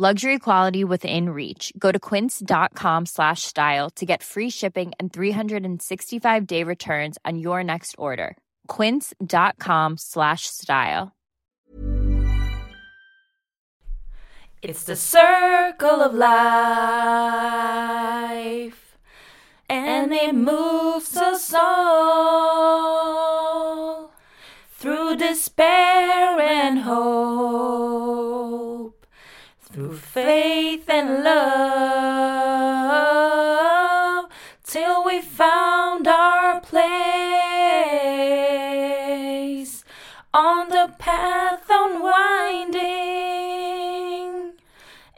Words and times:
Luxury 0.00 0.38
quality 0.38 0.84
within 0.84 1.30
reach. 1.30 1.72
Go 1.76 1.90
to 1.90 1.98
quince.com 1.98 3.06
slash 3.06 3.42
style 3.42 3.90
to 3.96 4.06
get 4.06 4.22
free 4.22 4.48
shipping 4.48 4.92
and 5.00 5.12
365 5.12 6.46
day 6.46 6.62
returns 6.62 7.18
on 7.24 7.36
your 7.40 7.64
next 7.64 7.96
order. 7.98 8.36
Quince.com 8.68 9.96
slash 9.98 10.42
style. 10.46 11.16
It's 14.62 14.84
the 14.84 14.94
circle 14.94 16.00
of 16.00 16.14
life, 16.14 16.28
and 19.68 20.12
it 20.12 20.32
moves 20.32 21.16
us 21.16 21.52
all 21.52 22.68
through 24.78 25.16
despair 25.16 26.38
and 26.38 26.78
hope, 26.80 28.57
through 29.72 29.96
faith 29.96 30.88
and 30.88 31.22
love, 31.24 32.48
till 34.64 35.04
we 35.04 35.20
found 35.20 36.08
our 36.08 36.60
place 36.60 36.88
on 40.32 40.68
the 40.70 40.90
path 40.98 41.68
unwinding 41.70 42.82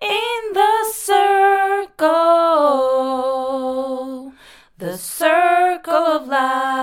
in 0.03 0.53
the 0.53 0.85
circle, 0.93 2.01
the 4.79 4.99
circle 4.99 5.95
of 5.95 6.27
life. 6.29 6.81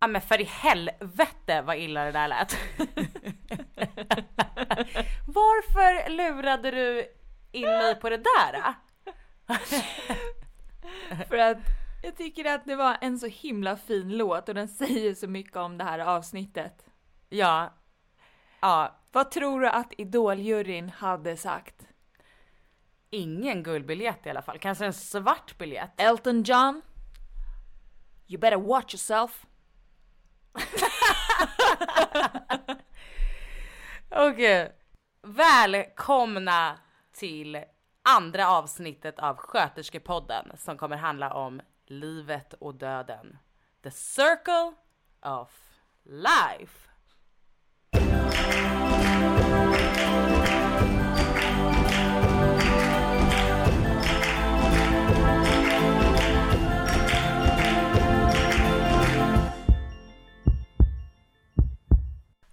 Ja 0.00 0.06
men 0.06 0.22
för 0.22 0.40
i 0.40 0.44
helvete 0.44 1.62
vad 1.62 1.76
illa 1.76 2.04
det 2.04 2.12
där 2.12 2.28
lät. 2.28 2.56
Varför 5.26 6.07
lurade 6.18 6.70
du 6.70 7.06
in 7.52 7.66
mig 7.68 7.94
på 7.94 8.08
det 8.10 8.16
där? 8.16 8.74
För 11.28 11.38
att 11.38 11.58
jag 12.02 12.16
tycker 12.16 12.44
att 12.44 12.64
det 12.64 12.76
var 12.76 12.96
en 13.00 13.18
så 13.18 13.26
himla 13.26 13.76
fin 13.76 14.16
låt 14.16 14.48
och 14.48 14.54
den 14.54 14.68
säger 14.68 15.14
så 15.14 15.28
mycket 15.28 15.56
om 15.56 15.78
det 15.78 15.84
här 15.84 15.98
avsnittet. 15.98 16.84
Ja. 17.28 17.74
Ja, 18.60 18.98
Vad 19.12 19.30
tror 19.30 19.60
du 19.60 19.68
att 19.68 19.92
Idoljuryn 19.98 20.88
hade 20.88 21.36
sagt? 21.36 21.74
ingen 23.10 23.62
guldbiljett 23.62 24.26
i 24.26 24.30
alla 24.30 24.42
fall. 24.42 24.58
Kanske 24.58 24.86
en 24.86 24.92
svart 24.92 25.58
biljett. 25.58 26.00
Elton 26.00 26.42
John? 26.42 26.82
You 28.26 28.40
better 28.40 28.56
watch 28.56 28.94
yourself. 28.94 29.46
Okej. 34.10 34.72
Välkomna 35.30 36.78
till 37.12 37.64
andra 38.02 38.48
avsnittet 38.48 39.18
av 39.18 39.36
Sköterskepodden 39.36 40.52
som 40.56 40.78
kommer 40.78 40.96
handla 40.96 41.34
om 41.34 41.60
livet 41.86 42.52
och 42.52 42.74
döden. 42.74 43.38
The 43.82 43.90
Circle 43.90 44.72
of 45.22 45.50
Life. 46.04 46.88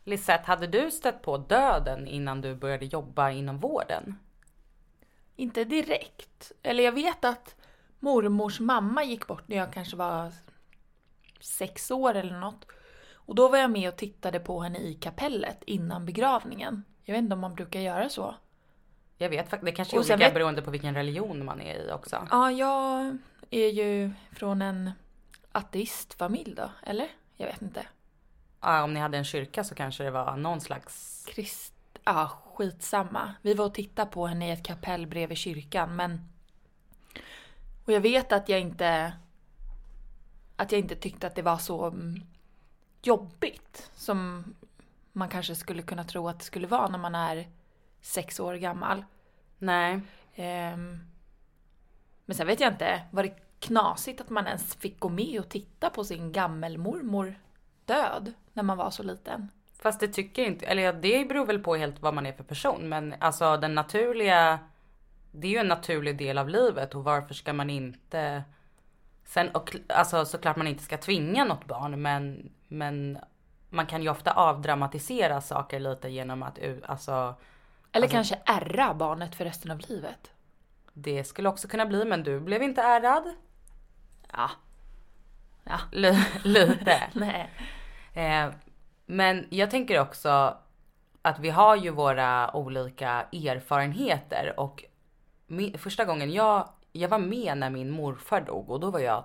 Lisette, 0.08 0.44
hade 0.48 0.68
du 0.68 0.92
stött 0.92 1.22
på 1.22 1.38
döden 1.38 2.08
innan 2.08 2.42
du 2.42 2.56
började 2.56 2.86
jobba 2.86 3.30
inom 3.32 3.60
vården? 3.60 4.20
Inte 5.36 5.64
direkt. 5.64 6.52
Eller 6.64 6.84
jag 6.84 6.92
vet 6.92 7.26
att 7.26 7.56
mormors 8.00 8.60
mamma 8.60 9.04
gick 9.04 9.28
bort 9.28 9.48
när 9.48 9.58
jag 9.58 9.74
kanske 9.74 9.96
var 9.96 10.32
sex 11.40 11.92
år 11.92 12.16
eller 12.16 12.40
något. 12.40 12.66
Och 13.14 13.36
då 13.36 13.48
var 13.50 13.58
jag 13.58 13.72
med 13.72 13.90
och 13.90 13.96
tittade 13.96 14.40
på 14.40 14.60
henne 14.62 14.80
i 14.80 14.94
kapellet 14.94 15.64
innan 15.64 16.06
begravningen. 16.06 16.84
Jag 17.04 17.14
vet 17.14 17.22
inte 17.22 17.34
om 17.34 17.40
man 17.40 17.56
brukar 17.56 17.80
göra 17.80 18.10
så. 18.10 18.36
Jag 19.18 19.30
vet 19.30 19.50
faktiskt, 19.50 19.66
det 19.66 19.72
kanske 19.72 19.96
är 19.96 20.00
olika 20.00 20.18
vet- 20.18 20.34
beroende 20.34 20.62
på 20.62 20.72
vilken 20.72 20.96
religion 20.96 21.46
man 21.46 21.62
är 21.62 21.76
i 21.88 21.92
också. 21.92 22.28
Ja, 22.32 22.52
jag 22.52 23.18
är 23.50 23.68
ju 23.70 24.12
från 24.32 24.62
en 24.62 24.92
ateistfamilj 25.52 26.56
då, 26.56 26.70
eller? 26.84 27.08
Jag 27.36 27.48
vet 27.48 27.62
inte. 27.62 27.88
Ja, 28.66 28.84
om 28.84 28.94
ni 28.94 29.00
hade 29.00 29.18
en 29.18 29.24
kyrka 29.24 29.64
så 29.64 29.76
kanske 29.76 30.04
det 30.04 30.12
var 30.12 30.38
någon 30.38 30.62
slags... 30.62 31.26
Krist... 31.28 31.74
Ja, 32.04 32.32
skitsamma. 32.54 33.36
Vi 33.42 33.54
var 33.54 33.66
och 33.66 33.74
tittade 33.74 34.12
på 34.12 34.28
henne 34.28 34.48
i 34.48 34.52
ett 34.52 34.66
kapell 34.66 35.08
bredvid 35.08 35.38
kyrkan, 35.38 35.96
men... 35.96 36.30
Och 37.86 37.94
jag 37.94 38.02
vet 38.02 38.32
att 38.32 38.50
jag 38.50 38.60
inte... 38.60 39.14
Att 40.56 40.72
jag 40.72 40.80
inte 40.80 40.96
tyckte 40.96 41.28
att 41.28 41.36
det 41.36 41.42
var 41.42 41.58
så 41.58 41.86
mm, 41.86 42.22
jobbigt 43.02 43.92
som 43.96 44.44
man 45.12 45.30
kanske 45.30 45.56
skulle 45.56 45.82
kunna 45.82 46.04
tro 46.04 46.28
att 46.28 46.40
det 46.40 46.46
skulle 46.46 46.68
vara 46.68 46.88
när 46.88 47.00
man 47.00 47.16
är 47.16 47.48
sex 48.02 48.40
år 48.40 48.56
gammal. 48.56 49.06
Nej. 49.58 50.02
Ehm, 50.36 51.00
Men 52.26 52.36
sen 52.38 52.48
vet 52.48 52.60
jag 52.60 52.74
inte, 52.74 53.02
var 53.12 53.24
det 53.24 53.38
knasigt 53.60 54.22
att 54.22 54.30
man 54.30 54.48
ens 54.48 54.76
fick 54.76 55.00
gå 55.00 55.10
med 55.10 55.40
och 55.40 55.50
titta 55.50 55.90
på 55.90 56.04
sin 56.04 56.32
gammelmormor 56.32 57.36
död 57.86 58.34
när 58.54 58.64
man 58.64 58.78
var 58.78 58.90
så 58.92 59.04
liten? 59.04 59.50
Fast 59.80 60.00
det 60.00 60.08
tycker 60.08 60.42
jag 60.42 60.52
inte, 60.52 60.66
eller 60.66 60.84
ja, 60.84 60.92
det 60.92 61.26
beror 61.30 61.46
väl 61.46 61.60
på 61.60 61.76
helt 61.76 62.02
vad 62.02 62.14
man 62.14 62.26
är 62.26 62.34
för 62.34 62.44
person. 62.44 62.90
Men 62.90 63.16
alltså 63.20 63.58
den 63.58 63.76
naturliga, 63.76 64.60
det 65.32 65.48
är 65.48 65.52
ju 65.52 65.58
en 65.58 65.68
naturlig 65.68 66.18
del 66.18 66.38
av 66.38 66.50
livet 66.50 66.96
och 66.96 67.04
varför 67.04 67.34
ska 67.34 67.54
man 67.54 67.70
inte 67.70 68.44
Sen 69.28 69.50
och, 69.50 69.76
alltså 69.90 70.26
såklart 70.26 70.56
man 70.56 70.68
inte 70.68 70.84
ska 70.84 70.98
tvinga 70.98 71.44
något 71.44 71.66
barn 71.66 72.02
men, 72.02 72.52
men 72.68 73.18
man 73.70 73.86
kan 73.86 74.04
ju 74.04 74.10
ofta 74.10 74.32
avdramatisera 74.32 75.42
saker 75.42 75.80
lite 75.80 76.10
genom 76.10 76.44
att 76.44 76.60
alltså 76.86 77.12
Eller 77.12 77.36
Alltså- 78.08 78.08
kanske 78.10 78.40
ärra 78.46 78.94
barnet 78.94 79.36
för 79.36 79.46
resten 79.46 79.72
av 79.72 79.80
livet? 79.80 80.32
det 80.94 81.24
skulle 81.24 81.50
också 81.50 81.68
kunna 81.68 81.86
bli 81.86 82.06
men 82.06 82.24
du 82.24 82.40
blev 82.40 82.64
inte 82.64 82.82
ärrad. 82.82 83.34
Ja. 84.32 84.52
Ja. 85.64 85.80
L- 85.92 86.16
lite. 86.44 87.02
Nej. 87.14 87.50
Eh, 88.16 88.50
men 89.06 89.46
jag 89.50 89.72
tänker 89.72 90.00
också 90.00 90.58
att 91.22 91.40
vi 91.40 91.50
har 91.50 91.76
ju 91.76 91.90
våra 91.90 92.56
olika 92.56 93.10
erfarenheter 93.32 94.54
och 94.60 94.84
mi- 95.48 95.78
första 95.78 96.06
gången 96.06 96.32
jag, 96.32 96.70
jag 96.92 97.10
var 97.10 97.20
med 97.20 97.58
när 97.58 97.70
min 97.70 97.92
morfar 97.92 98.42
dog 98.42 98.70
och 98.70 98.80
då 98.80 98.92
var 98.92 99.00
jag, 99.00 99.24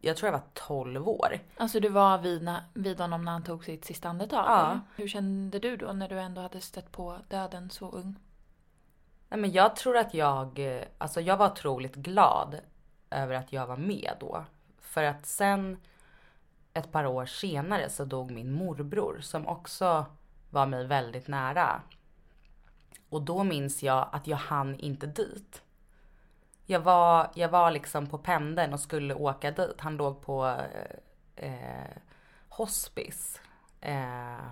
jag 0.00 0.16
tror 0.16 0.26
jag 0.26 0.32
var 0.38 0.46
12 0.54 1.08
år. 1.08 1.38
Alltså 1.56 1.80
du 1.80 1.88
var 1.88 2.18
vid, 2.18 2.50
vid 2.74 3.00
honom 3.00 3.24
när 3.24 3.32
han 3.32 3.42
tog 3.42 3.64
sitt 3.64 3.84
sista 3.84 4.08
andetag? 4.08 4.44
Ja. 4.46 4.60
eller? 4.70 4.80
Hur 4.96 5.08
kände 5.08 5.58
du 5.58 5.76
då 5.76 5.92
när 5.92 6.08
du 6.08 6.20
ändå 6.20 6.40
hade 6.40 6.60
stött 6.60 6.92
på 6.92 7.18
döden 7.28 7.70
så 7.70 7.90
ung? 7.90 8.14
Nej, 9.28 9.40
men 9.40 9.52
jag 9.52 9.76
tror 9.76 9.96
att 9.96 10.14
jag, 10.14 10.58
eh, 10.76 10.82
alltså 10.98 11.20
jag 11.20 11.36
var 11.36 11.50
otroligt 11.50 11.94
glad 11.94 12.56
över 13.10 13.34
att 13.34 13.52
jag 13.52 13.66
var 13.66 13.76
med 13.76 14.10
då. 14.20 14.44
För 14.80 15.02
att 15.02 15.26
sen 15.26 15.76
ett 16.74 16.92
par 16.92 17.06
år 17.06 17.26
senare 17.26 17.90
så 17.90 18.04
dog 18.04 18.30
min 18.30 18.52
morbror 18.52 19.18
som 19.20 19.48
också 19.48 20.06
var 20.50 20.66
mig 20.66 20.86
väldigt 20.86 21.28
nära. 21.28 21.82
Och 23.08 23.22
då 23.22 23.44
minns 23.44 23.82
jag 23.82 24.08
att 24.12 24.26
jag 24.26 24.36
hann 24.36 24.78
inte 24.78 25.06
dit. 25.06 25.62
jag 26.66 26.80
var, 26.80 27.30
jag 27.34 27.48
var 27.48 27.70
liksom 27.70 28.06
på 28.06 28.18
pendeln 28.18 28.72
och 28.72 28.80
skulle 28.80 29.14
åka 29.14 29.50
dit. 29.50 29.80
Han 29.80 29.96
låg 29.96 30.20
på 30.20 30.46
eh, 30.46 31.46
eh, 31.46 31.96
hospice. 32.48 33.40
Eh, 33.80 34.46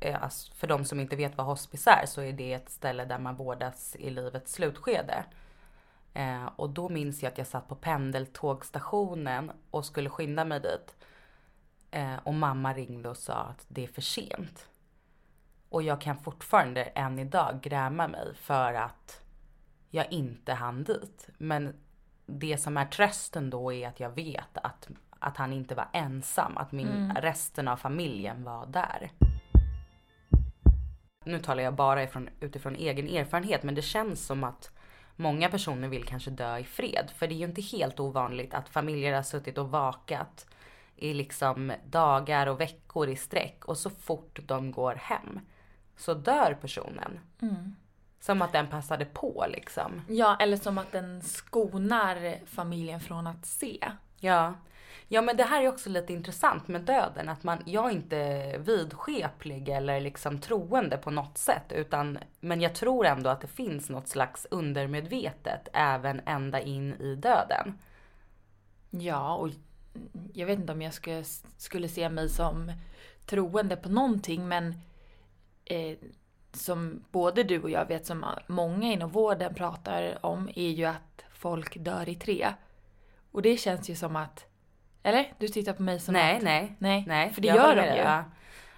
eh, 0.00 0.22
alltså, 0.22 0.54
för 0.54 0.66
de 0.66 0.84
som 0.84 1.00
inte 1.00 1.16
vet 1.16 1.36
vad 1.36 1.46
hospice 1.46 1.86
är 1.86 2.06
så 2.06 2.20
är 2.20 2.32
det 2.32 2.52
ett 2.52 2.70
ställe 2.70 3.04
där 3.04 3.18
man 3.18 3.36
vårdas 3.36 3.96
i 3.96 4.10
livets 4.10 4.52
slutskede. 4.52 5.24
Eh, 6.14 6.46
och 6.56 6.70
då 6.70 6.88
minns 6.88 7.22
jag 7.22 7.30
att 7.32 7.38
jag 7.38 7.46
satt 7.46 7.68
på 7.68 7.74
pendeltågstationen 7.74 9.52
och 9.70 9.84
skulle 9.84 10.10
skynda 10.10 10.44
mig 10.44 10.60
dit. 10.60 10.96
Eh, 11.96 12.16
och 12.22 12.34
mamma 12.34 12.74
ringde 12.74 13.08
och 13.08 13.16
sa 13.16 13.34
att 13.34 13.64
det 13.68 13.84
är 13.84 13.88
för 13.88 14.02
sent. 14.02 14.68
Och 15.68 15.82
jag 15.82 16.00
kan 16.00 16.16
fortfarande 16.16 16.82
än 16.82 17.18
idag 17.18 17.60
gräma 17.62 18.08
mig 18.08 18.34
för 18.34 18.74
att 18.74 19.20
jag 19.90 20.12
inte 20.12 20.52
hann 20.52 20.84
dit. 20.84 21.28
Men 21.38 21.74
det 22.26 22.58
som 22.58 22.76
är 22.76 22.86
trösten 22.86 23.50
då 23.50 23.72
är 23.72 23.88
att 23.88 24.00
jag 24.00 24.10
vet 24.10 24.58
att, 24.58 24.88
att 25.18 25.36
han 25.36 25.52
inte 25.52 25.74
var 25.74 25.88
ensam, 25.92 26.56
att 26.56 26.72
min, 26.72 26.88
mm. 26.88 27.16
resten 27.16 27.68
av 27.68 27.76
familjen 27.76 28.44
var 28.44 28.66
där. 28.66 29.10
Nu 31.24 31.38
talar 31.38 31.62
jag 31.62 31.74
bara 31.74 32.02
ifrån, 32.02 32.28
utifrån 32.40 32.76
egen 32.76 33.08
erfarenhet 33.08 33.62
men 33.62 33.74
det 33.74 33.82
känns 33.82 34.26
som 34.26 34.44
att 34.44 34.70
många 35.16 35.48
personer 35.48 35.88
vill 35.88 36.04
kanske 36.04 36.30
dö 36.30 36.58
i 36.58 36.64
fred. 36.64 37.10
För 37.14 37.26
det 37.26 37.34
är 37.34 37.38
ju 37.38 37.44
inte 37.44 37.62
helt 37.62 38.00
ovanligt 38.00 38.54
att 38.54 38.68
familjer 38.68 39.14
har 39.14 39.22
suttit 39.22 39.58
och 39.58 39.70
vakat 39.70 40.46
i 40.96 41.14
liksom 41.14 41.72
dagar 41.86 42.46
och 42.46 42.60
veckor 42.60 43.08
i 43.08 43.16
sträck 43.16 43.64
och 43.64 43.78
så 43.78 43.90
fort 43.90 44.38
de 44.46 44.70
går 44.70 44.94
hem 44.94 45.40
så 45.96 46.14
dör 46.14 46.58
personen. 46.60 47.20
Mm. 47.42 47.76
Som 48.20 48.42
att 48.42 48.52
den 48.52 48.66
passade 48.66 49.04
på 49.04 49.46
liksom. 49.48 50.02
Ja, 50.08 50.36
eller 50.40 50.56
som 50.56 50.78
att 50.78 50.92
den 50.92 51.22
skonar 51.22 52.34
familjen 52.46 53.00
från 53.00 53.26
att 53.26 53.46
se. 53.46 53.92
Ja. 54.20 54.54
Ja 55.08 55.22
men 55.22 55.36
det 55.36 55.44
här 55.44 55.62
är 55.62 55.68
också 55.68 55.90
lite 55.90 56.12
intressant 56.12 56.68
med 56.68 56.80
döden. 56.80 57.28
Att 57.28 57.44
man, 57.44 57.62
jag 57.66 57.86
är 57.86 57.90
inte 57.90 58.58
vidskeplig 58.58 59.68
eller 59.68 60.00
liksom 60.00 60.38
troende 60.38 60.96
på 60.96 61.10
något 61.10 61.38
sätt. 61.38 61.72
Utan, 61.72 62.18
men 62.40 62.60
jag 62.60 62.74
tror 62.74 63.06
ändå 63.06 63.30
att 63.30 63.40
det 63.40 63.46
finns 63.46 63.90
något 63.90 64.08
slags 64.08 64.46
undermedvetet 64.50 65.68
även 65.72 66.20
ända 66.26 66.60
in 66.60 66.94
i 66.94 67.14
döden. 67.14 67.78
Ja, 68.90 69.34
och 69.34 69.50
jag 70.32 70.46
vet 70.46 70.58
inte 70.58 70.72
om 70.72 70.82
jag 70.82 70.94
skulle, 70.94 71.24
skulle 71.56 71.88
se 71.88 72.08
mig 72.08 72.28
som 72.28 72.72
troende 73.26 73.76
på 73.76 73.88
någonting 73.88 74.48
men 74.48 74.80
eh, 75.64 75.98
som 76.52 77.04
både 77.10 77.42
du 77.42 77.62
och 77.62 77.70
jag 77.70 77.86
vet, 77.86 78.06
som 78.06 78.26
många 78.46 78.92
inom 78.92 79.10
vården 79.10 79.54
pratar 79.54 80.26
om, 80.26 80.48
är 80.54 80.70
ju 80.70 80.84
att 80.84 81.24
folk 81.32 81.76
dör 81.84 82.08
i 82.08 82.14
tre. 82.14 82.48
Och 83.32 83.42
det 83.42 83.56
känns 83.56 83.90
ju 83.90 83.94
som 83.94 84.16
att... 84.16 84.46
Eller? 85.02 85.32
Du 85.38 85.48
tittar 85.48 85.72
på 85.72 85.82
mig 85.82 86.00
som 86.00 86.12
nej, 86.12 86.36
att... 86.36 86.42
Nej, 86.42 86.76
nej. 86.78 87.04
Nej, 87.06 87.32
för 87.32 87.42
det 87.42 87.48
gör 87.48 87.76
de 87.76 87.82
ju. 87.82 87.96
Ja, 87.96 88.24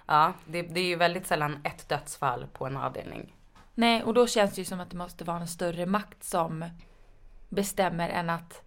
ja 0.05 0.33
det, 0.45 0.61
det 0.61 0.79
är 0.79 0.85
ju 0.85 0.95
väldigt 0.95 1.27
sällan 1.27 1.59
ett 1.63 1.89
dödsfall 1.89 2.47
på 2.53 2.65
en 2.65 2.77
avdelning. 2.77 3.35
Nej, 3.75 4.03
och 4.03 4.13
då 4.13 4.27
känns 4.27 4.55
det 4.55 4.61
ju 4.61 4.65
som 4.65 4.79
att 4.79 4.89
det 4.89 4.97
måste 4.97 5.23
vara 5.23 5.39
en 5.39 5.47
större 5.47 5.85
makt 5.85 6.23
som 6.23 6.65
bestämmer 7.49 8.09
än 8.09 8.29
att, 8.29 8.63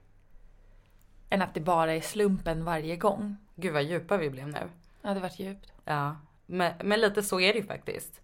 än 1.32 1.42
att 1.42 1.54
det 1.54 1.60
bara 1.60 1.92
är 1.92 2.00
slumpen 2.00 2.64
varje 2.64 2.96
gång. 2.96 3.36
Gud 3.54 3.72
vad 3.72 3.82
djupa 3.82 4.16
vi 4.16 4.30
blev 4.30 4.48
nu. 4.48 4.68
Ja, 5.02 5.14
det 5.14 5.20
vart 5.20 5.38
djupt. 5.38 5.72
Ja, 5.84 6.16
men, 6.46 6.72
men 6.84 7.00
lite 7.00 7.22
så 7.22 7.40
är 7.40 7.52
det 7.52 7.58
ju 7.58 7.66
faktiskt. 7.66 8.20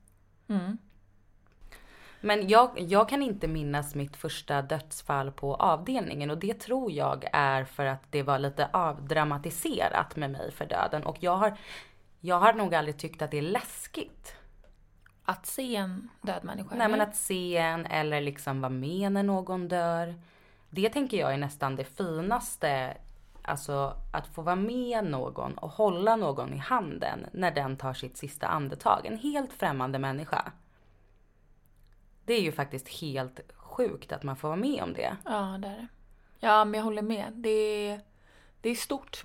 Mm. 0.49 0.79
Men 2.21 2.49
jag, 2.49 2.71
jag 2.81 3.09
kan 3.09 3.23
inte 3.23 3.49
minnas 3.49 3.95
mitt 3.95 4.17
första 4.17 4.63
dödsfall 4.63 5.33
på 5.33 5.55
avdelningen 5.55 6.31
och 6.31 6.39
det 6.39 6.55
tror 6.55 6.93
jag 6.93 7.29
är 7.33 7.65
för 7.65 7.87
att 7.87 8.13
det 8.13 8.23
var 8.23 8.39
lite 8.39 8.69
avdramatiserat 8.73 10.17
med 10.17 10.31
mig 10.31 10.53
för 10.53 10.67
döden 10.67 11.03
och 11.03 11.17
jag 11.21 11.37
har, 11.37 11.57
jag 12.21 12.41
har 12.41 12.53
nog 12.53 12.75
aldrig 12.75 12.99
tyckt 12.99 13.23
att 13.23 13.31
det 13.31 13.39
är 13.39 13.43
läskigt. 13.43 14.35
Att 15.25 15.47
se 15.47 15.77
en 15.77 16.09
död 16.23 16.45
människa? 16.45 16.75
Nej 16.75 16.89
men 16.89 17.01
att 17.01 17.17
se 17.17 17.57
en 17.57 17.87
eller 17.87 18.21
liksom 18.21 18.61
vara 18.61 18.71
med 18.71 19.13
när 19.13 19.23
någon 19.23 19.69
dör. 19.69 20.15
Det 20.71 20.89
tänker 20.89 21.17
jag 21.17 21.35
är 21.35 21.39
nästan 21.39 21.77
det 21.77 21.85
finaste 21.85 22.97
Alltså 23.49 23.97
att 24.13 24.27
få 24.27 24.43
vara 24.43 24.57
med 24.57 25.05
någon 25.05 25.59
och 25.59 25.71
hålla 25.71 26.17
någon 26.17 26.55
i 26.55 26.59
handen 26.59 27.27
när 27.33 27.51
den 27.51 27.77
tar 27.77 27.95
sitt 27.95 28.17
sista 28.17 28.47
andetag. 28.47 29.07
En 29.07 29.19
helt 29.19 29.53
främmande 29.53 29.99
människa. 29.99 30.53
Det 32.25 32.35
är 32.35 32.41
ju 32.41 32.53
faktiskt 32.53 32.89
helt 32.89 33.41
sjukt 33.57 34.13
att 34.13 34.23
man 34.23 34.37
får 34.37 34.49
vara 34.49 34.57
med 34.57 34.83
om 34.83 34.93
det. 34.93 35.17
Ja, 35.25 35.59
det 35.63 35.69
är 35.69 35.73
det. 35.73 35.87
Ja, 36.41 36.65
men 36.65 36.79
jag 36.79 36.85
håller 36.85 37.03
med. 37.03 37.33
Det 37.33 37.51
är, 37.89 38.01
det 38.61 38.69
är 38.69 38.75
stort. 38.75 39.25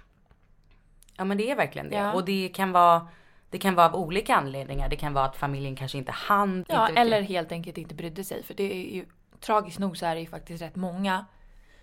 Ja, 1.18 1.24
men 1.24 1.38
det 1.38 1.52
är 1.52 1.56
verkligen 1.56 1.90
det. 1.90 1.96
Ja. 1.96 2.14
Och 2.14 2.26
det 2.26 2.50
kan 2.50 2.72
vara 2.72 3.08
det 3.50 3.58
kan 3.58 3.76
vara 3.76 3.90
av 3.90 3.96
olika 3.96 4.36
anledningar. 4.36 4.90
Det 4.90 4.96
kan 4.96 5.14
vara 5.14 5.26
att 5.26 5.36
familjen 5.36 5.76
kanske 5.76 5.98
inte 5.98 6.12
hann. 6.12 6.66
Ja, 6.68 6.90
inte 6.90 7.02
eller 7.02 7.22
helt 7.22 7.52
enkelt 7.52 7.78
inte 7.78 7.96
brydde 7.96 8.24
sig. 8.24 8.44
För 8.44 8.54
det 8.54 8.74
är 8.74 8.96
ju 8.96 9.06
tragiskt 9.44 9.80
nog 9.80 9.98
så 9.98 10.06
är 10.06 10.16
det 10.16 10.22
ju 10.22 10.28
faktiskt 10.28 10.62
rätt 10.62 10.76
många 10.76 11.26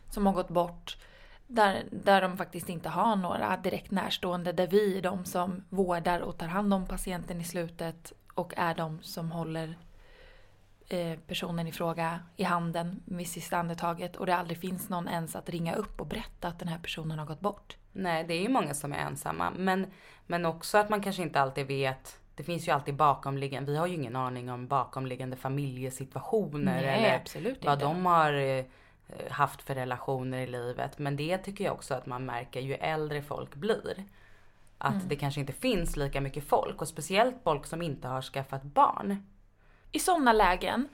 som 0.09 0.27
har 0.27 0.33
gått 0.33 0.49
bort 0.49 0.97
där, 1.47 1.85
där 1.91 2.23
de 2.23 2.37
faktiskt 2.37 2.69
inte 2.69 2.89
har 2.89 3.17
några 3.17 3.57
direkt 3.57 3.91
närstående. 3.91 4.53
Där 4.53 4.67
vi 4.67 4.99
är 4.99 5.03
de 5.03 5.25
som 5.25 5.65
vårdar 5.69 6.21
och 6.21 6.39
tar 6.39 6.47
hand 6.47 6.75
om 6.75 6.87
patienten 6.87 7.41
i 7.41 7.45
slutet 7.45 8.13
och 8.35 8.53
är 8.57 8.75
de 8.75 9.03
som 9.03 9.33
håller 9.33 9.79
eh, 10.89 11.19
personen 11.19 11.67
i 11.67 11.73
fråga 11.73 12.21
i 12.37 12.43
handen 12.43 13.03
vid 13.05 13.29
sista 13.29 13.57
andetaget 13.57 14.17
och 14.17 14.27
det 14.27 14.37
aldrig 14.37 14.59
finns 14.59 14.89
någon 14.89 15.09
ens 15.09 15.37
att 15.37 15.49
ringa 15.49 15.75
upp 15.75 16.01
och 16.01 16.07
berätta 16.07 16.49
att 16.49 16.59
den 16.59 16.69
här 16.69 16.79
personen 16.79 17.19
har 17.19 17.27
gått 17.27 17.41
bort. 17.41 17.77
Nej, 17.93 18.25
det 18.25 18.35
är 18.35 18.43
ju 18.43 18.49
många 18.49 18.75
som 18.75 18.93
är 18.93 18.99
ensamma. 18.99 19.51
Men, 19.57 19.87
men 20.27 20.47
också 20.47 20.79
att 20.79 20.89
man 20.89 21.01
kanske 21.01 21.23
inte 21.23 21.41
alltid 21.41 21.67
vet 21.67 22.20
det 22.41 22.45
finns 22.45 22.69
ju 22.69 22.73
alltid 22.73 22.95
bakomliggande, 22.95 23.73
vi 23.73 23.79
har 23.79 23.87
ju 23.87 23.95
ingen 23.95 24.17
aning 24.17 24.51
om 24.51 24.67
bakomliggande 24.67 25.37
familjesituationer 25.37 26.83
Nej, 26.83 26.85
eller 26.85 27.17
absolut 27.17 27.65
vad 27.65 27.75
inte. 27.75 27.85
de 27.85 28.07
har 28.07 28.33
eh, 28.33 28.65
haft 29.31 29.63
för 29.63 29.75
relationer 29.75 30.39
i 30.39 30.47
livet. 30.47 30.99
Men 30.99 31.17
det 31.17 31.39
tycker 31.39 31.65
jag 31.65 31.75
också 31.75 31.95
att 31.95 32.07
man 32.07 32.27
märker 32.27 32.61
ju 32.61 32.75
äldre 32.75 33.23
folk 33.23 33.55
blir. 33.55 34.05
Att 34.79 34.95
mm. 34.95 35.09
det 35.09 35.17
kanske 35.17 35.41
inte 35.41 35.53
finns 35.53 35.97
lika 35.97 36.21
mycket 36.21 36.45
folk 36.45 36.83
och 36.83 36.89
speciellt 36.89 37.37
folk 37.45 37.67
som 37.67 37.83
inte 37.83 38.09
har 38.09 38.23
skaffat 38.23 38.63
barn. 38.63 39.27
I 39.93 39.99
sådana 39.99 40.33
lägen 40.33 40.89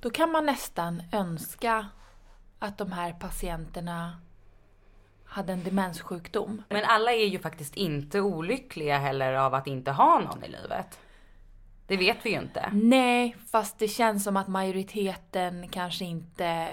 då 0.00 0.10
kan 0.10 0.30
man 0.30 0.46
nästan 0.46 1.02
önska 1.12 1.88
att 2.58 2.78
de 2.78 2.92
här 2.92 3.12
patienterna 3.12 4.20
hade 5.34 5.52
en 5.52 5.64
demenssjukdom. 5.64 6.62
Men 6.68 6.84
alla 6.84 7.12
är 7.12 7.26
ju 7.26 7.38
faktiskt 7.38 7.76
inte 7.76 8.20
olyckliga 8.20 8.98
heller 8.98 9.32
av 9.32 9.54
att 9.54 9.66
inte 9.66 9.90
ha 9.90 10.18
någon 10.18 10.44
i 10.44 10.48
livet. 10.48 10.98
Det 11.86 11.96
vet 11.96 12.16
vi 12.22 12.30
ju 12.30 12.36
inte. 12.36 12.70
Nej, 12.72 13.36
fast 13.50 13.78
det 13.78 13.88
känns 13.88 14.24
som 14.24 14.36
att 14.36 14.48
majoriteten 14.48 15.68
kanske 15.68 16.04
inte 16.04 16.68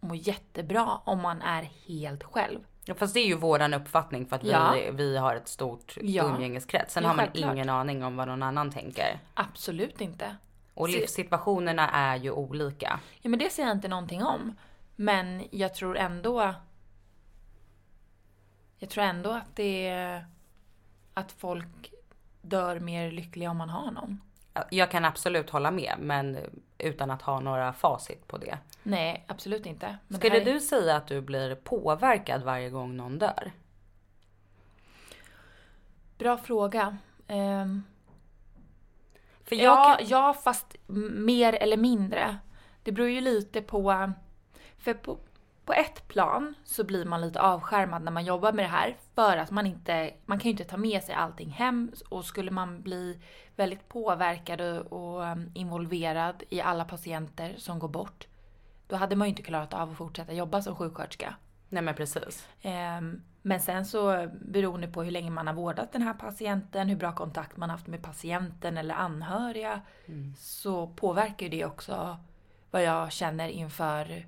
mår 0.00 0.16
jättebra 0.16 1.00
om 1.04 1.22
man 1.22 1.42
är 1.42 1.62
helt 1.88 2.24
själv. 2.24 2.58
Ja, 2.84 2.94
fast 2.94 3.14
det 3.14 3.20
är 3.20 3.26
ju 3.26 3.34
våran 3.34 3.74
uppfattning 3.74 4.26
för 4.26 4.36
att 4.36 4.44
ja. 4.44 4.72
vi, 4.74 4.90
vi 4.92 5.16
har 5.16 5.36
ett 5.36 5.48
stort 5.48 5.98
ja. 6.02 6.24
umgängeskrets. 6.24 6.94
Sen 6.94 7.02
ja, 7.02 7.08
har 7.08 7.16
man 7.16 7.24
självklart. 7.24 7.54
ingen 7.54 7.68
aning 7.68 8.04
om 8.04 8.16
vad 8.16 8.28
någon 8.28 8.42
annan 8.42 8.70
tänker. 8.70 9.18
Absolut 9.34 10.00
inte. 10.00 10.36
Och 10.74 10.88
livssituationerna 10.88 11.90
är 11.90 12.16
ju 12.16 12.30
olika. 12.30 13.00
Ja 13.20 13.30
men 13.30 13.38
det 13.38 13.50
säger 13.50 13.68
jag 13.68 13.76
inte 13.76 13.88
någonting 13.88 14.24
om. 14.24 14.56
Men 14.96 15.44
jag 15.50 15.74
tror 15.74 15.96
ändå... 15.96 16.54
Jag 18.78 18.90
tror 18.90 19.04
ändå 19.04 19.30
att 19.30 19.56
det 19.56 19.88
är... 19.88 20.26
Att 21.14 21.32
folk 21.32 21.92
dör 22.42 22.80
mer 22.80 23.10
lyckliga 23.10 23.50
om 23.50 23.56
man 23.56 23.70
har 23.70 23.90
någon. 23.90 24.20
Jag 24.70 24.90
kan 24.90 25.04
absolut 25.04 25.50
hålla 25.50 25.70
med 25.70 25.94
men 25.98 26.38
utan 26.78 27.10
att 27.10 27.22
ha 27.22 27.40
några 27.40 27.72
facit 27.72 28.28
på 28.28 28.38
det. 28.38 28.58
Nej, 28.82 29.24
absolut 29.28 29.66
inte. 29.66 29.96
Men 30.08 30.18
Skulle 30.18 30.40
är... 30.40 30.44
du 30.44 30.60
säga 30.60 30.96
att 30.96 31.06
du 31.06 31.20
blir 31.20 31.54
påverkad 31.54 32.42
varje 32.42 32.70
gång 32.70 32.96
någon 32.96 33.18
dör? 33.18 33.52
Bra 36.18 36.36
fråga. 36.36 36.96
Um... 37.28 37.84
För 39.44 39.56
jag 39.56 39.64
ja, 39.64 39.98
ja, 40.00 40.34
fast 40.34 40.76
mer 40.86 41.52
eller 41.52 41.76
mindre. 41.76 42.36
Det 42.82 42.92
beror 42.92 43.08
ju 43.08 43.20
lite 43.20 43.62
på... 43.62 44.12
För 44.78 44.94
på, 44.94 45.18
på 45.66 45.72
ett 45.72 46.08
plan 46.08 46.54
så 46.64 46.84
blir 46.84 47.04
man 47.04 47.20
lite 47.20 47.40
avskärmad 47.40 48.02
när 48.02 48.12
man 48.12 48.24
jobbar 48.24 48.52
med 48.52 48.64
det 48.64 48.68
här 48.68 48.96
för 49.14 49.36
att 49.36 49.50
man 49.50 49.66
inte, 49.66 50.10
man 50.26 50.38
kan 50.38 50.44
ju 50.44 50.50
inte 50.50 50.64
ta 50.64 50.76
med 50.76 51.02
sig 51.02 51.14
allting 51.14 51.50
hem 51.50 51.92
och 52.08 52.24
skulle 52.24 52.50
man 52.50 52.82
bli 52.82 53.18
väldigt 53.56 53.88
påverkad 53.88 54.60
och 54.78 55.22
um, 55.22 55.50
involverad 55.54 56.42
i 56.48 56.60
alla 56.60 56.84
patienter 56.84 57.54
som 57.58 57.78
går 57.78 57.88
bort 57.88 58.26
då 58.88 58.96
hade 58.96 59.16
man 59.16 59.28
ju 59.28 59.30
inte 59.30 59.42
klarat 59.42 59.74
av 59.74 59.90
att 59.90 59.96
fortsätta 59.96 60.32
jobba 60.32 60.62
som 60.62 60.76
sjuksköterska. 60.76 61.34
Nej 61.68 61.82
men 61.82 61.94
precis. 61.94 62.48
Ehm, 62.62 63.22
men 63.42 63.60
sen 63.60 63.86
så 63.86 64.28
beroende 64.40 64.88
på 64.88 65.02
hur 65.02 65.10
länge 65.10 65.30
man 65.30 65.46
har 65.46 65.54
vårdat 65.54 65.92
den 65.92 66.02
här 66.02 66.14
patienten, 66.14 66.88
hur 66.88 66.96
bra 66.96 67.14
kontakt 67.14 67.56
man 67.56 67.70
haft 67.70 67.86
med 67.86 68.02
patienten 68.02 68.78
eller 68.78 68.94
anhöriga 68.94 69.80
mm. 70.06 70.34
så 70.38 70.86
påverkar 70.86 71.48
det 71.48 71.64
också 71.64 72.16
vad 72.70 72.82
jag 72.82 73.12
känner 73.12 73.48
inför 73.48 74.26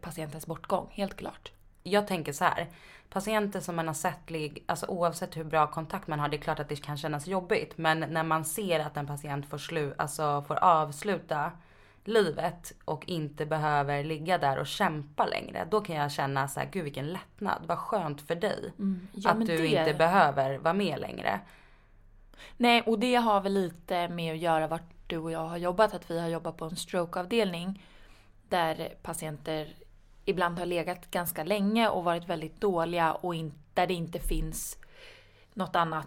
patientens 0.00 0.46
bortgång, 0.46 0.88
helt 0.90 1.16
klart. 1.16 1.52
Jag 1.82 2.06
tänker 2.06 2.32
så 2.32 2.44
här. 2.44 2.68
Patienter 3.08 3.60
som 3.60 3.76
man 3.76 3.86
har 3.86 3.94
sett, 3.94 4.30
alltså 4.66 4.86
oavsett 4.86 5.36
hur 5.36 5.44
bra 5.44 5.66
kontakt 5.66 6.08
man 6.08 6.20
har, 6.20 6.28
det 6.28 6.36
är 6.36 6.40
klart 6.40 6.60
att 6.60 6.68
det 6.68 6.76
kan 6.76 6.96
kännas 6.96 7.26
jobbigt. 7.26 7.78
Men 7.78 8.00
när 8.00 8.22
man 8.22 8.44
ser 8.44 8.80
att 8.80 8.96
en 8.96 9.06
patient 9.06 9.46
får, 9.50 9.58
slu- 9.58 9.94
alltså 9.98 10.44
får 10.48 10.64
avsluta 10.64 11.52
livet 12.04 12.72
och 12.84 13.08
inte 13.08 13.46
behöver 13.46 14.04
ligga 14.04 14.38
där 14.38 14.58
och 14.58 14.66
kämpa 14.66 15.26
längre. 15.26 15.66
Då 15.70 15.80
kan 15.80 15.96
jag 15.96 16.12
känna 16.12 16.48
så 16.48 16.60
här, 16.60 16.68
gud 16.72 16.84
vilken 16.84 17.06
lättnad, 17.12 17.62
vad 17.66 17.78
skönt 17.78 18.20
för 18.22 18.34
dig. 18.34 18.72
Mm. 18.78 19.08
Ja, 19.12 19.30
att 19.30 19.40
du 19.46 19.56
det- 19.56 19.66
inte 19.66 19.94
behöver 19.94 20.58
vara 20.58 20.74
med 20.74 21.00
längre. 21.00 21.40
Nej, 22.56 22.82
och 22.82 22.98
det 22.98 23.14
har 23.14 23.40
väl 23.40 23.52
lite 23.54 24.08
med 24.08 24.32
att 24.32 24.38
göra 24.40 24.66
vart 24.66 24.82
du 25.06 25.18
och 25.18 25.32
jag 25.32 25.46
har 25.48 25.56
jobbat. 25.56 25.94
Att 25.94 26.10
vi 26.10 26.20
har 26.20 26.28
jobbat 26.28 26.56
på 26.56 26.64
en 26.64 26.76
strokeavdelning 26.76 27.82
där 28.48 28.94
patienter 29.02 29.74
ibland 30.24 30.58
har 30.58 30.66
legat 30.66 31.10
ganska 31.10 31.44
länge 31.44 31.88
och 31.88 32.04
varit 32.04 32.28
väldigt 32.28 32.60
dåliga 32.60 33.12
och 33.12 33.34
in, 33.34 33.52
där 33.74 33.86
det 33.86 33.94
inte 33.94 34.18
finns 34.18 34.78
något 35.54 35.76
annat 35.76 36.06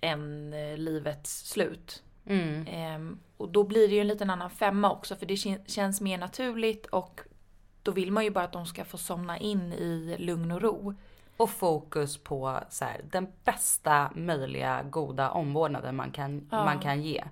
än 0.00 0.52
eh, 0.52 0.76
livets 0.76 1.48
slut. 1.48 2.02
Mm. 2.26 2.66
Ehm, 2.68 3.18
och 3.36 3.48
då 3.48 3.64
blir 3.64 3.88
det 3.88 3.94
ju 3.94 4.00
en 4.00 4.08
liten 4.08 4.30
annan 4.30 4.50
femma 4.50 4.92
också 4.92 5.16
för 5.16 5.26
det 5.26 5.34
kän- 5.34 5.66
känns 5.66 6.00
mer 6.00 6.18
naturligt 6.18 6.86
och 6.86 7.20
då 7.82 7.92
vill 7.92 8.12
man 8.12 8.24
ju 8.24 8.30
bara 8.30 8.44
att 8.44 8.52
de 8.52 8.66
ska 8.66 8.84
få 8.84 8.98
somna 8.98 9.38
in 9.38 9.72
i 9.72 10.16
lugn 10.18 10.52
och 10.52 10.62
ro. 10.62 10.94
Och 11.36 11.50
fokus 11.50 12.18
på 12.18 12.60
så 12.70 12.84
här, 12.84 13.00
den 13.10 13.26
bästa 13.44 14.10
möjliga 14.14 14.82
goda 14.82 15.30
omvårdnaden 15.30 15.96
man 15.96 16.10
kan, 16.10 16.48
Ja. 16.50 16.64
man 16.64 16.78
kan 16.78 17.02
ge. 17.02 17.24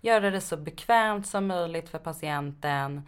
Göra 0.00 0.30
det 0.30 0.40
så 0.40 0.56
bekvämt 0.56 1.26
som 1.26 1.46
möjligt 1.46 1.88
för 1.88 1.98
patienten. 1.98 3.02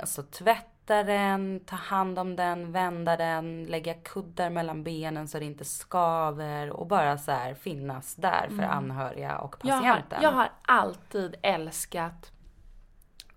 Alltså 0.00 0.22
tvätta 0.22 1.02
den, 1.02 1.60
ta 1.66 1.76
hand 1.76 2.18
om 2.18 2.36
den, 2.36 2.72
vända 2.72 3.16
den, 3.16 3.64
lägga 3.64 3.94
kuddar 3.94 4.50
mellan 4.50 4.84
benen 4.84 5.28
så 5.28 5.38
det 5.38 5.44
inte 5.44 5.64
skaver 5.64 6.70
och 6.70 6.86
bara 6.86 7.18
så 7.18 7.32
här 7.32 7.54
finnas 7.54 8.14
där 8.14 8.48
för 8.56 8.62
anhöriga 8.62 9.38
och 9.38 9.56
Jag 9.62 9.74
har, 9.74 9.80
patienten. 9.80 10.22
jag 10.22 10.32
har 10.32 10.50
alltid 10.62 11.36
älskat 11.42 12.32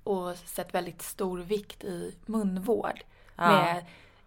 och 0.03 0.35
sett 0.37 0.73
väldigt 0.73 1.01
stor 1.01 1.39
vikt 1.39 1.83
i 1.83 2.15
munvård. 2.25 2.99
Ja. 3.35 3.47
Med, 3.47 3.85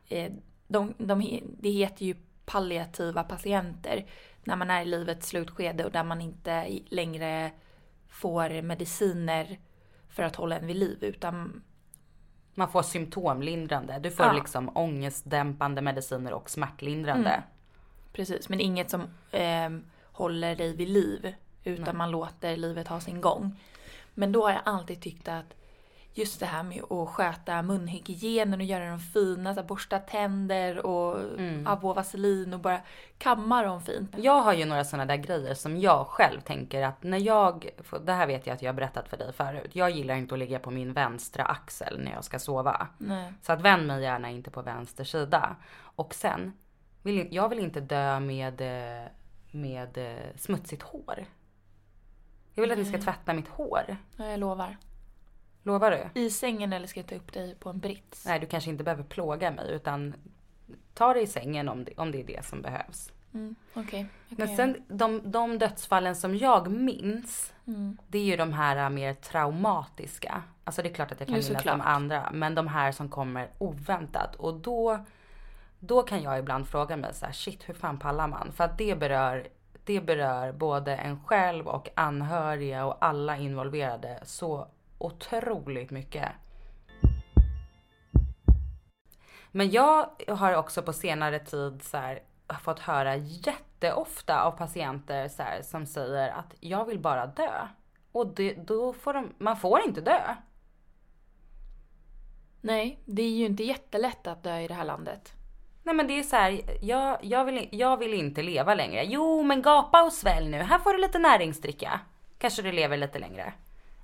eh, 0.08 0.32
de, 0.68 0.94
de, 0.98 1.42
det 1.60 1.70
heter 1.70 2.04
ju 2.04 2.14
palliativa 2.44 3.22
patienter 3.22 4.06
när 4.44 4.56
man 4.56 4.70
är 4.70 4.82
i 4.82 4.84
livets 4.84 5.28
slutskede 5.28 5.84
och 5.84 5.92
där 5.92 6.04
man 6.04 6.20
inte 6.20 6.78
längre 6.88 7.50
får 8.08 8.62
mediciner 8.62 9.58
för 10.08 10.22
att 10.22 10.36
hålla 10.36 10.58
en 10.58 10.66
vid 10.66 10.76
liv 10.76 10.98
utan 11.00 11.62
Man 12.58 12.68
får 12.68 12.82
symptomlindrande. 12.82 13.98
Du 13.98 14.10
får 14.10 14.26
Ja. 14.26 14.32
liksom 14.32 14.70
ångestdämpande 14.74 15.82
mediciner 15.82 16.32
och 16.32 16.50
smärtlindrande. 16.50 17.30
Mm. 17.30 17.42
Precis, 18.12 18.48
men 18.48 18.60
inget 18.60 18.90
som 18.90 19.00
eh, 19.30 19.70
håller 20.12 20.56
dig 20.56 20.76
vid 20.76 20.88
liv. 20.88 21.34
Utan 21.64 21.96
man 21.96 22.10
låter 22.10 22.56
livet 22.56 22.88
ha 22.88 23.00
sin 23.00 23.20
gång. 23.20 23.56
Men 24.14 24.32
då 24.32 24.42
har 24.46 24.50
jag 24.50 24.60
alltid 24.64 25.00
tyckt 25.00 25.28
att 25.28 25.54
just 26.18 26.40
det 26.40 26.46
här 26.46 26.62
med 26.62 26.92
att 26.92 27.08
sköta 27.08 27.62
munhygienen 27.62 28.60
och 28.60 28.66
göra 28.66 28.90
dem 28.90 29.00
fina, 29.00 29.54
så 29.54 29.60
här, 29.60 29.68
borsta 29.68 29.98
tänder 29.98 30.86
och 30.86 31.18
Mm. 31.38 31.66
abba 31.66 31.94
vaselin 31.94 32.54
och 32.54 32.60
bara 32.60 32.80
kamma 33.18 33.62
dem 33.62 33.82
fint. 33.82 34.14
Jag 34.18 34.40
har 34.42 34.52
ju 34.54 34.64
några 34.64 34.84
sådana 34.84 35.04
där 35.06 35.16
grejer 35.16 35.54
som 35.54 35.76
jag 35.80 36.06
själv 36.06 36.40
tänker 36.40 36.82
att 36.82 37.02
när 37.02 37.18
jag, 37.18 37.68
det 38.04 38.12
här 38.12 38.26
vet 38.26 38.46
jag 38.46 38.54
att 38.54 38.62
jag 38.62 38.68
har 38.68 38.74
berättat 38.76 39.08
för 39.08 39.16
dig 39.16 39.32
förut. 39.32 39.70
Jag 39.72 39.90
gillar 39.90 40.14
inte 40.14 40.34
att 40.34 40.38
ligga 40.38 40.58
på 40.58 40.70
min 40.70 40.92
vänstra 40.92 41.44
axel 41.44 42.00
när 42.04 42.12
jag 42.12 42.24
ska 42.24 42.38
sova. 42.38 42.88
Nej. 42.98 43.32
Så 43.42 43.52
att 43.52 43.60
vänd 43.60 43.86
mig 43.86 44.02
gärna 44.02 44.30
inte 44.30 44.50
på 44.50 44.62
vänster 44.62 45.04
sida. 45.04 45.56
Och 45.78 46.14
sen, 46.14 46.52
vill, 47.02 47.28
jag 47.30 47.48
vill 47.48 47.58
inte 47.58 47.80
dö 47.80 48.20
med, 48.20 48.60
eh, 48.60 49.08
med 49.50 49.98
eh, 49.98 50.36
smutsigt 50.36 50.82
hår. 50.82 51.24
Jag 52.54 52.60
vill 52.62 52.72
att 52.72 52.78
ni 52.78 52.84
ska 52.84 52.98
tvätta 53.00 53.32
mitt 53.32 53.48
hår. 53.48 53.96
Ja, 54.16 54.24
jag 54.26 54.40
lovar. 54.40 54.76
Lovar 55.66 55.90
du? 55.90 56.20
I 56.20 56.30
sängen 56.30 56.72
eller 56.72 56.86
ska 56.86 57.00
jag 57.00 57.06
ta 57.06 57.14
upp 57.14 57.32
dig 57.32 57.54
på 57.54 57.70
en 57.70 57.78
brits? 57.78 58.26
Nej, 58.26 58.40
du 58.40 58.46
kanske 58.46 58.70
inte 58.70 58.84
behöver 58.84 59.02
plåga 59.02 59.50
mig 59.50 59.70
utan 59.72 60.14
ta 60.94 61.14
det 61.14 61.20
i 61.20 61.26
sängen 61.26 61.68
om 61.68 61.84
det, 61.84 61.92
om 61.96 62.12
det 62.12 62.20
är 62.20 62.24
det 62.24 62.44
som 62.44 62.62
behövs. 62.62 63.12
Mm, 63.34 63.54
jag 63.74 63.88
kan 63.88 64.08
Men 64.28 64.56
sen 64.56 64.76
de, 64.88 65.30
de 65.30 65.58
dödsfallen 65.58 66.16
som 66.16 66.36
jag 66.36 66.70
minns. 66.70 67.52
Mm. 67.66 67.96
det 68.08 68.18
är 68.18 68.22
ju 68.22 68.36
de 68.36 68.52
här 68.52 68.76
äh, 68.76 68.90
mer 68.90 69.14
traumatiska. 69.14 70.42
Alltså 70.64 70.82
det 70.82 70.88
är 70.88 70.94
klart 70.94 71.12
att 71.12 71.20
jag 71.20 71.28
kan 71.28 71.38
minnas 71.38 71.64
de 71.64 71.80
andra, 71.80 72.30
men 72.32 72.54
de 72.54 72.68
här 72.68 72.92
som 72.92 73.08
kommer 73.08 73.48
oväntat. 73.58 74.36
Och 74.36 74.54
då, 74.54 75.04
då 75.78 76.02
kan 76.02 76.22
jag 76.22 76.38
ibland 76.38 76.68
fråga 76.68 76.96
mig 76.96 77.14
så 77.14 77.26
här, 77.26 77.32
shit 77.32 77.68
hur 77.68 77.74
fan 77.74 77.98
pallar 77.98 78.28
man? 78.28 78.52
För 78.52 78.64
att 78.64 78.78
det 78.78 78.98
berör, 78.98 79.46
det 79.84 80.00
berör 80.00 80.52
både 80.52 80.96
en 80.96 81.20
själv 81.24 81.66
och 81.66 81.88
anhöriga 81.94 82.86
och 82.86 82.96
alla 83.00 83.36
involverade 83.36 84.20
så 84.22 84.68
otroligt 84.98 85.90
mycket. 85.90 86.28
Men 89.52 89.70
jag 89.70 90.08
har 90.28 90.54
också 90.54 90.82
på 90.82 90.92
senare 90.92 91.38
tid 91.38 91.82
så 91.82 91.96
här, 91.96 92.20
fått 92.60 92.78
höra 92.78 93.16
jätteofta 93.16 94.42
av 94.42 94.50
patienter 94.50 95.28
så 95.28 95.42
här, 95.42 95.62
som 95.62 95.86
säger 95.86 96.28
att 96.28 96.54
jag 96.60 96.84
vill 96.84 96.98
bara 96.98 97.26
dö. 97.26 97.68
Och 98.12 98.26
det, 98.26 98.54
då 98.54 98.92
får 98.92 99.12
de, 99.12 99.34
man 99.38 99.56
får 99.56 99.80
inte 99.86 100.00
dö. 100.00 100.34
Nej, 102.60 103.00
det 103.04 103.22
är 103.22 103.30
ju 103.30 103.44
inte 103.44 103.64
jättelätt 103.64 104.26
att 104.26 104.42
dö 104.42 104.58
i 104.58 104.68
det 104.68 104.74
här 104.74 104.84
landet. 104.84 105.32
Nej 105.82 105.94
men 105.94 106.06
det 106.06 106.18
är 106.18 106.22
så 106.22 106.36
här, 106.36 106.60
jag, 106.80 107.18
jag, 107.22 107.44
vill, 107.44 107.68
jag 107.72 107.96
vill 107.96 108.14
inte 108.14 108.42
leva 108.42 108.74
längre. 108.74 109.04
Jo 109.04 109.42
men 109.42 109.62
gapa 109.62 110.02
och 110.02 110.12
svälj 110.12 110.48
nu, 110.48 110.58
här 110.58 110.78
får 110.78 110.92
du 110.92 110.98
lite 110.98 111.18
näringsdricka. 111.18 112.00
Kanske 112.38 112.62
du 112.62 112.72
lever 112.72 112.96
lite 112.96 113.18
längre. 113.18 113.52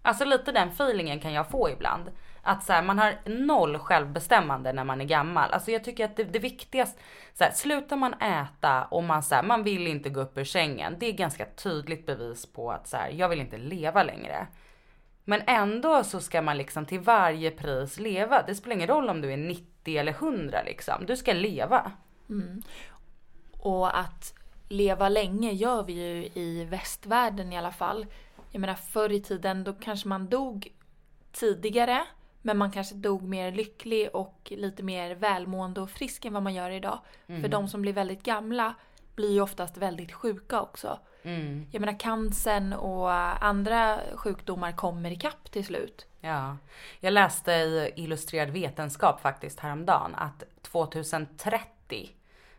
Alltså 0.03 0.25
lite 0.25 0.53
den 0.53 0.69
feelingen 0.69 1.21
kan 1.21 1.33
jag 1.33 1.49
få 1.51 1.71
ibland. 1.71 2.11
Att 2.43 2.65
så 2.65 2.73
här, 2.73 2.83
man 2.83 2.99
har 2.99 3.15
noll 3.25 3.79
självbestämmande 3.79 4.73
när 4.73 4.85
man 4.85 5.01
är 5.01 5.05
gammal. 5.05 5.53
Alltså 5.53 5.71
jag 5.71 5.85
tycker 5.85 6.05
att 6.05 6.17
det, 6.17 6.25
det 6.25 6.39
viktigaste, 6.39 7.01
så 7.35 7.45
här, 7.45 7.51
slutar 7.51 7.97
man 7.97 8.15
äta 8.15 8.85
och 8.85 9.05
man, 9.05 9.23
så 9.23 9.35
här, 9.35 9.43
man 9.43 9.63
vill 9.63 9.87
inte 9.87 10.11
gå 10.11 10.21
upp 10.21 10.39
ur 10.39 10.45
sängen. 10.45 10.97
Det 10.99 11.07
är 11.07 11.13
ganska 11.13 11.45
tydligt 11.45 12.07
bevis 12.07 12.47
på 12.47 12.73
att 12.73 12.89
så 12.89 12.97
här, 12.97 13.11
jag 13.11 13.29
vill 13.29 13.41
inte 13.41 13.59
leva 13.59 14.03
längre. 14.03 14.47
Men 15.25 15.43
ändå 15.47 16.05
så 16.05 16.21
ska 16.21 16.43
man 16.43 16.59
liksom 16.59 16.87
till 16.87 17.01
varje 17.01 17.51
pris 17.51 17.99
leva. 17.99 18.43
Det 18.43 18.55
spelar 18.55 18.77
ingen 18.77 18.89
roll 18.89 19.09
om 19.09 19.21
du 19.21 19.33
är 19.33 19.37
90 19.37 19.99
eller 19.99 20.13
100 20.13 20.63
liksom. 20.63 21.07
Du 21.07 21.17
ska 21.17 21.33
leva. 21.33 21.93
Mm. 22.29 22.63
Och 23.53 23.99
att 23.99 24.35
leva 24.69 25.09
länge 25.09 25.53
gör 25.53 25.83
vi 25.83 25.93
ju 25.93 26.31
i 26.43 26.65
västvärlden 26.65 27.53
i 27.53 27.59
alla 27.59 27.73
fall. 27.73 28.07
Jag 28.53 28.61
menar 28.61 28.75
förr 28.75 29.13
i 29.13 29.21
tiden 29.21 29.65
då 29.65 29.73
kanske 29.73 30.09
man 30.09 30.29
dog 30.29 30.73
tidigare. 31.33 32.07
Men 32.45 32.59
man 32.59 32.71
kanske 32.71 32.95
dog 32.95 33.23
mer 33.23 33.53
lycklig 33.53 34.09
och 34.13 34.53
lite 34.57 34.83
mer 34.83 35.15
välmående 35.15 35.81
och 35.81 35.91
frisk 35.91 36.25
än 36.25 36.33
vad 36.33 36.43
man 36.43 36.55
gör 36.55 36.71
idag. 36.71 36.99
För 37.27 37.49
de 37.49 37.69
som 37.69 37.83
blir 37.83 37.93
väldigt 37.93 38.23
gamla 38.23 38.75
blir 39.15 39.33
ju 39.33 39.41
oftast 39.41 39.77
väldigt 39.77 40.13
sjuka 40.13 40.61
också. 40.61 40.99
Mm. 41.23 41.67
Jag 41.71 41.81
menar 41.81 41.99
cancern 41.99 42.73
och 42.73 43.13
andra 43.45 44.01
sjukdomar 44.15 44.73
kommer 44.73 45.11
ikapp 45.11 45.53
till 45.53 45.65
slut. 45.65 46.07
Ja, 46.21 46.57
jag 47.01 47.13
läste 47.13 47.53
i 47.53 47.93
Illustrerad 47.97 48.51
vetenskap 48.51 49.21
faktiskt 49.21 49.61
häromdagen 49.61 50.15
att 50.15 50.45
2030 50.63 52.11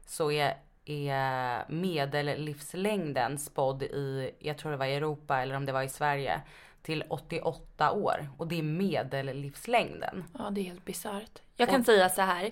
så 0.06 0.32
är, 0.32 0.58
är 0.86 1.66
medellivslängden 1.70 3.38
spådd 3.38 3.84
i, 3.84 4.32
jag 4.40 4.58
tror 4.58 4.72
det 4.72 4.78
var 4.78 4.86
i 4.86 4.96
Europa 4.96 5.42
eller 5.42 5.56
om 5.56 5.66
det 5.66 5.72
var 5.72 5.84
i 5.84 5.90
Sverige, 5.90 6.42
till 6.82 7.04
88 7.10 7.92
år. 7.92 8.30
Och 8.38 8.48
det 8.48 8.60
är 8.60 8.64
medellivslängden. 8.64 10.24
Ja, 10.38 10.50
det 10.50 10.62
är 10.62 10.66
helt 10.66 10.86
bisarrt. 10.86 11.42
Jag 11.58 11.70
kan 11.70 11.84
säga 11.84 12.10
så 12.10 12.22
här. 12.22 12.52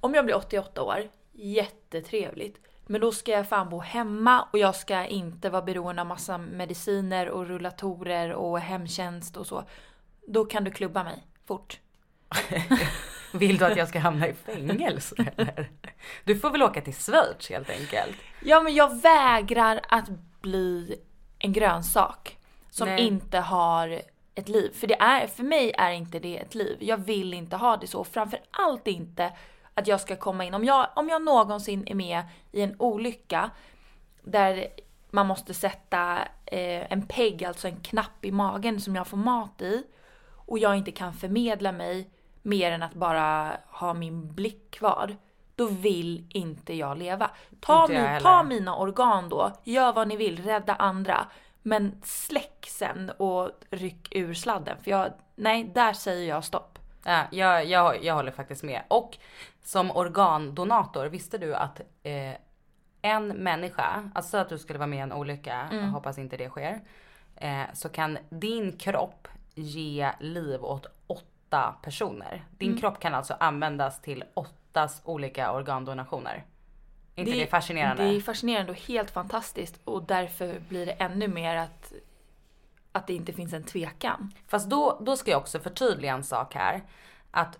Om 0.00 0.14
jag 0.14 0.24
blir 0.24 0.36
88 0.36 0.82
år, 0.82 1.08
jättetrevligt. 1.32 2.60
Men 2.86 3.00
då 3.00 3.12
ska 3.12 3.32
jag 3.32 3.48
fan 3.48 3.68
bo 3.68 3.78
hemma 3.78 4.48
och 4.52 4.58
jag 4.58 4.74
ska 4.74 5.06
inte 5.06 5.50
vara 5.50 5.62
beroende 5.62 6.02
av 6.02 6.08
massa 6.08 6.38
mediciner 6.38 7.28
och 7.28 7.46
rullatorer 7.46 8.32
och 8.32 8.60
hemtjänst 8.60 9.36
och 9.36 9.46
så. 9.46 9.64
Då 10.26 10.44
kan 10.44 10.64
du 10.64 10.70
klubba 10.70 11.04
mig, 11.04 11.26
fort. 11.46 11.80
Vill 13.38 13.58
du 13.58 13.64
att 13.64 13.76
jag 13.76 13.88
ska 13.88 13.98
hamna 13.98 14.28
i 14.28 14.34
fängelse 14.34 15.14
eller? 15.36 15.70
Du 16.24 16.38
får 16.38 16.50
väl 16.50 16.62
åka 16.62 16.80
till 16.80 16.94
Schweiz 16.94 17.50
helt 17.50 17.70
enkelt. 17.70 18.16
Ja, 18.44 18.62
men 18.62 18.74
jag 18.74 19.00
vägrar 19.00 19.80
att 19.88 20.08
bli 20.40 20.96
en 21.38 21.52
grönsak 21.52 22.38
som 22.70 22.88
Nej. 22.88 23.06
inte 23.06 23.38
har 23.38 24.02
ett 24.34 24.48
liv. 24.48 24.70
För, 24.74 24.86
det 24.86 25.00
är, 25.00 25.26
för 25.26 25.42
mig 25.42 25.72
är 25.78 25.90
inte 25.90 26.18
det 26.18 26.38
ett 26.38 26.54
liv. 26.54 26.76
Jag 26.80 26.96
vill 26.96 27.34
inte 27.34 27.56
ha 27.56 27.76
det 27.76 27.86
så. 27.86 28.04
Framför 28.04 28.38
allt 28.50 28.86
inte 28.86 29.32
att 29.74 29.86
jag 29.86 30.00
ska 30.00 30.16
komma 30.16 30.44
in. 30.44 30.54
Om 30.54 30.64
jag, 30.64 30.88
om 30.96 31.08
jag 31.08 31.22
någonsin 31.22 31.84
är 31.86 31.94
med 31.94 32.22
i 32.52 32.60
en 32.62 32.76
olycka 32.78 33.50
där 34.22 34.66
man 35.10 35.26
måste 35.26 35.54
sätta 35.54 36.18
eh, 36.46 36.92
en 36.92 37.06
pegg, 37.06 37.44
alltså 37.44 37.68
en 37.68 37.80
knapp 37.80 38.24
i 38.24 38.32
magen 38.32 38.80
som 38.80 38.96
jag 38.96 39.06
får 39.06 39.16
mat 39.16 39.62
i 39.62 39.82
och 40.46 40.58
jag 40.58 40.76
inte 40.76 40.92
kan 40.92 41.12
förmedla 41.12 41.72
mig 41.72 42.10
mer 42.46 42.72
än 42.72 42.82
att 42.82 42.94
bara 42.94 43.56
ha 43.66 43.94
min 43.94 44.34
blick 44.34 44.70
kvar, 44.70 45.16
då 45.54 45.66
vill 45.66 46.26
inte 46.30 46.74
jag 46.74 46.98
leva. 46.98 47.30
Ta, 47.60 47.92
jag 47.92 48.12
min, 48.12 48.22
ta 48.22 48.42
mina 48.42 48.76
organ 48.76 49.28
då, 49.28 49.52
gör 49.64 49.92
vad 49.92 50.08
ni 50.08 50.16
vill, 50.16 50.42
rädda 50.42 50.74
andra. 50.74 51.26
Men 51.62 52.00
släck 52.04 52.66
sen 52.68 53.10
och 53.10 53.50
ryck 53.70 54.08
ur 54.10 54.34
sladden. 54.34 54.76
För 54.82 54.90
jag, 54.90 55.12
nej, 55.34 55.64
där 55.64 55.92
säger 55.92 56.28
jag 56.28 56.44
stopp. 56.44 56.78
Ja, 57.04 57.24
jag, 57.30 57.64
jag, 57.64 58.04
jag 58.04 58.14
håller 58.14 58.32
faktiskt 58.32 58.62
med. 58.62 58.82
Och 58.88 59.18
som 59.62 59.90
organdonator, 59.90 61.06
visste 61.06 61.38
du 61.38 61.54
att 61.54 61.80
eh, 62.02 62.34
en 63.02 63.28
människa, 63.28 64.10
alltså 64.14 64.36
att 64.38 64.48
du 64.48 64.58
skulle 64.58 64.78
vara 64.78 64.86
med 64.86 64.98
i 64.98 65.02
en 65.02 65.12
olycka, 65.12 65.68
jag 65.72 65.88
hoppas 65.88 66.18
inte 66.18 66.36
det 66.36 66.48
sker. 66.48 66.80
Eh, 67.36 67.62
så 67.72 67.88
kan 67.88 68.18
din 68.28 68.78
kropp 68.78 69.28
ge 69.54 70.10
liv 70.20 70.64
åt 70.64 70.86
åtta 71.46 71.74
personer. 71.82 72.44
Din 72.58 72.76
kropp 72.76 73.00
kan 73.00 73.14
alltså 73.14 73.34
användas 73.40 74.00
till 74.00 74.24
åttas 74.34 75.02
olika 75.04 75.52
organdonationer. 75.52 76.44
Inte 77.14 77.30
det, 77.30 77.46
fascinerande? 77.46 78.02
Det 78.04 78.16
är 78.16 78.20
fascinerande 78.20 78.72
och 78.72 78.78
helt 78.78 79.10
fantastiskt. 79.10 79.80
Och 79.84 80.02
därför 80.02 80.60
blir 80.68 80.86
det 80.86 80.92
ännu 80.92 81.28
mer 81.28 81.56
att, 81.56 81.92
att 82.92 83.06
det 83.06 83.14
inte 83.14 83.32
finns 83.32 83.52
en 83.52 83.64
tvekan. 83.64 84.32
Fast 84.46 84.70
då, 84.70 84.98
då 85.00 85.16
ska 85.16 85.30
jag 85.30 85.40
också 85.40 85.58
förtydliga 85.58 86.14
en 86.14 86.24
sak 86.24 86.54
här. 86.54 86.82
Att 87.30 87.58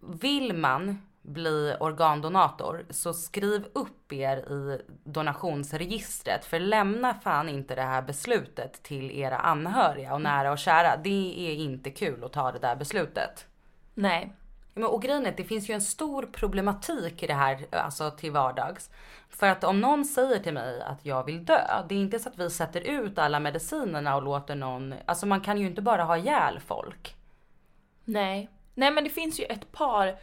vill 0.00 0.52
man 0.52 0.98
bli 1.22 1.76
organdonator 1.80 2.86
så 2.90 3.12
skriv 3.12 3.66
upp 3.72 4.12
er 4.12 4.36
i 4.36 4.82
donationsregistret. 5.04 6.44
För 6.44 6.60
lämna 6.60 7.14
fan 7.14 7.48
inte 7.48 7.74
det 7.74 7.82
här 7.82 8.02
beslutet 8.02 8.82
till 8.82 9.10
era 9.10 9.38
anhöriga 9.38 10.14
och 10.14 10.20
nära 10.20 10.52
och 10.52 10.58
kära. 10.58 10.96
Det 10.96 11.50
är 11.50 11.54
inte 11.54 11.90
kul 11.90 12.24
att 12.24 12.32
ta 12.32 12.52
det 12.52 12.58
där 12.58 12.76
beslutet. 12.76 13.46
Nej. 13.94 14.32
Men, 14.74 14.84
och 14.84 15.02
grejen 15.02 15.26
är 15.26 15.34
det 15.36 15.44
finns 15.44 15.70
ju 15.70 15.74
en 15.74 15.80
stor 15.80 16.22
problematik 16.32 17.22
i 17.22 17.26
det 17.26 17.34
här, 17.34 17.66
alltså 17.70 18.10
till 18.10 18.32
vardags. 18.32 18.90
För 19.28 19.46
att 19.46 19.64
om 19.64 19.80
någon 19.80 20.04
säger 20.04 20.38
till 20.38 20.54
mig 20.54 20.80
att 20.82 21.06
jag 21.06 21.24
vill 21.24 21.44
dö, 21.44 21.82
det 21.88 21.94
är 21.94 21.98
inte 21.98 22.18
så 22.18 22.28
att 22.28 22.38
vi 22.38 22.50
sätter 22.50 22.80
ut 22.80 23.18
alla 23.18 23.40
medicinerna 23.40 24.16
och 24.16 24.22
låter 24.22 24.54
någon, 24.54 24.94
alltså 25.06 25.26
man 25.26 25.40
kan 25.40 25.58
ju 25.58 25.66
inte 25.66 25.82
bara 25.82 26.04
ha 26.04 26.16
ihjäl 26.16 26.60
folk. 26.60 27.16
Nej. 28.04 28.48
Nej 28.74 28.90
men 28.90 29.04
det 29.04 29.10
finns 29.10 29.40
ju 29.40 29.44
ett 29.44 29.72
par 29.72 30.16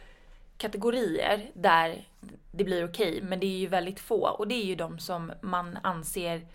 kategorier 0.60 1.50
där 1.54 2.08
det 2.50 2.64
blir 2.64 2.84
okej. 2.84 3.22
men 3.22 3.40
det 3.40 3.46
är 3.46 3.58
ju 3.58 3.66
väldigt 3.66 4.00
få. 4.00 4.28
Och 4.28 4.48
det 4.48 4.54
är 4.54 4.64
ju 4.64 4.74
de 4.74 4.98
som 4.98 5.32
man 5.42 5.78
anser 5.82 6.46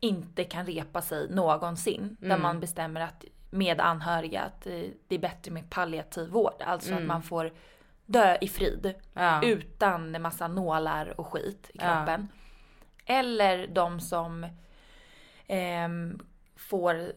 inte 0.00 0.44
kan 0.44 0.66
repa 0.66 1.02
sig 1.02 1.30
någonsin. 1.30 2.16
Där 2.20 2.38
man 2.38 2.60
bestämmer 2.60 3.00
att 3.00 3.24
med 3.50 3.80
anhöriga 3.80 4.42
att 4.42 4.66
eh, 4.66 4.82
det 5.08 5.14
är 5.14 5.18
bättre 5.18 5.52
med 5.52 5.70
palliativ 5.70 6.28
vård. 6.28 6.62
Alltså 6.66 6.94
att 6.94 7.02
man 7.02 7.22
får 7.22 7.52
dö 8.06 8.38
i 8.40 8.48
frid. 8.48 8.94
Ja. 9.12 9.42
Utan 9.42 10.14
en 10.14 10.22
massa 10.22 10.48
nålar 10.48 11.20
och 11.20 11.26
skit 11.26 11.70
i 11.74 11.78
kroppen. 11.78 12.28
Eller 13.06 13.66
de 13.66 14.00
som 14.00 14.46
ehm, 15.46 16.18
får 16.56 17.12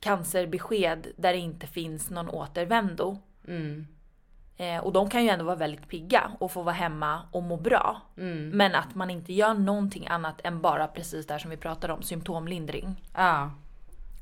cancerbesked 0.00 1.06
där 1.16 1.32
det 1.32 1.38
inte 1.38 1.66
finns 1.66 2.10
någon 2.10 2.28
återvändo. 2.28 3.18
Mm. 3.48 3.86
Eh, 4.56 4.78
och 4.78 4.92
de 4.92 5.10
kan 5.10 5.24
ju 5.24 5.28
ändå 5.28 5.44
vara 5.44 5.56
väldigt 5.56 5.88
pigga 5.88 6.30
och 6.38 6.52
få 6.52 6.62
vara 6.62 6.74
hemma 6.74 7.22
och 7.30 7.42
må 7.42 7.56
bra. 7.56 8.00
Mm. 8.16 8.48
Men 8.48 8.74
att 8.74 8.94
man 8.94 9.10
inte 9.10 9.32
gör 9.32 9.54
någonting 9.54 10.06
annat 10.06 10.40
än 10.44 10.60
bara 10.60 10.86
precis 10.86 11.26
där 11.26 11.38
som 11.38 11.50
vi 11.50 11.56
pratade 11.56 11.92
om, 11.92 12.02
symptomlindring. 12.02 13.02
Ja. 13.14 13.50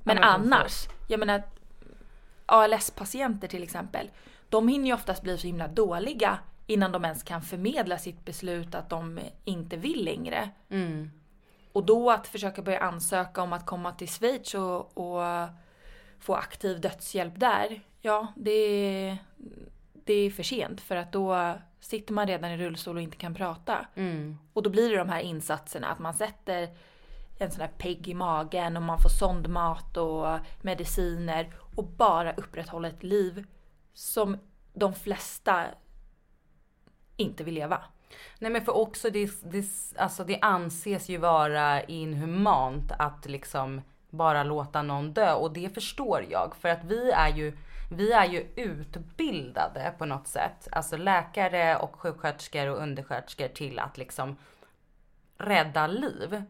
Men, 0.04 0.16
men 0.16 0.24
annars, 0.24 0.88
jag 1.08 1.20
menar 1.20 1.42
ALS-patienter 2.46 3.48
till 3.48 3.62
exempel, 3.62 4.10
de 4.48 4.68
hinner 4.68 4.86
ju 4.86 4.94
oftast 4.94 5.22
bli 5.22 5.38
så 5.38 5.46
himla 5.46 5.68
dåliga 5.68 6.38
innan 6.66 6.92
de 6.92 7.04
ens 7.04 7.22
kan 7.22 7.42
förmedla 7.42 7.98
sitt 7.98 8.24
beslut 8.24 8.74
att 8.74 8.88
de 8.88 9.20
inte 9.44 9.76
vill 9.76 10.04
längre. 10.04 10.50
Mm. 10.68 11.10
Och 11.72 11.84
då 11.84 12.10
att 12.10 12.26
försöka 12.26 12.62
börja 12.62 12.78
ansöka 12.78 13.42
om 13.42 13.52
att 13.52 13.66
komma 13.66 13.92
till 13.92 14.08
Schweiz 14.08 14.54
och, 14.54 14.98
och 14.98 15.48
få 16.20 16.34
aktiv 16.34 16.80
dödshjälp 16.80 17.40
där, 17.40 17.80
ja 18.00 18.26
det 18.36 18.50
är, 18.50 19.18
det 20.04 20.12
är 20.12 20.30
för 20.30 20.42
sent 20.42 20.80
för 20.80 20.96
att 20.96 21.12
då 21.12 21.54
sitter 21.80 22.14
man 22.14 22.26
redan 22.26 22.50
i 22.50 22.56
rullstol 22.56 22.96
och 22.96 23.02
inte 23.02 23.16
kan 23.16 23.34
prata. 23.34 23.86
Mm. 23.94 24.38
Och 24.52 24.62
då 24.62 24.70
blir 24.70 24.90
det 24.90 24.96
de 24.96 25.08
här 25.08 25.20
insatserna 25.20 25.88
att 25.88 25.98
man 25.98 26.14
sätter 26.14 26.68
en 27.38 27.50
sån 27.50 27.60
här 27.60 27.72
pegg 27.78 28.08
i 28.08 28.14
magen 28.14 28.76
och 28.76 28.82
man 28.82 28.98
får 28.98 29.08
sondmat 29.08 29.96
och 29.96 30.38
mediciner 30.62 31.54
och 31.76 31.84
bara 31.84 32.32
upprätthålla 32.32 32.88
ett 32.88 33.02
liv 33.02 33.46
som 33.94 34.38
de 34.74 34.94
flesta 34.94 35.64
inte 37.16 37.44
vill 37.44 37.54
leva. 37.54 37.82
Nej 38.38 38.50
men 38.50 38.64
för 38.64 38.76
också 38.76 39.10
det, 39.10 39.30
det, 39.42 39.64
alltså 39.96 40.24
det 40.24 40.38
anses 40.40 41.08
ju 41.08 41.18
vara 41.18 41.82
inhumant 41.82 42.92
att 42.98 43.26
liksom 43.26 43.80
bara 44.10 44.42
låta 44.42 44.82
någon 44.82 45.12
dö 45.12 45.32
och 45.32 45.52
det 45.52 45.74
förstår 45.74 46.26
jag 46.30 46.56
för 46.60 46.68
att 46.68 46.84
vi 46.84 47.10
är 47.10 47.36
ju 47.36 47.56
vi 47.96 48.12
är 48.12 48.24
ju 48.24 48.46
utbildade 48.56 49.94
på 49.98 50.04
något 50.04 50.26
sätt, 50.26 50.68
alltså 50.72 50.96
läkare 50.96 51.76
och 51.76 51.96
sjuksköterskor 51.96 52.66
och 52.66 52.82
undersköterskor 52.82 53.48
till 53.48 53.78
att 53.78 53.98
liksom 53.98 54.36
rädda 55.38 55.86
liv. 55.86 56.42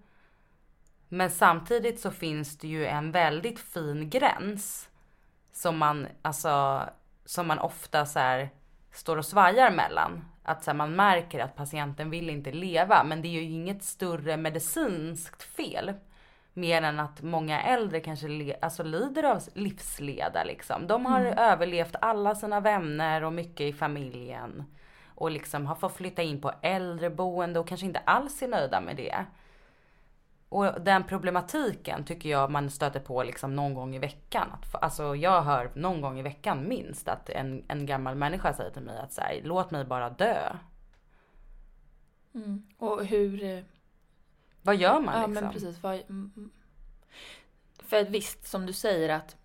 Men 1.08 1.30
samtidigt 1.30 2.00
så 2.00 2.10
finns 2.10 2.58
det 2.58 2.68
ju 2.68 2.86
en 2.86 3.12
väldigt 3.12 3.58
fin 3.58 4.10
gräns 4.10 4.88
som 5.52 5.78
man, 5.78 6.06
alltså, 6.22 6.82
som 7.24 7.46
man 7.46 7.58
ofta 7.58 8.06
så 8.06 8.18
här 8.18 8.50
står 8.92 9.16
och 9.16 9.26
svajar 9.26 9.70
mellan. 9.70 10.24
Att 10.42 10.64
så 10.64 10.70
här, 10.70 10.76
man 10.76 10.96
märker 10.96 11.40
att 11.40 11.56
patienten 11.56 12.10
vill 12.10 12.30
inte 12.30 12.52
leva, 12.52 13.04
men 13.04 13.22
det 13.22 13.28
är 13.28 13.32
ju 13.32 13.42
inget 13.42 13.84
större 13.84 14.36
medicinskt 14.36 15.42
fel. 15.42 15.92
Mer 16.54 16.82
än 16.82 17.00
att 17.00 17.22
många 17.22 17.62
äldre 17.62 18.00
kanske 18.00 18.28
le- 18.28 18.56
alltså 18.62 18.82
lider 18.82 19.22
av 19.22 19.42
livsleda 19.54 20.44
liksom. 20.44 20.86
De 20.86 21.06
har 21.06 21.20
överlevt 21.24 21.96
alla 22.00 22.34
sina 22.34 22.60
vänner 22.60 23.24
och 23.24 23.32
mycket 23.32 23.60
i 23.60 23.72
familjen. 23.72 24.64
Och 25.06 25.30
liksom 25.30 25.66
har 25.66 25.74
fått 25.74 25.96
flytta 25.96 26.22
in 26.22 26.40
på 26.40 26.52
äldreboende 26.62 27.60
och 27.60 27.68
kanske 27.68 27.86
inte 27.86 27.98
alls 27.98 28.42
är 28.42 28.48
nöjda 28.48 28.80
med 28.80 28.96
det. 28.96 29.24
Och 30.48 30.80
den 30.80 31.04
problematiken 31.04 32.04
tycker 32.04 32.28
jag 32.28 32.50
man 32.50 32.70
stöter 32.70 33.00
på 33.00 33.22
liksom 33.22 33.56
någon 33.56 33.74
gång 33.74 33.94
i 33.94 33.98
veckan. 33.98 34.48
Att, 34.52 34.82
alltså 34.82 35.16
jag 35.16 35.42
hör 35.42 35.70
någon 35.74 36.00
gång 36.00 36.18
i 36.18 36.22
veckan 36.22 36.68
minst 36.68 37.08
att 37.08 37.30
en, 37.30 37.64
en 37.68 37.86
gammal 37.86 38.14
människa 38.14 38.52
säger 38.52 38.70
till 38.70 38.82
mig 38.82 38.98
att 38.98 39.12
så 39.12 39.20
här, 39.20 39.40
låt 39.44 39.70
mig 39.70 39.84
bara 39.84 40.10
dö. 40.10 40.52
Och 42.78 43.04
hur... 43.04 43.64
Vad 44.62 44.76
gör 44.76 45.00
man 45.00 45.20
Ja 45.20 45.26
liksom? 45.26 45.44
men 45.44 45.52
precis. 45.52 45.82
Vad, 45.82 45.94
mm, 45.94 46.32
mm. 46.36 46.50
För 47.78 48.04
visst, 48.04 48.46
som 48.46 48.66
du 48.66 48.72
säger 48.72 49.08
att 49.08 49.36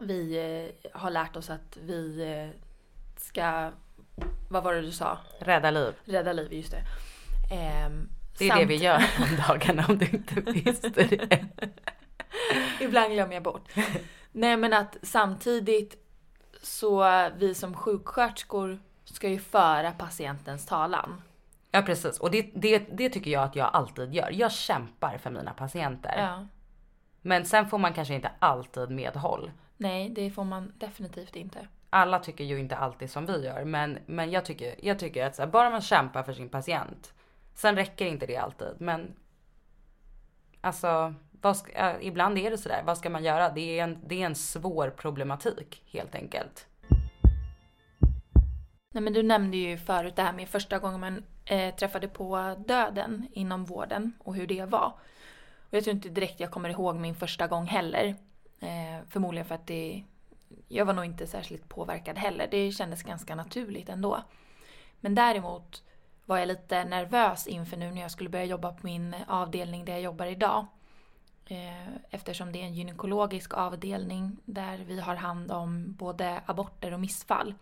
vi 0.00 0.36
eh, 0.84 0.90
har 1.00 1.10
lärt 1.10 1.36
oss 1.36 1.50
att 1.50 1.76
vi 1.82 2.22
eh, 2.22 2.60
ska... 3.20 3.70
Vad 4.50 4.62
var 4.64 4.74
det 4.74 4.80
du 4.80 4.92
sa? 4.92 5.18
Rädda 5.38 5.70
liv. 5.70 5.94
Rädda 6.04 6.32
liv, 6.32 6.52
just 6.52 6.70
det. 6.70 6.82
Ehm, 7.54 8.08
Det 8.38 8.44
är 8.44 8.48
samt- 8.48 8.60
det 8.60 8.66
vi 8.66 8.76
gör 8.76 8.96
om 9.20 9.36
dagarna 9.48 9.86
om 9.88 9.98
du 9.98 10.06
inte 10.06 10.40
visste 10.40 10.88
det. 10.88 11.44
Ibland 12.80 13.12
glömmer 13.12 13.34
jag 13.34 13.42
bort. 13.42 13.68
Nej 14.32 14.56
men 14.56 14.72
att 14.72 14.96
samtidigt 15.02 16.02
så 16.62 17.04
vi 17.36 17.54
som 17.54 17.74
sjuksköterskor 17.74 18.78
ska 19.04 19.28
ju 19.28 19.38
föra 19.38 19.92
patientens 19.92 20.66
talan. 20.66 21.22
Ja 21.76 21.82
precis 21.82 22.18
och 22.20 22.30
det, 22.30 22.50
det, 22.54 22.78
det 22.78 23.10
tycker 23.10 23.30
jag 23.30 23.42
att 23.42 23.56
jag 23.56 23.70
alltid 23.72 24.14
gör. 24.14 24.30
Jag 24.32 24.52
kämpar 24.52 25.18
för 25.18 25.30
mina 25.30 25.52
patienter. 25.52 26.14
Ja. 26.18 26.46
Men 27.22 27.44
sen 27.44 27.68
får 27.68 27.78
man 27.78 27.92
kanske 27.92 28.14
inte 28.14 28.30
alltid 28.38 28.90
medhåll. 28.90 29.50
Nej, 29.76 30.08
det 30.08 30.30
får 30.30 30.44
man 30.44 30.72
definitivt 30.76 31.36
inte. 31.36 31.68
Alla 31.90 32.18
tycker 32.18 32.44
ju 32.44 32.58
inte 32.58 32.76
alltid 32.76 33.10
som 33.10 33.26
vi 33.26 33.44
gör 33.44 33.64
men, 33.64 33.98
men 34.06 34.30
jag, 34.30 34.44
tycker, 34.44 34.74
jag 34.82 34.98
tycker 34.98 35.26
att 35.26 35.38
här, 35.38 35.46
bara 35.46 35.70
man 35.70 35.80
kämpar 35.80 36.22
för 36.22 36.32
sin 36.32 36.48
patient. 36.48 37.14
Sen 37.54 37.76
räcker 37.76 38.06
inte 38.06 38.26
det 38.26 38.36
alltid 38.36 38.74
men 38.78 39.14
alltså 40.60 41.14
ska, 41.54 42.00
ibland 42.00 42.38
är 42.38 42.50
det 42.50 42.58
sådär. 42.58 42.82
Vad 42.86 42.98
ska 42.98 43.10
man 43.10 43.24
göra? 43.24 43.50
Det 43.50 43.78
är, 43.78 43.84
en, 43.84 43.98
det 44.06 44.22
är 44.22 44.26
en 44.26 44.34
svår 44.34 44.90
problematik 44.90 45.82
helt 45.86 46.14
enkelt. 46.14 46.66
Nej 48.94 49.02
men 49.02 49.12
du 49.12 49.22
nämnde 49.22 49.56
ju 49.56 49.78
förut 49.78 50.16
det 50.16 50.22
här 50.22 50.32
med 50.32 50.48
första 50.48 50.78
gången 50.78 51.00
man 51.00 51.22
eh, 51.46 51.74
träffade 51.74 52.08
på 52.08 52.56
döden 52.66 53.28
inom 53.32 53.64
vården 53.64 54.12
och 54.18 54.34
hur 54.34 54.46
det 54.46 54.64
var. 54.64 54.92
Och 55.70 55.74
jag 55.74 55.84
tror 55.84 55.94
inte 55.94 56.08
direkt 56.08 56.40
jag 56.40 56.50
kommer 56.50 56.68
ihåg 56.68 56.96
min 56.96 57.14
första 57.14 57.46
gång 57.46 57.66
heller. 57.66 58.16
Eh, 58.60 59.06
förmodligen 59.08 59.46
för 59.46 59.54
att 59.54 59.66
det, 59.66 60.04
jag 60.68 60.84
var 60.84 60.92
nog 60.92 61.04
inte 61.04 61.26
särskilt 61.26 61.68
påverkad 61.68 62.18
heller. 62.18 62.48
Det 62.50 62.72
kändes 62.72 63.02
ganska 63.02 63.34
naturligt 63.34 63.88
ändå. 63.88 64.22
Men 65.00 65.14
däremot 65.14 65.82
var 66.24 66.38
jag 66.38 66.48
lite 66.48 66.84
nervös 66.84 67.46
inför 67.46 67.76
nu 67.76 67.90
när 67.90 68.02
jag 68.02 68.10
skulle 68.10 68.30
börja 68.30 68.44
jobba 68.44 68.72
på 68.72 68.86
min 68.86 69.16
avdelning 69.28 69.84
där 69.84 69.92
jag 69.92 70.02
jobbar 70.02 70.26
idag. 70.26 70.66
Eh, 71.46 71.88
eftersom 72.10 72.52
det 72.52 72.60
är 72.60 72.64
en 72.64 72.74
gynekologisk 72.74 73.54
avdelning 73.54 74.36
där 74.44 74.78
vi 74.78 75.00
har 75.00 75.14
hand 75.14 75.52
om 75.52 75.92
både 75.92 76.40
aborter 76.46 76.92
och 76.92 77.00
missfall. 77.00 77.54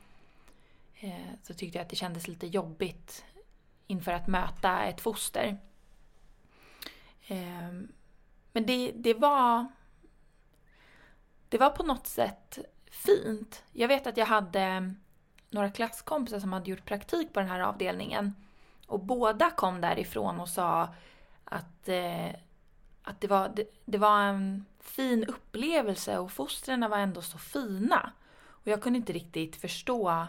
Eh, 1.01 1.35
så 1.43 1.55
tyckte 1.55 1.79
jag 1.79 1.83
att 1.83 1.91
det 1.91 1.97
kändes 1.97 2.29
lite 2.29 2.47
jobbigt 2.47 3.25
inför 3.87 4.13
att 4.13 4.27
möta 4.27 4.85
ett 4.85 5.01
foster. 5.01 5.59
Ehm, 7.27 7.89
men 8.53 8.67
det, 8.67 8.93
det 8.95 9.15
var... 9.15 9.67
Det 11.49 11.59
var 11.59 11.71
på 11.71 11.83
något 11.83 12.07
sätt 12.07 12.59
fint. 12.91 13.63
Jag 13.73 13.89
vet 13.89 14.07
att 14.07 14.17
jag 14.17 14.27
hade 14.27 14.95
några 15.51 15.71
klasskompisar 15.71 16.41
som 16.41 16.53
hade 16.53 16.71
gjort 16.71 16.85
praktik 16.85 17.33
på 17.33 17.41
den 17.41 17.49
här 17.49 17.61
avdelningen. 17.61 18.35
Och 18.87 19.01
båda 19.01 19.51
kom 19.51 19.81
därifrån 19.81 20.41
och 20.41 20.49
sa 20.49 20.95
att, 21.45 21.89
eh, 21.89 22.29
att 23.03 23.21
det, 23.21 23.27
var, 23.27 23.49
det, 23.49 23.65
det, 23.85 23.99
var 23.99 24.21
en 24.21 24.65
fin 24.81 25.25
upplevelse 25.25 26.19
och 26.19 26.33
fostren 26.33 26.91
var 26.91 26.99
ändå 26.99 27.23
så 27.23 27.39
fina. 27.39 28.13
Och 28.47 28.69
jag 28.69 28.83
kunde 28.83 28.97
inte 28.97 29.13
riktigt 29.13 29.57
förstå 29.57 30.27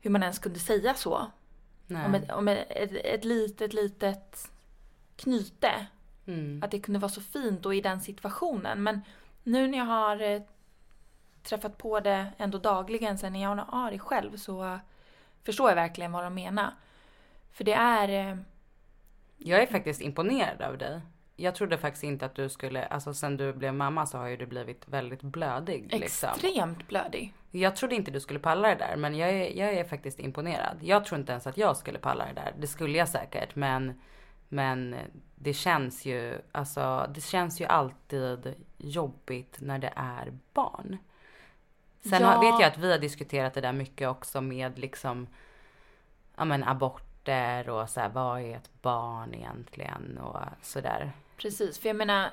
hur 0.00 0.10
man 0.10 0.22
ens 0.22 0.38
kunde 0.38 0.58
säga 0.58 0.94
så. 0.94 1.30
Nej. 1.86 2.06
Om, 2.06 2.14
ett, 2.14 2.32
om 2.32 2.48
ett, 2.48 2.92
ett, 3.04 3.24
litet, 3.24 3.72
litet 3.72 4.50
knyte. 5.16 5.86
Mm. 6.26 6.62
Att 6.62 6.70
det 6.70 6.80
kunde 6.80 7.00
vara 7.00 7.12
så 7.12 7.20
fint 7.20 7.66
och 7.66 7.74
i 7.74 7.80
den 7.80 8.00
situationen. 8.00 8.82
Men 8.82 9.00
nu 9.42 9.68
när 9.68 9.78
jag 9.78 9.84
har 9.84 10.22
eh, 10.22 10.42
träffat 11.42 11.78
på 11.78 12.00
det 12.00 12.32
ändå 12.38 12.58
dagligen 12.58 13.18
sen 13.18 13.34
jag 13.34 13.56
har 13.56 13.86
Ari 13.86 13.98
själv 13.98 14.36
så 14.36 14.78
förstår 15.42 15.68
jag 15.68 15.76
verkligen 15.76 16.12
vad 16.12 16.24
de 16.24 16.34
menar. 16.34 16.70
För 17.52 17.64
det 17.64 17.74
är... 17.74 18.08
Eh, 18.08 18.38
jag 19.38 19.62
är 19.62 19.66
faktiskt 19.66 20.00
imponerad 20.00 20.62
av 20.62 20.78
dig. 20.78 21.00
Jag 21.36 21.54
trodde 21.54 21.78
faktiskt 21.78 22.04
inte 22.04 22.26
att 22.26 22.34
du 22.34 22.48
skulle, 22.48 22.86
alltså 22.86 23.14
sen 23.14 23.36
du 23.36 23.52
blev 23.52 23.74
mamma 23.74 24.06
så 24.06 24.18
har 24.18 24.26
ju 24.26 24.36
du 24.36 24.46
blivit 24.46 24.88
väldigt 24.88 25.22
blödig. 25.22 25.92
Liksom. 25.92 26.30
Extremt 26.30 26.88
blödig. 26.88 27.34
Jag 27.50 27.76
trodde 27.76 27.94
inte 27.94 28.10
du 28.10 28.20
skulle 28.20 28.38
palla 28.38 28.68
det 28.68 28.74
där 28.74 28.96
men 28.96 29.16
jag 29.16 29.30
är, 29.30 29.58
jag 29.58 29.74
är 29.74 29.84
faktiskt 29.84 30.20
imponerad. 30.20 30.78
Jag 30.80 31.04
tror 31.04 31.20
inte 31.20 31.32
ens 31.32 31.46
att 31.46 31.56
jag 31.56 31.76
skulle 31.76 31.98
palla 31.98 32.26
det 32.26 32.32
där. 32.32 32.54
Det 32.58 32.66
skulle 32.66 32.98
jag 32.98 33.08
säkert 33.08 33.54
men, 33.54 34.00
men 34.48 34.96
det 35.34 35.52
känns 35.52 36.04
ju, 36.06 36.38
alltså 36.52 37.10
det 37.14 37.20
känns 37.20 37.60
ju 37.60 37.64
alltid 37.64 38.54
jobbigt 38.76 39.56
när 39.60 39.78
det 39.78 39.92
är 39.96 40.32
barn. 40.52 40.98
Sen 42.00 42.22
ja. 42.22 42.40
vet 42.40 42.60
jag 42.60 42.64
att 42.64 42.78
vi 42.78 42.92
har 42.92 42.98
diskuterat 42.98 43.54
det 43.54 43.60
där 43.60 43.72
mycket 43.72 44.08
också 44.08 44.40
med 44.40 44.78
liksom, 44.78 45.26
ja 46.36 46.44
men 46.44 46.64
aborter 46.64 47.68
och 47.68 47.88
så 47.88 48.00
här, 48.00 48.08
vad 48.08 48.40
är 48.40 48.56
ett 48.56 48.70
barn 48.82 49.34
egentligen 49.34 50.18
och 50.18 50.38
sådär. 50.62 51.12
Precis, 51.36 51.78
för 51.78 51.88
jag 51.88 51.96
menar, 51.96 52.30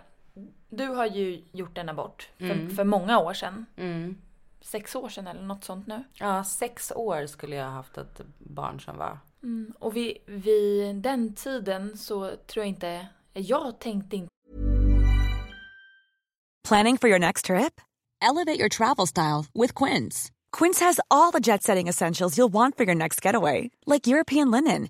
du 0.70 0.88
har 0.88 1.06
ju 1.06 1.44
gjort 1.52 1.78
en 1.78 1.90
abort 1.90 2.30
för, 2.38 2.46
mm. 2.46 2.76
för 2.76 2.84
många 2.84 3.20
år 3.20 3.34
sedan. 3.34 3.66
Mm. 3.78 4.18
Sex 4.62 4.96
år 4.96 5.10
sedan 5.10 5.28
eller 5.28 5.42
något 5.42 5.64
sånt 5.64 5.88
nu. 5.88 6.04
Ja, 6.14 6.44
sex 6.44 6.92
år 6.96 7.26
skulle 7.28 7.56
jag 7.56 7.66
ha 7.66 7.72
haft 7.72 7.98
ett 7.98 8.22
barn 8.38 8.80
som 8.80 8.98
var. 8.98 9.20
Mm. 9.44 9.74
Och 9.80 9.96
vid, 9.96 10.18
vid 10.26 10.96
den 10.96 11.34
tiden 11.34 11.98
så 11.98 12.32
tror 12.48 12.66
jag 12.66 12.68
inte, 12.68 13.08
jag 13.34 13.80
tänkte 13.80 14.16
inte 14.16 14.34
Planning 16.64 16.98
for 16.98 17.10
your 17.10 17.20
next 17.20 17.46
trip? 17.46 17.82
Elevate 18.22 18.58
your 18.58 18.70
travel 18.70 19.06
style 19.06 19.46
with 19.54 19.74
Quince. 19.74 20.32
Quince 20.54 20.80
has 20.80 21.00
all 21.10 21.32
the 21.32 21.42
jet 21.42 21.62
setting 21.62 21.90
essentials 21.90 22.38
you'll 22.38 22.54
want 22.54 22.78
for 22.78 22.86
your 22.86 22.96
next 22.96 23.26
getaway. 23.26 23.70
Like 23.86 24.08
European 24.08 24.50
linen, 24.50 24.90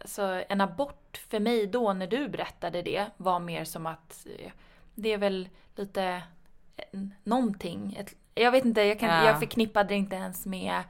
alltså, 0.00 0.42
en 0.48 0.60
abort 0.60 1.20
för 1.28 1.40
mig 1.40 1.66
då 1.66 1.92
när 1.92 2.06
du 2.06 2.28
berättade 2.28 2.82
det 2.82 3.06
var 3.16 3.40
mer 3.40 3.64
som 3.64 3.86
att 3.86 4.26
det 4.94 5.12
är 5.12 5.18
väl 5.18 5.48
lite 5.76 6.22
någonting, 7.24 7.96
ett, 8.00 8.14
jag 8.34 8.50
vet 8.50 8.64
inte, 8.64 8.82
jag, 8.82 9.00
kan, 9.00 9.08
ja. 9.08 9.24
jag 9.24 9.38
förknippade 9.38 9.88
det 9.88 9.94
inte 9.94 10.16
ens 10.16 10.46
med 10.46 10.82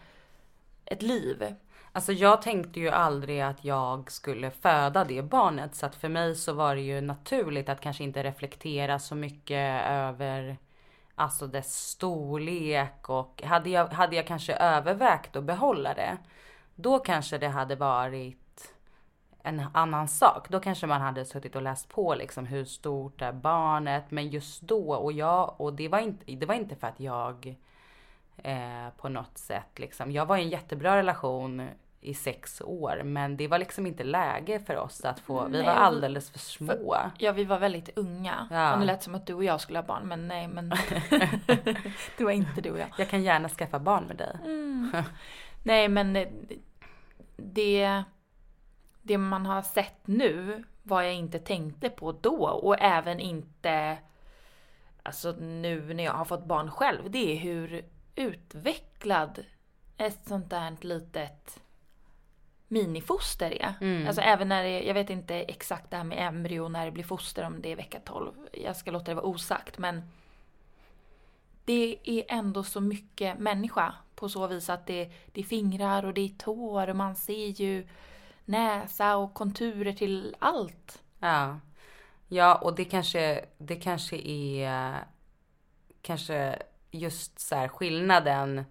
ett 0.84 1.02
liv. 1.02 1.54
Alltså 1.92 2.12
jag 2.12 2.42
tänkte 2.42 2.80
ju 2.80 2.88
aldrig 2.88 3.40
att 3.40 3.64
jag 3.64 4.10
skulle 4.10 4.50
föda 4.50 5.04
det 5.04 5.22
barnet 5.22 5.74
så 5.74 5.86
att 5.86 5.94
för 5.94 6.08
mig 6.08 6.34
så 6.34 6.52
var 6.52 6.74
det 6.74 6.80
ju 6.80 7.00
naturligt 7.00 7.68
att 7.68 7.80
kanske 7.80 8.04
inte 8.04 8.22
reflektera 8.22 8.98
så 8.98 9.14
mycket 9.14 9.90
över 9.90 10.56
alltså 11.14 11.46
dess 11.46 11.88
storlek 11.88 13.08
och 13.08 13.42
hade 13.42 13.70
jag, 13.70 13.86
hade 13.86 14.16
jag 14.16 14.26
kanske 14.26 14.54
övervägt 14.54 15.36
att 15.36 15.44
behålla 15.44 15.94
det 15.94 16.16
då 16.74 16.98
kanske 16.98 17.38
det 17.38 17.48
hade 17.48 17.76
varit 17.76 18.45
en 19.46 19.62
annan 19.72 20.08
sak. 20.08 20.48
Då 20.48 20.60
kanske 20.60 20.86
man 20.86 21.00
hade 21.00 21.24
suttit 21.24 21.56
och 21.56 21.62
läst 21.62 21.88
på 21.88 22.14
liksom 22.14 22.46
hur 22.46 22.64
stort 22.64 23.22
är 23.22 23.32
barnet. 23.32 24.04
Men 24.08 24.28
just 24.28 24.62
då 24.62 24.94
och 24.94 25.12
jag 25.12 25.60
och 25.60 25.72
det 25.72 25.88
var 25.88 25.98
inte, 25.98 26.32
det 26.32 26.46
var 26.46 26.54
inte 26.54 26.76
för 26.76 26.86
att 26.86 27.00
jag 27.00 27.56
eh, 28.36 28.88
på 28.96 29.08
något 29.08 29.38
sätt 29.38 29.78
liksom. 29.78 30.12
Jag 30.12 30.26
var 30.26 30.36
i 30.36 30.42
en 30.42 30.48
jättebra 30.48 30.96
relation 30.96 31.68
i 32.00 32.14
sex 32.14 32.60
år 32.60 33.02
men 33.04 33.36
det 33.36 33.48
var 33.48 33.58
liksom 33.58 33.86
inte 33.86 34.04
läge 34.04 34.60
för 34.60 34.76
oss 34.76 35.04
att 35.04 35.20
få, 35.20 35.44
vi 35.44 35.50
nej, 35.50 35.66
var 35.66 35.72
alldeles 35.72 36.30
för 36.30 36.38
små. 36.38 36.66
För, 36.66 37.10
ja 37.18 37.32
vi 37.32 37.44
var 37.44 37.58
väldigt 37.58 37.98
unga. 37.98 38.48
Ja. 38.50 38.72
Och 38.72 38.80
det 38.80 38.86
lät 38.86 39.02
som 39.02 39.14
att 39.14 39.26
du 39.26 39.34
och 39.34 39.44
jag 39.44 39.60
skulle 39.60 39.78
ha 39.78 39.86
barn 39.86 40.08
men 40.08 40.28
nej 40.28 40.48
men 40.48 40.68
det 42.18 42.24
var 42.24 42.30
inte 42.30 42.60
du 42.60 42.70
och 42.70 42.78
jag. 42.78 42.88
Jag 42.98 43.08
kan 43.08 43.22
gärna 43.22 43.48
skaffa 43.48 43.78
barn 43.78 44.04
med 44.04 44.16
dig. 44.16 44.36
Mm. 44.44 44.92
Nej 45.62 45.88
men 45.88 46.26
det 47.36 48.04
det 49.06 49.18
man 49.18 49.46
har 49.46 49.62
sett 49.62 50.06
nu, 50.06 50.64
vad 50.82 51.06
jag 51.06 51.14
inte 51.14 51.38
tänkte 51.38 51.90
på 51.90 52.12
då 52.12 52.48
och 52.48 52.76
även 52.80 53.20
inte 53.20 53.98
alltså 55.02 55.32
nu 55.32 55.94
när 55.94 56.04
jag 56.04 56.12
har 56.12 56.24
fått 56.24 56.44
barn 56.44 56.70
själv, 56.70 57.10
det 57.10 57.32
är 57.32 57.36
hur 57.36 57.84
utvecklad 58.14 59.44
ett 59.96 60.28
sånt 60.28 60.50
där 60.50 60.76
litet 60.80 61.60
minifoster 62.68 63.62
är. 63.62 63.74
Mm. 63.80 64.06
Alltså 64.06 64.22
även 64.22 64.48
när 64.48 64.62
det, 64.62 64.82
jag 64.82 64.94
vet 64.94 65.10
inte 65.10 65.34
exakt 65.34 65.90
det 65.90 65.96
här 65.96 66.04
med 66.04 66.28
embryo 66.28 66.68
när 66.68 66.84
det 66.84 66.92
blir 66.92 67.04
foster 67.04 67.46
om 67.46 67.62
det 67.62 67.72
är 67.72 67.76
vecka 67.76 68.00
12. 68.04 68.32
Jag 68.52 68.76
ska 68.76 68.90
låta 68.90 69.04
det 69.04 69.14
vara 69.14 69.26
osagt 69.26 69.78
men 69.78 70.02
det 71.64 71.98
är 72.04 72.24
ändå 72.28 72.64
så 72.64 72.80
mycket 72.80 73.38
människa 73.38 73.94
på 74.14 74.28
så 74.28 74.46
vis 74.46 74.70
att 74.70 74.86
det, 74.86 75.10
det 75.32 75.40
är 75.40 75.44
fingrar 75.44 76.04
och 76.04 76.14
det 76.14 76.20
är 76.20 76.38
tår 76.38 76.88
och 76.88 76.96
man 76.96 77.16
ser 77.16 77.46
ju 77.46 77.86
näsa 78.46 79.16
och 79.16 79.34
konturer 79.34 79.92
till 79.92 80.36
allt. 80.38 81.02
Ja. 81.18 81.60
Ja, 82.28 82.54
och 82.54 82.74
det 82.74 82.84
kanske, 82.84 83.44
det 83.58 83.76
kanske 83.76 84.16
är 84.16 85.04
kanske 86.02 86.62
just 86.90 87.40
så 87.40 87.54
här 87.54 87.68
skillnaden 87.68 88.64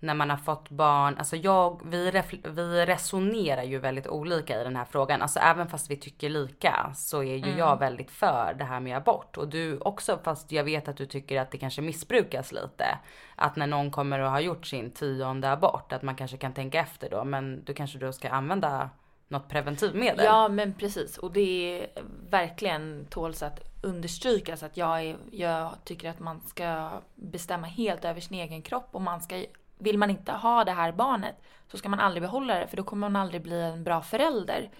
när 0.00 0.14
man 0.14 0.30
har 0.30 0.36
fått 0.36 0.70
barn, 0.70 1.18
alltså 1.18 1.36
jag, 1.36 1.80
vi, 1.84 2.22
vi 2.42 2.86
resonerar 2.86 3.62
ju 3.62 3.78
väldigt 3.78 4.06
olika 4.06 4.60
i 4.60 4.64
den 4.64 4.76
här 4.76 4.84
frågan. 4.84 5.22
Alltså 5.22 5.38
även 5.38 5.68
fast 5.68 5.90
vi 5.90 5.96
tycker 5.96 6.28
lika 6.28 6.92
så 6.94 7.22
är 7.22 7.36
ju 7.36 7.58
jag 7.58 7.78
väldigt 7.78 8.10
för 8.10 8.54
det 8.58 8.64
här 8.64 8.80
med 8.80 8.96
abort. 8.96 9.36
Och 9.36 9.48
du 9.48 9.78
också, 9.78 10.18
fast 10.24 10.52
jag 10.52 10.64
vet 10.64 10.88
att 10.88 10.96
du 10.96 11.06
tycker 11.06 11.40
att 11.40 11.50
det 11.50 11.58
kanske 11.58 11.82
missbrukas 11.82 12.52
lite. 12.52 12.98
Att 13.36 13.56
när 13.56 13.66
någon 13.66 13.90
kommer 13.90 14.18
och 14.18 14.30
har 14.30 14.40
gjort 14.40 14.66
sin 14.66 14.90
tionde 14.90 15.52
abort, 15.52 15.92
att 15.92 16.02
man 16.02 16.16
kanske 16.16 16.36
kan 16.36 16.52
tänka 16.52 16.80
efter 16.80 17.10
då. 17.10 17.24
Men 17.24 17.64
du 17.64 17.74
kanske 17.74 17.98
då 17.98 18.12
ska 18.12 18.28
använda 18.28 18.90
något 19.28 19.48
preventivmedel? 19.48 20.24
Ja 20.24 20.48
men 20.48 20.74
precis 20.74 21.18
och 21.18 21.32
det 21.32 21.80
är 21.80 21.88
verkligen 22.30 23.06
tåls 23.10 23.42
att 23.42 23.60
understrykas 23.82 24.62
att 24.62 24.76
jag, 24.76 25.02
är, 25.02 25.16
jag 25.30 25.74
tycker 25.84 26.10
att 26.10 26.20
man 26.20 26.40
ska 26.40 26.90
bestämma 27.14 27.66
helt 27.66 28.04
över 28.04 28.20
sin 28.20 28.38
egen 28.38 28.62
kropp 28.62 28.88
och 28.90 29.02
man 29.02 29.20
ska, 29.20 29.44
vill 29.78 29.98
man 29.98 30.10
inte 30.10 30.32
ha 30.32 30.64
det 30.64 30.72
här 30.72 30.92
barnet 30.92 31.36
så 31.68 31.78
ska 31.78 31.88
man 31.88 32.00
aldrig 32.00 32.22
behålla 32.22 32.54
det 32.54 32.66
för 32.66 32.76
då 32.76 32.82
kommer 32.82 33.08
man 33.08 33.22
aldrig 33.22 33.42
bli 33.42 33.60
en 33.62 33.84
bra 33.84 34.02
förälder. 34.02 34.70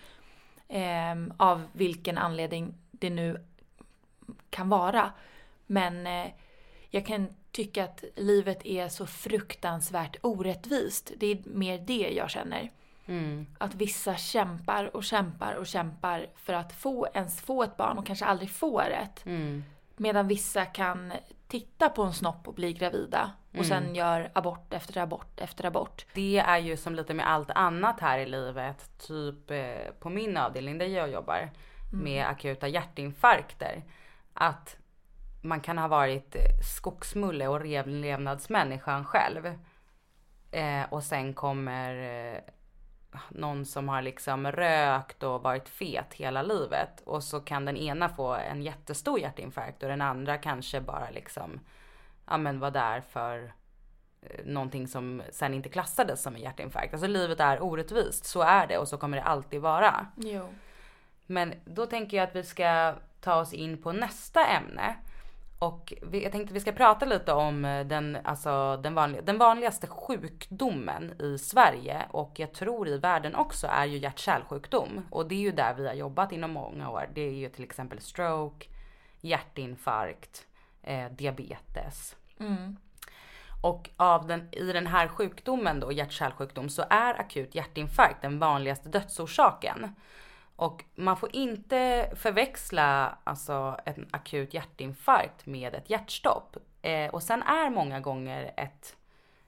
Ehm, 0.68 1.32
av 1.36 1.62
vilken 1.72 2.18
anledning 2.18 2.74
det 2.90 3.10
nu 3.10 3.44
kan 4.50 4.68
vara. 4.68 5.12
Men 5.66 6.06
eh, 6.06 6.26
jag 6.90 7.06
kan 7.06 7.28
tycka 7.50 7.84
att 7.84 8.04
livet 8.16 8.66
är 8.66 8.88
så 8.88 9.06
fruktansvärt 9.06 10.16
orättvist. 10.22 11.12
Det 11.16 11.26
är 11.26 11.42
mer 11.44 11.78
det 11.78 12.10
jag 12.16 12.30
känner. 12.30 12.70
Mm. 13.06 13.46
Att 13.58 13.74
vissa 13.74 14.16
kämpar 14.16 14.96
och 14.96 15.04
kämpar 15.04 15.54
och 15.54 15.66
kämpar 15.66 16.26
för 16.36 16.52
att 16.52 16.72
få, 16.72 17.06
ens 17.14 17.40
få 17.40 17.62
ett 17.62 17.76
barn 17.76 17.98
och 17.98 18.06
kanske 18.06 18.24
aldrig 18.24 18.50
får 18.50 18.90
ett. 18.90 19.26
Mm. 19.26 19.64
Medan 19.98 20.28
vissa 20.28 20.64
kan 20.64 21.12
titta 21.48 21.88
på 21.88 22.02
en 22.02 22.12
snopp 22.12 22.48
och 22.48 22.54
bli 22.54 22.72
gravida 22.72 23.30
och 23.48 23.54
Mm. 23.54 23.64
sen 23.66 23.94
gör 23.94 24.30
abort 24.34 24.72
efter 24.74 25.00
abort 25.00 25.40
efter 25.40 25.64
abort. 25.64 26.06
Det 26.14 26.38
är 26.38 26.58
ju 26.58 26.76
som 26.76 26.94
lite 26.94 27.14
med 27.14 27.30
allt 27.30 27.50
annat 27.50 28.00
här 28.00 28.18
i 28.18 28.26
livet, 28.26 28.90
typ 28.98 29.50
eh, 29.50 29.92
på 30.00 30.10
min 30.10 30.36
avdelning 30.36 30.78
där 30.78 30.86
jag 30.86 31.10
jobbar 31.10 31.50
med 31.92 32.26
akuta 32.26 32.68
hjärtinfarkter. 32.68 33.82
Att 34.32 34.76
man 35.42 35.60
kan 35.60 35.78
ha 35.78 35.88
varit 35.88 36.34
eh, 36.36 36.42
skogsmulle 36.76 37.48
och 37.48 37.60
revlevnadsmänniskan 37.60 39.04
själv. 39.04 39.46
Eh, 40.50 40.82
och 40.90 41.02
sen 41.02 41.34
kommer 41.34 41.94
eh, 42.34 42.40
någon 43.28 43.64
som 43.64 43.88
har 43.88 44.02
liksom 44.02 44.52
rökt 44.52 45.22
och 45.22 45.42
varit 45.42 45.68
fet 45.68 46.14
hela 46.14 46.42
livet. 46.42 47.00
Och 47.04 47.24
så 47.24 47.40
kan 47.40 47.64
den 47.64 47.76
ena 47.76 48.08
få 48.08 48.34
en 48.34 48.62
jättestor 48.62 49.20
hjärtinfarkt 49.20 49.82
och 49.82 49.88
den 49.88 50.02
andra 50.02 50.38
kanske 50.38 50.80
bara 50.80 51.10
liksom, 51.10 51.60
ja 52.26 52.36
men 52.36 52.60
var 52.60 52.70
där 52.70 53.00
för 53.00 53.52
eh, 54.22 54.44
någonting 54.44 54.88
som 54.88 55.22
sen 55.30 55.54
inte 55.54 55.68
klassades 55.68 56.22
som 56.22 56.34
en 56.34 56.42
hjärtinfarkt. 56.42 56.92
Alltså 56.92 57.08
livet 57.08 57.40
är 57.40 57.62
orättvist, 57.62 58.24
så 58.24 58.42
är 58.42 58.66
det 58.66 58.78
och 58.78 58.88
så 58.88 58.98
kommer 58.98 59.16
det 59.16 59.24
alltid 59.24 59.60
vara. 59.60 60.06
Jo. 60.16 60.48
Men 61.26 61.54
då 61.64 61.86
tänker 61.86 62.16
jag 62.16 62.28
att 62.28 62.36
vi 62.36 62.42
ska 62.42 62.94
ta 63.20 63.34
oss 63.34 63.52
in 63.52 63.82
på 63.82 63.92
nästa 63.92 64.46
ämne. 64.46 64.96
Och 65.58 65.92
vi, 66.02 66.22
jag 66.22 66.32
tänkte 66.32 66.54
vi 66.54 66.60
ska 66.60 66.72
prata 66.72 67.06
lite 67.06 67.32
om 67.32 67.64
eh, 67.64 67.86
den, 67.86 68.18
alltså 68.24 68.76
den, 68.76 68.94
vanliga, 68.94 69.22
den 69.22 69.38
vanligaste 69.38 69.86
sjukdomen 69.86 71.20
i 71.22 71.38
Sverige 71.38 72.06
och 72.10 72.32
jag 72.36 72.52
tror 72.52 72.88
i 72.88 72.98
världen 72.98 73.34
också 73.34 73.66
är 73.66 73.86
ju 73.86 73.98
hjärt-kärlsjukdom. 73.98 75.06
Och 75.10 75.28
det 75.28 75.34
är 75.34 75.40
ju 75.40 75.52
där 75.52 75.74
vi 75.74 75.86
har 75.86 75.94
jobbat 75.94 76.32
inom 76.32 76.50
många 76.50 76.90
år. 76.90 77.08
Det 77.14 77.20
är 77.20 77.32
ju 77.32 77.48
till 77.48 77.64
exempel 77.64 78.00
stroke, 78.00 78.66
hjärtinfarkt, 79.20 80.46
eh, 80.82 81.10
diabetes. 81.10 82.16
Mm. 82.40 82.76
Och 83.62 83.90
av 83.96 84.26
den, 84.26 84.48
i 84.52 84.72
den 84.72 84.86
här 84.86 85.08
sjukdomen 85.08 85.80
då, 85.80 85.92
hjärt-kärlsjukdom, 85.92 86.68
så 86.68 86.84
är 86.90 87.20
akut 87.20 87.54
hjärtinfarkt 87.54 88.22
den 88.22 88.38
vanligaste 88.38 88.88
dödsorsaken. 88.88 89.94
Och 90.58 90.84
man 90.94 91.16
får 91.16 91.36
inte 91.36 92.10
förväxla 92.16 93.18
alltså 93.24 93.76
en 93.84 94.08
akut 94.10 94.54
hjärtinfarkt 94.54 95.46
med 95.46 95.74
ett 95.74 95.90
hjärtstopp. 95.90 96.56
Eh, 96.82 97.10
och 97.10 97.22
sen 97.22 97.42
är 97.42 97.70
många 97.70 98.00
gånger 98.00 98.52
ett 98.56 98.96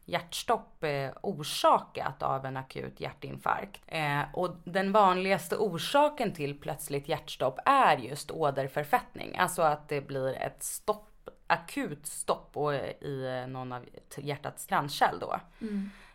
hjärtstopp 0.05 0.85
eh, 0.85 1.11
orsakat 1.23 2.23
av 2.23 2.47
en 2.47 2.57
akut 2.57 3.01
hjärtinfarkt. 3.01 3.81
Eh, 3.87 4.21
och 4.33 4.57
den 4.65 4.93
vanligaste 4.93 5.57
orsaken 5.57 6.33
till 6.33 6.61
plötsligt 6.61 7.09
hjärtstopp 7.09 7.59
är 7.65 7.97
just 7.97 8.31
åderförfettning. 8.31 9.37
Alltså 9.37 9.63
att 9.63 9.89
det 9.89 10.01
blir 10.01 10.37
ett 10.37 10.63
stopp, 10.63 11.29
akut 11.47 12.07
stopp 12.07 12.57
i 13.01 13.45
någon 13.49 13.73
av 13.73 13.85
hjärtats 14.17 14.67
kranskärl 14.67 15.19
då. 15.21 15.41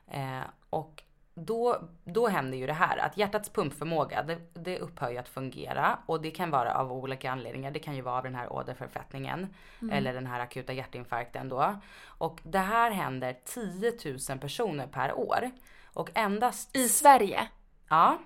Eh, 0.08 0.42
och 0.70 1.04
då, 1.36 1.90
då 2.04 2.28
händer 2.28 2.58
ju 2.58 2.68
det 2.68 2.74
här 2.74 2.98
att 2.98 3.18
hjärtats 3.18 3.50
pumpförmåga 3.50 4.24
det, 4.24 4.38
det 4.54 4.80
upphör 4.80 5.10
ju 5.10 5.18
att 5.18 5.30
fungera 5.30 6.00
och 6.06 6.22
det 6.22 6.32
kan 6.32 6.52
vara 6.52 6.74
av 6.74 6.92
olika 6.92 7.32
anledningar. 7.32 7.72
Det 7.72 7.80
kan 7.80 7.96
ju 7.96 8.02
vara 8.02 8.18
av 8.18 8.24
den 8.24 8.36
här 8.36 8.54
åderförfettningen 8.54 9.54
eller 9.92 10.14
den 10.14 10.28
här 10.28 10.40
akuta 10.40 10.74
hjärtinfarkten 10.74 11.50
då. 11.50 11.76
Och 12.06 12.40
det 12.44 12.60
här 12.60 12.92
händer 12.92 13.38
10 13.46 13.94
000 14.30 14.40
personer 14.40 14.88
per 14.88 15.14
år. 15.14 15.52
Och 15.94 16.10
endast... 16.14 16.76
I 16.76 16.90
Sverige? 16.90 17.48
Ja. 17.90 18.18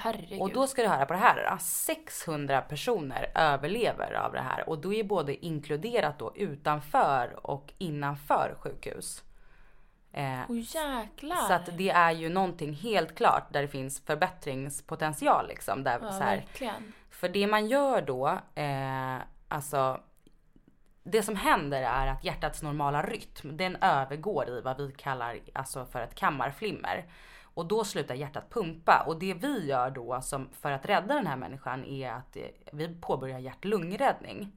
Herregud. 0.00 0.40
Och 0.40 0.52
då 0.52 0.66
ska 0.66 0.82
du 0.82 0.88
höra 0.88 1.06
på 1.06 1.12
det 1.12 1.18
här. 1.18 1.50
då. 1.50 1.58
600 1.60 2.60
personer 2.60 3.32
överlever 3.34 4.12
av 4.12 4.32
det 4.32 4.40
här 4.40 4.68
och 4.68 4.78
då 4.78 4.92
är 4.92 5.04
både 5.04 5.46
inkluderat 5.46 6.18
då 6.18 6.32
utanför 6.36 7.46
och 7.46 7.72
innanför 7.78 8.56
sjukhus. 8.60 9.22
Eh, 10.12 10.40
Åh 10.48 10.58
jäklar. 10.58 11.36
så 11.36 11.52
att 11.52 11.78
det 11.78 11.90
är 11.90 12.12
ju 12.12 12.28
någonting 12.28 12.72
helt 12.72 13.14
klart 13.14 13.52
där 13.52 13.62
det 13.62 13.68
finns 13.68 14.00
förbättringspotential 14.00 15.48
liksom. 15.48 15.84
Där, 15.84 15.98
ja, 16.02 16.12
så 16.12 16.18
här. 16.24 16.36
verkligen. 16.36 16.92
För 17.10 17.28
det 17.28 17.46
man 17.46 17.66
gör 17.66 18.02
då, 18.02 18.38
eh, 18.54 19.16
alltså 19.48 20.00
det 21.02 21.22
som 21.22 21.36
händer 21.36 21.82
är 21.82 22.06
att 22.06 22.24
hjärtats 22.24 22.62
normala 22.62 23.02
rytm, 23.02 23.56
den 23.56 23.76
övergår 23.76 24.48
i 24.48 24.60
vad 24.60 24.80
vi 24.80 24.92
kallar 24.92 25.38
alltså 25.52 25.84
för 25.84 26.00
ett 26.00 26.14
kammarflimmer. 26.14 27.04
Och 27.42 27.66
då 27.66 27.84
slutar 27.84 28.14
hjärtat 28.14 28.50
pumpa 28.50 29.04
och 29.06 29.18
det 29.18 29.34
vi 29.34 29.66
gör 29.66 29.90
då 29.90 30.20
som 30.22 30.48
för 30.52 30.70
att 30.70 30.86
rädda 30.86 31.14
den 31.14 31.26
här 31.26 31.36
människan 31.36 31.84
är 31.84 32.10
att 32.10 32.36
eh, 32.36 32.42
vi 32.72 33.00
påbörjar 33.00 33.38
hjärt-lungräddning. 33.38 34.52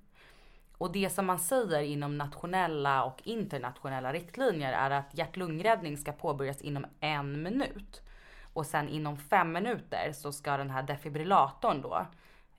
Och 0.82 0.92
det 0.92 1.10
som 1.10 1.26
man 1.26 1.40
säger 1.40 1.82
inom 1.82 2.18
nationella 2.18 3.04
och 3.04 3.22
internationella 3.24 4.14
riktlinjer 4.14 4.74
är 4.74 4.92
att 4.92 5.18
hjärt-lungräddning 5.18 5.98
ska 5.98 6.12
påbörjas 6.12 6.62
inom 6.62 6.86
en 7.00 7.44
minut. 7.44 8.02
Och 8.54 8.66
sen 8.66 8.90
inom 8.90 9.18
fem 9.18 9.52
minuter 9.52 10.12
så 10.14 10.32
ska 10.32 10.58
den 10.58 10.70
här 10.70 10.84
defibrillatorn 10.84 11.82
då 11.82 12.06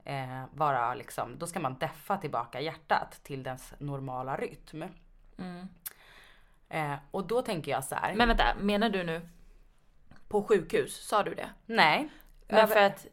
eh, 0.04 0.44
vara 0.54 0.94
liksom, 0.94 1.38
då 1.38 1.46
ska 1.46 1.60
man 1.60 1.78
deffa 1.78 2.16
tillbaka 2.16 2.60
hjärtat 2.60 3.20
till 3.22 3.42
dess 3.42 3.74
normala 3.78 4.36
rytm. 4.36 4.84
Eh, 6.68 6.94
och 7.10 7.26
då 7.26 7.42
tänker 7.42 7.70
jag 7.70 7.84
så 7.84 7.94
här. 7.94 8.14
Men 8.14 8.28
vänta, 8.28 8.44
menar 8.60 8.88
du 8.88 9.04
nu 9.04 9.28
på 10.28 10.42
sjukhus? 10.42 11.06
Sa 11.06 11.22
du 11.22 11.34
det? 11.34 11.50
nej. 12.48 12.58
Men 12.58 12.68
för 12.68 12.82
att 12.82 13.06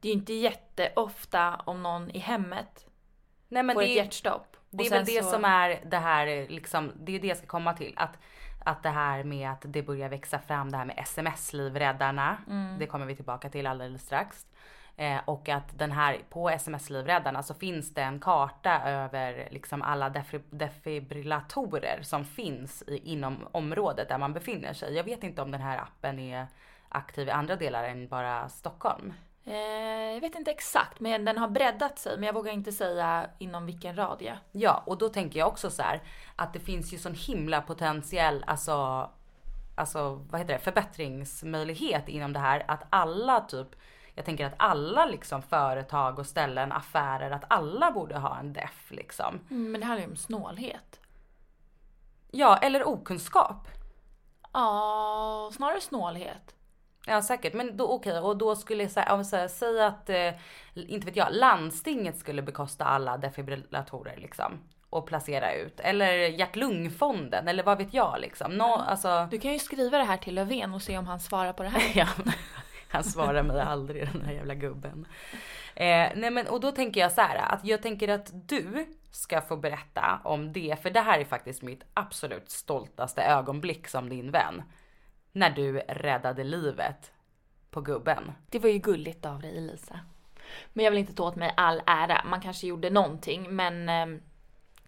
det 0.00 0.08
är 0.08 0.12
ju 0.12 0.18
inte 0.18 0.32
jätteofta 0.32 1.56
om 1.64 1.82
någon 1.82 2.10
i 2.10 2.18
hemmet 2.18 2.87
nej, 3.48 3.62
men 3.62 3.74
får 3.74 3.80
det, 3.82 3.88
ett 3.90 3.96
hjärtstopp. 3.96 4.56
Det 4.70 4.86
är 4.86 4.90
väl 4.90 5.04
det 5.04 5.22
så- 5.24 5.30
som 5.30 5.44
är 5.44 5.80
det 5.84 5.96
här 5.98 6.48
liksom, 6.48 6.92
det 6.96 7.16
är 7.16 7.20
det 7.20 7.26
jag 7.26 7.36
ska 7.36 7.46
komma 7.46 7.74
till. 7.74 7.94
Att, 7.96 8.18
att 8.64 8.82
det 8.82 8.88
här 8.88 9.24
med 9.24 9.50
att 9.50 9.62
det 9.66 9.82
börjar 9.82 10.08
växa 10.08 10.38
fram 10.38 10.70
det 10.70 10.76
här 10.76 10.84
med 10.84 10.98
sms-livräddarna. 10.98 12.36
Mm. 12.48 12.78
Det 12.78 12.86
kommer 12.86 13.06
vi 13.06 13.16
tillbaka 13.16 13.48
till 13.50 13.66
alldeles 13.66 14.02
strax. 14.02 14.46
Eh, 14.96 15.20
och 15.24 15.48
att 15.48 15.78
den 15.78 15.92
här, 15.92 16.18
på 16.30 16.50
sms-livräddarna 16.50 17.42
så 17.42 17.54
finns 17.54 17.94
det 17.94 18.02
en 18.02 18.20
karta 18.20 18.80
över 18.84 19.48
liksom 19.50 19.82
alla 19.82 20.12
defibrillatorer 20.50 21.98
som 22.02 22.24
finns 22.24 22.82
i, 22.82 22.96
inom 23.12 23.48
området 23.52 24.08
där 24.08 24.18
man 24.18 24.32
befinner 24.32 24.72
sig. 24.72 24.94
Jag 24.96 25.04
vet 25.04 25.24
inte 25.24 25.42
om 25.42 25.50
den 25.50 25.60
här 25.60 25.78
appen 25.78 26.18
är 26.18 26.46
aktiv 26.88 27.28
i 27.28 27.30
andra 27.30 27.56
delar 27.56 27.84
än 27.84 28.08
bara 28.08 28.48
Stockholm. 28.48 29.12
Eh, 29.48 30.14
jag 30.14 30.20
vet 30.20 30.34
inte 30.34 30.50
exakt, 30.50 31.00
men 31.00 31.24
den 31.24 31.38
har 31.38 31.48
breddat 31.48 31.98
sig. 31.98 32.16
Men 32.16 32.26
jag 32.26 32.34
vågar 32.34 32.52
inte 32.52 32.72
säga 32.72 33.30
inom 33.38 33.66
vilken 33.66 33.96
radie. 33.96 34.38
Ja, 34.52 34.82
och 34.86 34.98
då 34.98 35.08
tänker 35.08 35.38
jag 35.38 35.48
också 35.48 35.70
så 35.70 35.82
här 35.82 36.02
att 36.36 36.52
det 36.52 36.60
finns 36.60 36.92
ju 36.92 36.98
sån 36.98 37.14
himla 37.14 37.62
potentiell, 37.62 38.44
alltså, 38.46 39.10
alltså 39.76 40.14
vad 40.30 40.40
heter 40.40 40.52
det, 40.52 40.58
förbättringsmöjlighet 40.58 42.08
inom 42.08 42.32
det 42.32 42.38
här. 42.38 42.64
Att 42.68 42.86
alla 42.90 43.40
typ, 43.40 43.68
jag 44.14 44.24
tänker 44.24 44.46
att 44.46 44.54
alla 44.56 45.06
liksom 45.06 45.42
företag 45.42 46.18
och 46.18 46.26
ställen, 46.26 46.72
affärer, 46.72 47.30
att 47.30 47.44
alla 47.48 47.90
borde 47.90 48.18
ha 48.18 48.38
en 48.38 48.52
def 48.52 48.90
liksom. 48.90 49.40
Mm, 49.50 49.72
men 49.72 49.80
det 49.80 49.86
handlar 49.86 50.06
ju 50.06 50.10
om 50.10 50.16
snålhet. 50.16 51.00
Ja, 52.30 52.56
eller 52.56 52.88
okunskap. 52.88 53.68
Ja, 54.52 55.50
snarare 55.54 55.80
snålhet. 55.80 56.54
Ja 57.08 57.22
säkert, 57.22 57.54
men 57.54 57.76
då 57.76 57.88
okej 57.88 58.18
och 58.18 58.36
då 58.36 58.56
skulle 58.56 58.82
jag 58.82 58.92
säga, 58.92 59.12
om 59.14 59.24
säg 59.24 59.80
att, 59.82 60.10
eh, 60.10 60.34
inte 60.74 61.06
vet 61.06 61.16
jag, 61.16 61.28
landstinget 61.30 62.18
skulle 62.18 62.42
bekosta 62.42 62.84
alla 62.84 63.16
defibrillatorer 63.16 64.16
liksom. 64.16 64.58
och 64.90 65.06
placera 65.06 65.54
ut. 65.54 65.80
Eller 65.80 66.12
hjärt-lungfonden 66.12 67.48
eller 67.48 67.62
vad 67.62 67.78
vet 67.78 67.94
jag 67.94 68.20
liksom. 68.20 68.52
Nå, 68.52 68.76
alltså, 68.76 69.28
Du 69.30 69.38
kan 69.38 69.52
ju 69.52 69.58
skriva 69.58 69.98
det 69.98 70.04
här 70.04 70.16
till 70.16 70.34
Löfven 70.34 70.74
och 70.74 70.82
se 70.82 70.98
om 70.98 71.06
han 71.06 71.20
svarar 71.20 71.52
på 71.52 71.62
det 71.62 71.68
här. 71.68 71.82
ja, 71.94 72.32
han 72.88 73.04
svarar 73.04 73.42
mig 73.42 73.60
aldrig 73.60 74.08
den 74.12 74.22
här 74.22 74.32
jävla 74.32 74.54
gubben. 74.54 75.06
Eh, 75.74 76.08
nej 76.14 76.30
men 76.30 76.46
och 76.46 76.60
då 76.60 76.72
tänker 76.72 77.00
jag 77.00 77.12
så 77.12 77.20
här 77.20 77.54
att 77.54 77.64
jag 77.64 77.82
tänker 77.82 78.08
att 78.08 78.30
du 78.32 78.86
ska 79.10 79.40
få 79.40 79.56
berätta 79.56 80.20
om 80.24 80.52
det, 80.52 80.76
för 80.82 80.90
det 80.90 81.00
här 81.00 81.18
är 81.18 81.24
faktiskt 81.24 81.62
mitt 81.62 81.84
absolut 81.94 82.50
stoltaste 82.50 83.22
ögonblick 83.22 83.88
som 83.88 84.08
din 84.08 84.30
vän. 84.30 84.62
När 85.38 85.50
du 85.50 85.78
räddade 85.78 86.44
livet 86.44 87.12
på 87.70 87.80
gubben. 87.80 88.32
Det 88.46 88.58
var 88.58 88.68
ju 88.68 88.78
gulligt 88.78 89.26
av 89.26 89.40
dig 89.40 89.58
Elisa. 89.58 90.00
Men 90.72 90.84
jag 90.84 90.90
vill 90.90 91.00
inte 91.00 91.14
ta 91.14 91.28
åt 91.28 91.36
mig 91.36 91.54
all 91.56 91.82
ära. 91.86 92.24
Man 92.24 92.40
kanske 92.40 92.66
gjorde 92.66 92.90
någonting 92.90 93.56
men 93.56 93.88
eh, 93.88 94.20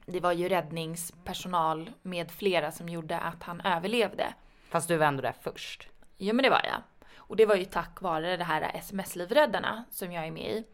det 0.06 0.20
var 0.20 0.32
ju 0.32 0.48
räddningspersonal 0.48 1.90
med 2.02 2.30
flera 2.30 2.72
som 2.72 2.88
gjorde 2.88 3.18
att 3.18 3.42
han 3.42 3.60
överlevde. 3.60 4.34
Fast 4.68 4.88
du 4.88 4.96
var 4.96 5.06
ändå 5.06 5.22
där 5.22 5.34
först. 5.40 5.88
Ja 6.16 6.32
men 6.32 6.42
det 6.42 6.50
var 6.50 6.62
jag. 6.64 6.82
Och 7.16 7.36
det 7.36 7.46
var 7.46 7.56
ju 7.56 7.64
tack 7.64 8.00
vare 8.00 8.36
det 8.36 8.44
här 8.44 8.70
SMS-livräddarna 8.74 9.84
som 9.90 10.12
jag 10.12 10.26
är 10.26 10.30
med 10.30 10.50
i. 10.50 10.64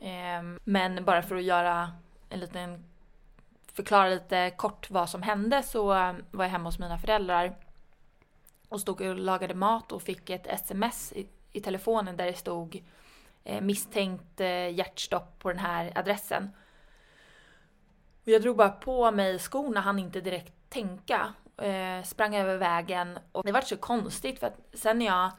Ehm, 0.00 0.60
Men 0.64 1.04
bara 1.04 1.22
för 1.22 1.36
att 1.36 1.42
göra 1.42 1.92
en 2.28 2.40
liten, 2.40 2.84
förklara 3.72 4.08
lite 4.08 4.50
kort 4.56 4.90
vad 4.90 5.08
som 5.08 5.22
hände 5.22 5.62
så 5.62 5.92
eh, 5.94 6.14
var 6.30 6.44
jag 6.44 6.50
hemma 6.50 6.68
hos 6.68 6.78
mina 6.78 6.98
föräldrar 6.98 7.54
och 8.72 8.80
stod 8.80 9.00
och 9.00 9.16
lagade 9.16 9.54
mat 9.54 9.92
och 9.92 10.02
fick 10.02 10.30
ett 10.30 10.46
sms 10.46 11.12
i, 11.12 11.28
i 11.52 11.60
telefonen 11.60 12.16
där 12.16 12.26
det 12.26 12.34
stod 12.34 12.84
eh, 13.44 13.60
misstänkt 13.60 14.40
eh, 14.40 14.68
hjärtstopp 14.74 15.38
på 15.38 15.48
den 15.48 15.58
här 15.58 15.92
adressen. 15.94 16.50
Och 18.22 18.28
jag 18.28 18.42
drog 18.42 18.56
bara 18.56 18.70
på 18.70 19.10
mig 19.10 19.38
skorna, 19.38 19.80
hann 19.80 19.98
inte 19.98 20.20
direkt 20.20 20.52
tänka. 20.68 21.34
Eh, 21.56 22.02
sprang 22.04 22.36
över 22.36 22.56
vägen 22.56 23.18
och 23.32 23.44
det 23.44 23.52
var 23.52 23.60
så 23.60 23.76
konstigt 23.76 24.38
för 24.38 24.46
att 24.46 24.60
sen 24.72 24.98
när 24.98 25.06
jag, 25.06 25.30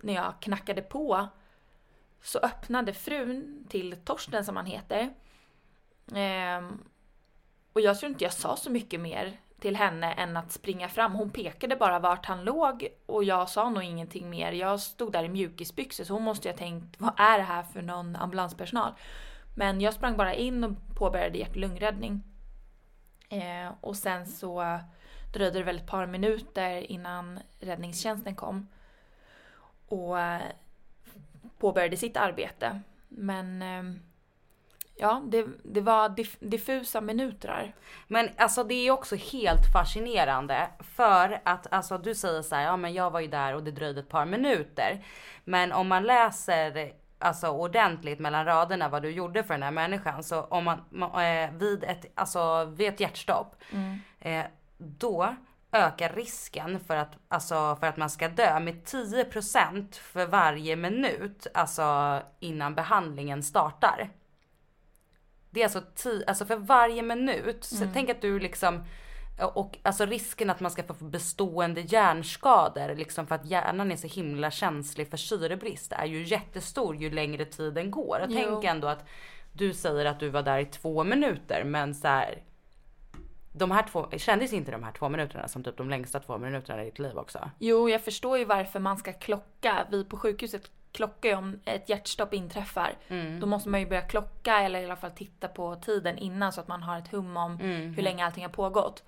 när 0.00 0.14
jag 0.14 0.34
knackade 0.40 0.82
på 0.82 1.28
så 2.22 2.38
öppnade 2.38 2.92
frun 2.92 3.66
till 3.68 3.96
Torsten 4.04 4.44
som 4.44 4.56
han 4.56 4.66
heter. 4.66 5.14
Eh, 6.14 6.70
och 7.72 7.80
jag 7.80 7.98
tror 7.98 8.10
inte 8.12 8.24
jag 8.24 8.32
sa 8.32 8.56
så 8.56 8.70
mycket 8.70 9.00
mer 9.00 9.40
till 9.62 9.76
henne 9.76 10.12
än 10.12 10.36
att 10.36 10.52
springa 10.52 10.88
fram. 10.88 11.12
Hon 11.12 11.30
pekade 11.30 11.76
bara 11.76 11.98
vart 11.98 12.26
han 12.26 12.44
låg 12.44 12.88
och 13.06 13.24
jag 13.24 13.48
sa 13.48 13.70
nog 13.70 13.82
ingenting 13.82 14.30
mer. 14.30 14.52
Jag 14.52 14.80
stod 14.80 15.12
där 15.12 15.24
i 15.24 15.28
mjukisbyxor 15.28 16.04
så 16.04 16.12
hon 16.12 16.22
måste 16.22 16.48
ju 16.48 16.52
ha 16.52 16.58
tänkt 16.58 17.00
vad 17.00 17.12
är 17.16 17.38
det 17.38 17.44
här 17.44 17.62
för 17.62 17.82
någon 17.82 18.16
ambulanspersonal? 18.16 18.92
Men 19.56 19.80
jag 19.80 19.94
sprang 19.94 20.16
bara 20.16 20.34
in 20.34 20.64
och 20.64 20.72
påbörjade 20.96 21.38
hjärt 21.38 21.50
och 21.50 21.56
lungräddning. 21.56 22.22
Eh, 23.28 23.72
och 23.80 23.96
sen 23.96 24.26
så 24.26 24.80
dröjde 25.32 25.58
det 25.58 25.64
väl 25.64 25.76
ett 25.76 25.86
par 25.86 26.06
minuter 26.06 26.92
innan 26.92 27.40
räddningstjänsten 27.60 28.34
kom. 28.34 28.68
Och 29.88 30.20
eh, 30.20 30.42
påbörjade 31.58 31.96
sitt 31.96 32.16
arbete. 32.16 32.80
Men 33.08 33.62
eh, 33.62 33.94
ja, 34.96 35.22
det, 35.24 35.46
det 35.62 35.80
var 35.80 36.08
diff, 36.08 36.36
diffusa 36.40 37.00
minuter. 37.00 37.74
Men 38.08 38.28
alltså 38.36 38.64
det 38.64 38.74
är 38.74 38.90
också 38.90 39.16
helt 39.16 39.72
fascinerande 39.72 40.68
för 40.78 41.40
att 41.44 41.72
alltså 41.72 41.98
du 41.98 42.14
säger 42.14 42.42
så 42.42 42.54
här, 42.54 42.62
ja 42.62 42.76
men 42.76 42.92
jag 42.92 43.10
var 43.10 43.20
ju 43.20 43.28
där 43.28 43.54
och 43.54 43.62
det 43.62 43.70
dröjde 43.70 44.00
ett 44.00 44.08
par 44.08 44.26
minuter. 44.26 45.04
Men 45.44 45.72
om 45.72 45.88
man 45.88 46.02
läser 46.02 46.92
alltså 47.18 47.48
ordentligt 47.48 48.18
mellan 48.18 48.44
raderna 48.44 48.88
vad 48.88 49.02
du 49.02 49.10
gjorde 49.10 49.44
för 49.44 49.54
den 49.54 49.62
här 49.62 49.70
människan 49.70 50.24
så 50.24 50.42
om 50.42 50.64
man, 50.90 51.24
eh, 51.24 51.50
vid 51.52 51.84
ett, 51.84 52.06
alltså 52.14 52.64
vid 52.64 52.88
ett 52.88 53.00
hjärtstopp 53.00 53.54
eh, 54.20 54.44
då 54.78 55.36
ökar 55.72 56.12
risken 56.12 56.80
för 56.80 56.96
att, 56.96 57.18
alltså 57.28 57.76
för 57.80 57.86
att 57.86 57.96
man 57.96 58.10
ska 58.10 58.28
dö 58.28 58.60
med 58.60 58.82
10% 58.84 59.94
för 59.94 60.26
varje 60.26 60.76
minut, 60.76 61.46
alltså 61.54 62.20
innan 62.40 62.74
behandlingen 62.74 63.42
startar. 63.42 64.10
Det 65.52 65.60
är 65.60 65.64
alltså, 65.64 65.80
ti- 65.96 66.24
alltså 66.26 66.44
för 66.44 66.56
varje 66.56 67.02
minut. 67.02 67.64
Så 67.64 67.84
tänk 67.94 68.10
att 68.10 68.20
du 68.20 68.38
liksom 68.38 68.84
och 69.54 69.78
alltså 69.82 70.06
risken 70.06 70.50
att 70.50 70.60
man 70.60 70.70
ska 70.70 70.82
få 70.82 71.04
bestående 71.04 71.80
hjärnskador 71.80 72.94
liksom 72.94 73.26
för 73.26 73.34
att 73.34 73.46
hjärnan 73.46 73.92
är 73.92 73.96
så 73.96 74.06
himla 74.06 74.50
känslig 74.50 75.08
för 75.08 75.16
syrebrist 75.16 75.92
är 75.92 76.04
ju 76.06 76.22
jättestor 76.22 76.96
ju 76.96 77.10
längre 77.10 77.44
tiden 77.44 77.90
går. 77.90 78.20
Och 78.22 78.28
tänk 78.34 78.64
ändå 78.64 78.88
att 78.88 79.04
du 79.52 79.72
säger 79.72 80.04
att 80.04 80.20
du 80.20 80.28
var 80.28 80.42
där 80.42 80.58
i 80.58 80.66
två 80.66 81.04
minuter 81.04 81.64
men 81.64 81.94
så 81.94 82.08
här. 82.08 82.42
De 83.54 83.70
här 83.70 83.82
två, 83.82 84.10
kändes 84.16 84.52
inte 84.52 84.70
de 84.70 84.82
här 84.82 84.92
två 84.92 85.08
minuterna 85.08 85.48
som 85.48 85.64
typ 85.64 85.76
de 85.76 85.90
längsta 85.90 86.20
två 86.20 86.38
minuterna 86.38 86.82
i 86.82 86.84
ditt 86.84 86.98
liv 86.98 87.18
också? 87.18 87.50
Jo, 87.58 87.88
jag 87.88 88.04
förstår 88.04 88.38
ju 88.38 88.44
varför 88.44 88.80
man 88.80 88.96
ska 88.96 89.12
klocka. 89.12 89.86
Vi 89.90 90.04
på 90.04 90.16
sjukhuset 90.16 90.70
klockar 90.92 91.28
ju 91.28 91.34
om 91.34 91.60
ett 91.64 91.88
hjärtstopp 91.88 92.34
inträffar. 92.34 92.94
Då 93.40 93.46
måste 93.46 93.68
man 93.68 93.80
ju 93.80 93.86
börja 93.86 94.02
klocka 94.02 94.60
eller 94.60 94.80
i 94.80 94.84
alla 94.84 94.96
fall 94.96 95.10
titta 95.10 95.48
på 95.48 95.76
tiden 95.76 96.18
innan 96.18 96.52
så 96.52 96.60
att 96.60 96.68
man 96.68 96.82
har 96.82 96.98
ett 96.98 97.08
hum 97.08 97.36
om 97.36 97.58
hur 97.96 98.02
länge 98.02 98.24
allting 98.24 98.44
har 98.44 98.50
pågått. 98.50 99.02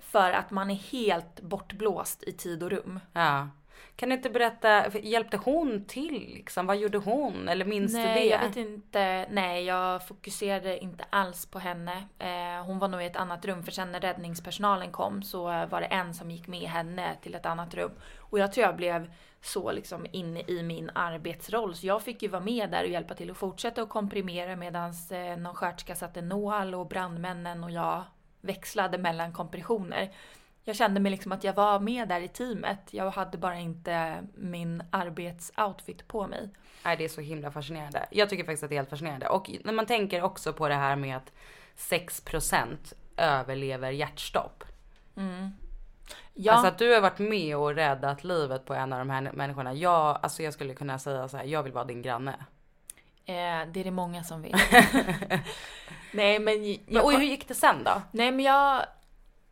För 0.00 0.32
att 0.32 0.50
man 0.50 0.70
är 0.70 0.74
helt 0.74 1.40
bortblåst 1.40 2.22
i 2.22 2.32
tid 2.32 2.62
och 2.62 2.70
rum. 2.70 3.00
Ja. 3.12 3.48
Kan 3.96 4.08
du 4.08 4.14
inte 4.14 4.30
berätta, 4.30 4.98
hjälpte 4.98 5.36
hon 5.36 5.84
till 5.84 6.32
liksom? 6.34 6.66
Vad 6.66 6.76
gjorde 6.76 6.98
hon? 6.98 7.48
Eller 7.48 7.64
minns 7.64 7.92
nej, 7.92 8.14
du 8.14 8.20
det? 8.20 8.26
jag 8.26 8.38
vet 8.38 8.56
inte. 8.56 9.26
Nej, 9.30 9.64
jag 9.64 10.06
fokuserade 10.06 10.78
inte 10.78 11.04
alls 11.10 11.46
på 11.46 11.58
henne. 11.58 12.04
Eh, 12.18 12.64
hon 12.66 12.78
var 12.78 12.88
nog 12.88 13.02
i 13.02 13.06
ett 13.06 13.16
annat 13.16 13.44
rum 13.44 13.62
för 13.62 13.72
sen 13.72 13.92
när 13.92 14.00
räddningspersonalen 14.00 14.92
kom 14.92 15.22
så 15.22 15.42
var 15.44 15.80
det 15.80 15.86
en 15.86 16.14
som 16.14 16.30
gick 16.30 16.46
med 16.46 16.68
henne 16.68 17.16
till 17.22 17.34
ett 17.34 17.46
annat 17.46 17.74
rum. 17.74 17.92
Och 18.18 18.38
jag 18.38 18.52
tror 18.52 18.66
jag 18.66 18.76
blev 18.76 19.10
så 19.42 19.72
liksom 19.72 20.06
inne 20.12 20.42
i 20.46 20.62
min 20.62 20.90
arbetsroll 20.94 21.74
så 21.74 21.86
jag 21.86 22.02
fick 22.02 22.22
ju 22.22 22.28
vara 22.28 22.42
med 22.42 22.70
där 22.70 22.84
och 22.84 22.90
hjälpa 22.90 23.14
till 23.14 23.30
att 23.30 23.36
fortsätta 23.36 23.82
att 23.82 23.88
komprimera 23.88 24.56
medan 24.56 24.94
eh, 25.10 25.36
någon 25.36 25.54
sköterska 25.54 25.94
satte 25.94 26.22
nål 26.22 26.74
och 26.74 26.86
brandmännen 26.86 27.64
och 27.64 27.70
jag 27.70 28.02
växlade 28.40 28.98
mellan 28.98 29.32
kompressioner. 29.32 30.12
Jag 30.64 30.76
kände 30.76 31.00
mig 31.00 31.10
liksom 31.10 31.32
att 31.32 31.44
jag 31.44 31.52
var 31.52 31.80
med 31.80 32.08
där 32.08 32.20
i 32.20 32.28
teamet. 32.28 32.78
Jag 32.90 33.10
hade 33.10 33.38
bara 33.38 33.58
inte 33.58 34.22
min 34.34 34.82
arbetsoutfit 34.90 36.08
på 36.08 36.26
mig. 36.26 36.50
Nej, 36.84 36.96
det 36.96 37.04
är 37.04 37.08
så 37.08 37.20
himla 37.20 37.50
fascinerande. 37.50 38.06
Jag 38.10 38.30
tycker 38.30 38.44
faktiskt 38.44 38.62
att 38.62 38.70
det 38.70 38.74
är 38.74 38.78
helt 38.78 38.90
fascinerande. 38.90 39.28
Och 39.28 39.50
när 39.64 39.72
man 39.72 39.86
tänker 39.86 40.22
också 40.22 40.52
på 40.52 40.68
det 40.68 40.74
här 40.74 40.96
med 40.96 41.16
att 41.16 41.32
6% 41.76 42.76
överlever 43.16 43.90
hjärtstopp. 43.90 44.64
Ja. 46.34 46.52
Alltså 46.52 46.68
att 46.68 46.78
du 46.78 46.94
har 46.94 47.00
varit 47.00 47.18
med 47.18 47.56
och 47.56 47.74
räddat 47.74 48.24
livet 48.24 48.64
på 48.64 48.74
en 48.74 48.92
av 48.92 48.98
de 48.98 49.10
här 49.10 49.30
människorna. 49.32 49.74
Jag, 49.74 50.18
alltså 50.22 50.42
jag 50.42 50.52
skulle 50.54 50.74
kunna 50.74 50.98
säga 50.98 51.28
så 51.28 51.36
här, 51.36 51.44
jag 51.44 51.62
vill 51.62 51.72
vara 51.72 51.84
din 51.84 52.02
granne. 52.02 52.34
Eh, 53.24 53.68
det 53.72 53.80
är 53.80 53.84
det 53.84 53.90
många 53.90 54.24
som 54.24 54.42
vill. 54.42 54.56
Nej 56.12 56.38
men, 56.38 56.60
Men, 56.60 56.78
jag, 56.86 57.04
och 57.04 57.12
hur 57.12 57.24
gick 57.24 57.48
det 57.48 57.54
sen 57.54 57.84
då? 57.84 58.02
nej, 58.10 58.32
men 58.32 58.44
jag, 58.44 58.84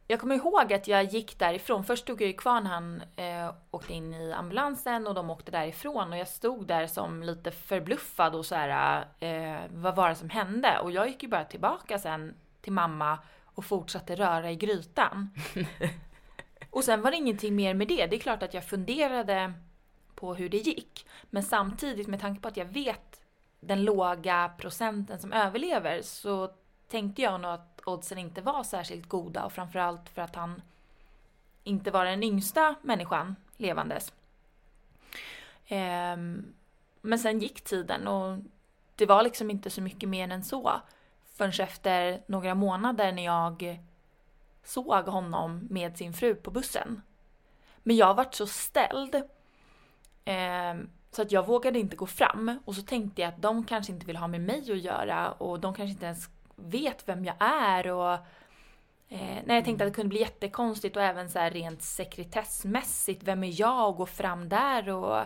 jag 0.07 0.21
kommer 0.21 0.35
ihåg 0.35 0.73
att 0.73 0.88
jag 0.88 1.05
gick 1.05 1.38
därifrån. 1.38 1.85
Först 1.85 2.03
stod 2.03 2.21
jag 2.21 2.27
ju 2.27 2.33
kvar 2.33 2.61
när 2.61 2.71
han 2.71 3.03
eh, 3.16 3.55
åkte 3.71 3.92
in 3.92 4.14
i 4.14 4.33
ambulansen 4.33 5.07
och 5.07 5.14
de 5.14 5.31
åkte 5.31 5.51
därifrån. 5.51 6.12
Och 6.12 6.18
jag 6.18 6.29
stod 6.29 6.66
där 6.66 6.87
som 6.87 7.23
lite 7.23 7.51
förbluffad 7.51 8.35
och 8.35 8.47
så 8.47 8.55
här, 8.55 9.05
eh, 9.21 9.61
vad 9.71 9.97
var 9.97 10.09
det 10.09 10.14
som 10.14 10.31
hände? 10.31 10.79
Och 10.79 10.90
jag 10.90 11.09
gick 11.09 11.23
ju 11.23 11.29
bara 11.29 11.44
tillbaka 11.44 11.99
sen 11.99 12.35
till 12.61 12.73
mamma 12.73 13.18
och 13.44 13.64
fortsatte 13.64 14.14
röra 14.14 14.51
i 14.51 14.57
grytan. 14.57 15.31
och 16.71 16.85
sen 16.85 17.03
var 17.03 17.11
det 17.11 17.17
ingenting 17.17 17.57
mer 17.57 17.75
med 17.75 17.89
det. 17.89 18.07
Det 18.07 18.17
är 18.17 18.21
klart 18.21 18.43
att 18.43 18.55
jag 18.55 18.65
funderade 18.65 19.53
på 20.15 20.35
hur 20.35 20.49
det 20.49 20.57
gick. 20.57 21.07
Men 21.31 21.43
samtidigt 21.43 22.07
med 22.07 22.21
tanke 22.21 22.41
på 22.41 22.49
att 22.49 22.57
jag 22.57 22.65
vet 22.65 23.21
den 23.61 23.85
låga 23.85 24.51
procenten 24.59 25.19
som 25.19 25.33
överlever 25.33 26.03
så 26.03 26.51
tänkte 26.89 27.23
jag 27.23 27.41
nog 27.41 27.51
att 27.51 27.81
oddsen 27.85 28.19
inte 28.19 28.41
var 28.41 28.65
särskilt 28.65 29.09
goda 29.09 29.45
och 29.45 29.53
framförallt 29.53 30.09
för 30.09 30.23
att 30.23 30.35
han 30.35 30.62
inte 31.64 31.91
var 31.91 32.05
den 32.05 32.23
yngsta 32.23 32.75
människan 32.83 33.37
levandes. 33.57 34.12
Ehm, 35.66 36.55
men 37.01 37.19
sen 37.19 37.39
gick 37.39 37.64
tiden 37.64 38.09
och 38.09 38.39
det 38.95 39.07
var 39.07 39.23
liksom 39.23 39.51
inte 39.51 39.71
så 39.71 39.83
mycket 39.83 40.09
mer 40.09 40.31
än 40.33 40.45
så. 40.45 40.81
Förrän 41.35 41.53
efter 41.61 42.23
några 42.27 42.55
månader 42.55 43.12
när 43.12 43.25
jag 43.25 43.81
såg 44.69 45.05
honom 45.05 45.66
med 45.71 45.97
sin 45.97 46.12
fru 46.12 46.35
på 46.35 46.51
bussen. 46.51 47.03
Men 47.83 47.97
jag 47.97 48.14
vart 48.14 48.35
så 48.35 48.47
ställd. 48.47 49.23
Ehm, 50.25 50.91
så 51.11 51.23
att 51.23 51.33
jag 51.33 51.47
vågade 51.47 51.79
inte 51.79 51.97
gå 51.97 52.07
fram. 52.07 52.59
Och 52.64 52.75
så 52.75 52.83
tänkte 52.83 53.23
jag 53.23 53.29
att 53.29 53.43
de 53.43 53.64
kanske 53.64 53.93
inte 53.93 54.07
vill 54.07 54.16
ha 54.16 54.29
med 54.29 54.41
mig 54.41 54.73
att 54.73 54.79
göra 54.79 55.33
och 55.33 55.61
de 55.61 55.75
kanske 55.75 55.93
inte 55.93 56.07
ens 56.07 56.29
vet 56.57 57.09
vem 57.09 57.25
jag 57.25 57.37
är. 57.39 57.91
Och, 57.91 58.12
eh, 59.09 59.39
nej, 59.45 59.57
jag 59.57 59.64
tänkte 59.64 59.85
att 59.85 59.91
det 59.91 59.95
kunde 59.95 60.09
bli 60.09 60.21
jättekonstigt 60.21 60.97
och 60.97 61.03
även 61.03 61.31
så 61.31 61.39
rent 61.39 61.83
sekretessmässigt. 61.83 63.23
Vem 63.23 63.45
är 63.45 63.61
jag 63.61 63.89
och 63.89 63.97
gå 63.97 64.07
fram 64.07 64.49
där? 64.49 64.89
Och, 64.89 65.19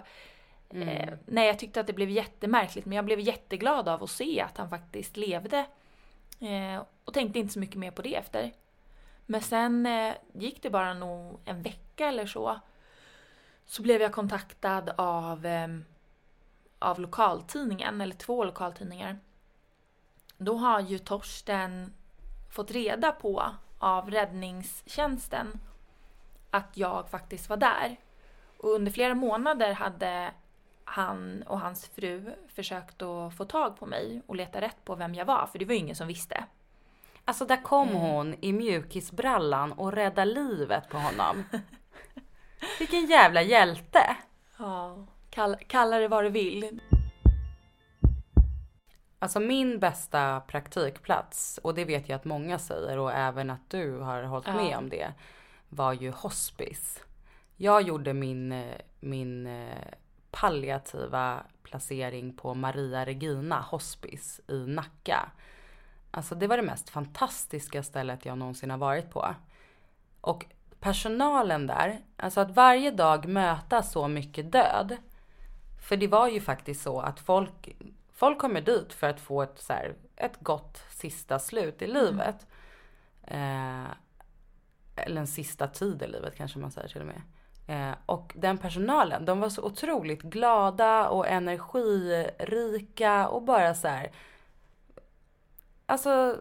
eh, 0.71 1.15
nej, 1.27 1.47
jag 1.47 1.59
tyckte 1.59 1.81
att 1.81 1.87
det 1.87 1.93
blev 1.93 2.11
jättemärkligt 2.11 2.87
men 2.87 2.97
jag 2.97 3.05
blev 3.05 3.21
jätteglad 3.21 3.89
av 3.89 4.03
att 4.03 4.11
se 4.11 4.41
att 4.41 4.59
han 4.59 4.71
faktiskt 4.71 5.17
levde 5.17 5.67
Eh, 6.43 6.83
och 7.05 7.15
tänkte 7.15 7.39
inte 7.39 7.53
så 7.53 7.61
mycket 7.61 7.77
mer 7.77 7.91
på 7.91 8.03
det 8.03 8.15
efter. 8.15 8.53
Men 9.27 9.41
sen 9.43 9.87
eh, 9.87 10.15
gick 10.33 10.63
det 10.63 10.71
bara 10.71 10.95
nog 10.95 11.41
en 11.45 11.63
vecka 11.63 12.09
eller 12.09 12.27
så. 12.27 12.61
Så 13.67 13.83
blev 13.83 14.03
jag 14.03 14.13
kontaktad 14.13 14.91
av, 14.97 15.47
eh, 15.47 15.69
av 16.79 17.01
lokaltidningen, 17.01 18.01
eller 18.01 18.15
två 18.15 18.45
lokaltidningar. 18.45 19.19
Då 20.37 20.55
har 20.55 20.81
ju 20.81 20.99
Torsten 20.99 21.93
fått 22.51 22.71
reda 22.71 23.13
på 23.13 23.45
av 23.79 24.11
räddningstjänsten 24.11 25.61
att 26.51 26.77
jag 26.77 27.09
faktiskt 27.09 27.49
var 27.49 27.57
där. 27.57 27.97
Och 28.57 28.71
under 28.71 28.93
flera 28.93 29.15
månader 29.15 29.73
hade 29.73 30.33
han 30.85 31.43
och 31.43 31.61
hans 31.61 31.87
fru 31.87 32.35
försökt 32.49 33.03
att 33.03 33.37
få 33.37 33.45
tag 33.45 33.79
på 33.79 33.87
mig 33.87 34.23
och 34.27 34.37
leta 34.37 34.61
rätt 34.61 34.85
på 34.85 34.95
vem 34.95 35.15
jag 35.15 35.25
var, 35.25 35.47
för 35.47 35.59
det 35.59 35.65
var 35.65 35.73
ju 35.73 35.79
ingen 35.79 35.97
som 35.97 36.07
visste. 36.07 36.45
Alltså 37.25 37.45
där 37.45 37.63
kom 37.63 37.89
hon 37.89 38.35
i 38.41 38.53
mjukisbrallan 38.53 39.73
och 39.73 39.93
räddade 39.93 40.35
livet 40.35 40.89
på 40.89 40.99
honom. 40.99 41.45
Vilken 42.79 43.07
jävla 43.07 43.43
hjälte! 43.43 44.17
Ja, 44.59 45.07
kall, 45.31 45.57
kalla 45.67 45.99
det 45.99 46.09
vad 46.09 46.25
du 46.25 46.29
vill. 46.31 46.81
Alltså 49.19 49.41
min 49.41 49.79
bästa 49.79 50.41
praktikplats, 50.41 51.61
och 51.63 51.75
det 51.75 51.85
vet 51.85 52.09
jag 52.09 52.17
att 52.17 52.25
många 52.25 52.59
säger 52.59 52.99
och 52.99 53.13
även 53.13 53.51
att 53.51 53.71
du 53.71 53.99
har 53.99 54.23
hållit 54.23 54.47
Ja. 54.47 54.55
med 54.55 54.77
om 54.77 54.89
det, 54.89 55.13
var 55.69 55.93
ju 55.93 56.11
hospice. 56.11 57.01
Jag 57.57 57.83
gjorde 57.83 58.13
min, 58.13 58.65
min 59.01 59.47
eh, 59.47 59.77
palliativa 60.31 61.43
placering 61.63 62.37
på 62.37 62.55
Maria 62.55 63.07
Regina 63.07 63.61
hospice 63.61 64.41
i 64.49 64.67
Nacka. 64.67 65.31
Alltså 66.15 66.35
det 66.35 66.47
var 66.47 66.57
det 66.57 66.63
mest 66.63 66.91
fantastiska 66.91 67.83
stället 67.83 68.25
jag 68.25 68.39
någonsin 68.39 68.71
har 68.71 68.79
varit 68.79 69.11
på. 69.11 69.35
Och 70.21 70.47
personalen 70.81 71.67
där, 71.67 72.01
alltså 72.17 72.41
att 72.41 72.51
varje 72.51 72.91
dag 72.91 73.27
möta 73.27 73.83
så 73.83 74.09
mycket 74.09 74.53
död. 74.53 74.97
För 75.89 75.97
det 75.97 76.07
var 76.07 76.29
ju 76.29 76.41
faktiskt 76.41 76.83
så 76.83 77.01
att 77.01 77.21
folk, 77.21 77.77
folk 78.13 78.39
kommer 78.39 78.61
dit 78.61 78.93
för 78.93 79.09
att 79.09 79.21
få 79.21 79.43
ett, 79.43 79.61
så 79.61 79.73
här, 79.73 79.95
ett 80.17 80.41
gott 80.41 80.85
sista 80.91 81.39
slut 81.39 81.83
i 81.83 81.87
livet. 81.87 82.47
Eh, 83.23 83.87
eller 84.97 85.21
en 85.21 85.27
sista 85.27 85.69
tid 85.69 86.03
i 86.03 86.07
livet 86.07 86.37
kanske 86.37 86.59
man 86.59 86.71
säger 86.71 86.89
till 86.89 87.01
och 87.01 87.07
med. 87.07 87.23
Eh, 87.67 87.95
och 88.07 88.33
den 88.37 88.59
personalen, 88.59 89.25
de 89.25 89.41
var 89.41 89.49
så 89.49 89.63
otroligt 89.63 90.23
glada 90.23 91.09
och 91.09 91.29
energirika 91.29 93.29
och 93.29 93.43
bara 93.43 93.75
så 93.75 93.89
här. 93.89 94.11
Alltså 95.87 96.41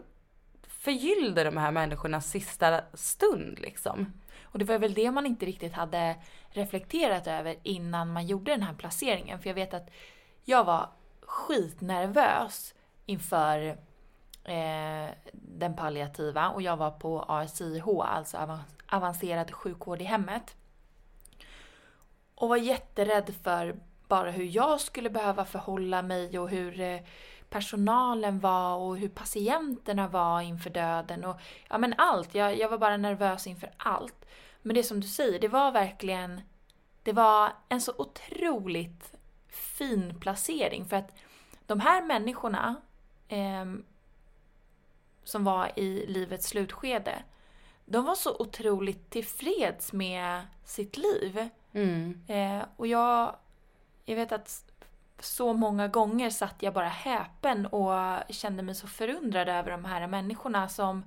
förgyllde 0.61 1.43
de 1.43 1.57
här 1.57 1.71
människornas 1.71 2.29
sista 2.29 2.81
stund 2.93 3.59
liksom. 3.59 4.13
Och 4.43 4.59
det 4.59 4.65
var 4.65 4.79
väl 4.79 4.93
det 4.93 5.11
man 5.11 5.25
inte 5.25 5.45
riktigt 5.45 5.73
hade 5.73 6.15
reflekterat 6.49 7.27
över 7.27 7.55
innan 7.63 8.13
man 8.13 8.27
gjorde 8.27 8.51
den 8.51 8.63
här 8.63 8.73
placeringen. 8.73 9.39
För 9.39 9.49
jag 9.49 9.55
vet 9.55 9.73
att 9.73 9.89
jag 10.43 10.63
var 10.63 10.89
skitnervös 11.21 12.73
inför 13.05 13.67
eh, 14.43 15.09
den 15.33 15.75
palliativa 15.75 16.49
och 16.49 16.61
jag 16.61 16.77
var 16.77 16.91
på 16.91 17.21
ASIH, 17.21 17.87
alltså 17.87 18.59
avancerad 18.87 19.51
sjukvård 19.51 20.01
i 20.01 20.05
hemmet. 20.05 20.55
Och 22.35 22.49
var 22.49 22.57
jätterädd 22.57 23.33
för 23.43 23.75
bara 24.07 24.31
hur 24.31 24.45
jag 24.45 24.81
skulle 24.81 25.09
behöva 25.09 25.45
förhålla 25.45 26.01
mig 26.01 26.39
och 26.39 26.49
hur 26.49 26.79
eh, 26.79 26.99
personalen 27.51 28.39
var 28.39 28.75
och 28.75 28.97
hur 28.97 29.09
patienterna 29.09 30.07
var 30.07 30.41
inför 30.41 30.69
döden 30.69 31.25
och 31.25 31.39
ja 31.69 31.77
men 31.77 31.93
allt. 31.97 32.35
Jag, 32.35 32.57
jag 32.57 32.69
var 32.69 32.77
bara 32.77 32.97
nervös 32.97 33.47
inför 33.47 33.71
allt. 33.77 34.25
Men 34.61 34.75
det 34.75 34.83
som 34.83 34.99
du 34.99 35.07
säger, 35.07 35.39
det 35.39 35.47
var 35.47 35.71
verkligen 35.71 36.41
det 37.03 37.13
var 37.13 37.53
en 37.69 37.81
så 37.81 37.93
otroligt 37.97 39.13
fin 39.47 40.19
placering 40.19 40.85
för 40.85 40.95
att 40.95 41.15
de 41.65 41.79
här 41.79 42.01
människorna 42.01 42.75
ehm, 43.27 43.85
som 45.23 45.43
var 45.43 45.79
i 45.79 46.05
livets 46.07 46.47
slutskede, 46.47 47.23
de 47.85 48.05
var 48.05 48.15
så 48.15 48.35
otroligt 48.39 49.09
tillfreds 49.09 49.93
med 49.93 50.47
sitt 50.65 50.97
liv. 50.97 51.49
Mm. 51.73 52.21
Eh, 52.27 52.65
och 52.75 52.87
jag, 52.87 53.35
jag 54.05 54.15
vet 54.15 54.31
att 54.31 54.70
så 55.21 55.53
många 55.53 55.87
gånger 55.87 56.29
satt 56.29 56.55
jag 56.63 56.73
bara 56.73 56.87
häpen 56.87 57.65
och 57.65 57.93
kände 58.29 58.63
mig 58.63 58.75
så 58.75 58.87
förundrad 58.87 59.49
över 59.49 59.71
de 59.71 59.85
här 59.85 60.07
människorna 60.07 60.67
som 60.69 61.03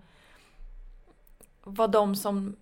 var 1.63 1.89
de 1.89 2.17
som 2.17 2.57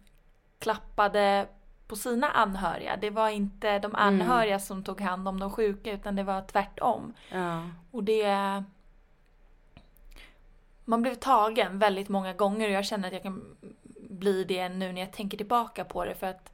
klappade 0.58 1.46
på 1.86 1.96
sina 1.96 2.28
anhöriga. 2.28 2.96
Det 2.96 3.10
var 3.10 3.28
inte 3.28 3.78
de 3.78 3.94
anhöriga 3.94 4.58
som 4.58 4.84
tog 4.84 5.00
hand 5.00 5.28
om 5.28 5.40
de 5.40 5.50
sjuka 5.50 5.92
utan 5.92 6.16
det 6.16 6.22
var 6.22 6.42
tvärtom. 6.42 7.14
Ja. 7.30 7.62
Och 7.90 8.04
det... 8.04 8.64
Man 10.84 11.02
blev 11.02 11.14
tagen 11.14 11.78
väldigt 11.78 12.08
många 12.08 12.32
gånger 12.32 12.66
och 12.66 12.74
jag 12.74 12.84
känner 12.84 13.08
att 13.08 13.14
jag 13.14 13.22
kan 13.22 13.56
bli 14.10 14.44
det 14.44 14.68
nu 14.68 14.92
när 14.92 15.00
jag 15.00 15.12
tänker 15.12 15.36
tillbaka 15.36 15.84
på 15.84 16.04
det 16.04 16.14
för 16.14 16.26
att 16.26 16.51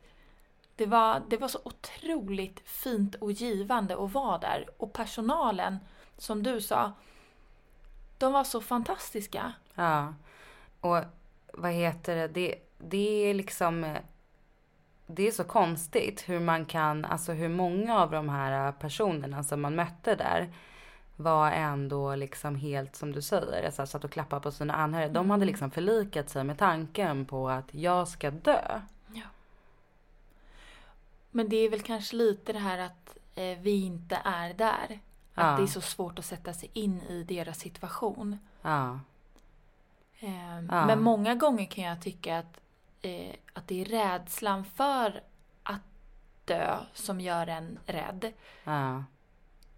det 0.79 0.87
var, 0.87 1.23
det 1.29 1.37
var 1.37 1.49
så 1.49 1.59
otroligt 1.65 2.61
fint 2.65 3.15
och 3.15 3.33
givande 3.33 4.05
att 4.05 4.13
vara 4.13 4.39
där. 4.39 4.67
Och 4.77 4.93
personalen, 4.93 5.79
som 6.17 6.43
du 6.43 6.61
sa, 6.61 6.93
de 8.19 8.33
var 8.33 8.45
så 8.45 8.61
fantastiska. 8.61 9.53
Ja. 9.75 10.15
Och 10.81 10.99
vad 11.53 11.73
heter 11.73 12.17
det? 12.17 12.29
Det, 12.29 12.55
det 12.79 13.31
är 13.31 13.35
liksom... 13.35 13.97
Det 15.07 15.29
är 15.29 15.33
så 15.33 15.45
konstigt 15.45 16.29
hur 16.29 16.41
man 16.41 16.67
kan, 16.67 17.05
alltså 17.05 17.33
hur 17.33 17.49
många 17.49 17.99
av 17.99 18.11
de 18.11 18.29
här 18.29 18.73
personerna 18.73 19.45
som 19.45 19.61
man 19.61 19.75
mötte 19.75 20.15
där 20.15 20.53
var 21.17 21.51
ändå 21.51 22.15
liksom 22.15 22.57
helt 22.57 22.97
som 22.97 23.13
du 23.13 23.23
säger, 23.23 23.67
alltså 23.67 23.87
satt 23.87 24.05
och 24.05 24.11
klappade 24.11 24.43
på 24.43 24.51
sina 24.51 24.75
anhöriga. 24.75 25.09
De 25.09 25.31
hade 25.31 25.45
liksom 25.45 25.71
förlikat 25.71 26.29
sig 26.29 26.45
med 26.45 26.59
tanken 26.59 27.27
på 27.27 27.49
att 27.49 27.75
jag 27.75 28.09
ska 28.09 28.31
dö. 28.31 28.81
Men 31.31 31.49
det 31.49 31.57
är 31.57 31.69
väl 31.71 31.83
kanske 31.83 32.17
lite 32.17 32.53
det 32.53 32.59
här 32.59 32.79
att 32.79 33.17
eh, 33.35 33.59
vi 33.59 33.85
inte 33.85 34.21
är 34.25 34.55
där. 34.55 35.01
Att 35.35 35.47
Ja. 35.47 35.57
det 35.57 35.63
är 35.63 35.67
så 35.67 35.81
svårt 35.81 36.19
att 36.19 36.25
sätta 36.25 36.53
sig 36.53 36.71
in 36.73 37.01
i 37.03 37.23
deras 37.25 37.59
situation. 37.59 38.39
Ja. 38.63 39.01
Ehm, 40.21 40.69
Ja. 40.71 40.87
Men 40.87 41.03
många 41.03 41.35
gånger 41.35 41.65
kan 41.67 41.85
jag 41.85 42.03
tycka 42.03 42.39
att, 42.39 42.61
eh, 43.03 43.35
att 43.53 43.69
det 43.69 43.81
är 43.81 43.85
rädslan 43.85 44.65
för 44.65 45.23
att 45.63 45.81
dö 46.45 46.79
som 46.95 47.21
gör 47.21 47.47
en 47.47 47.79
rädd. 47.87 48.33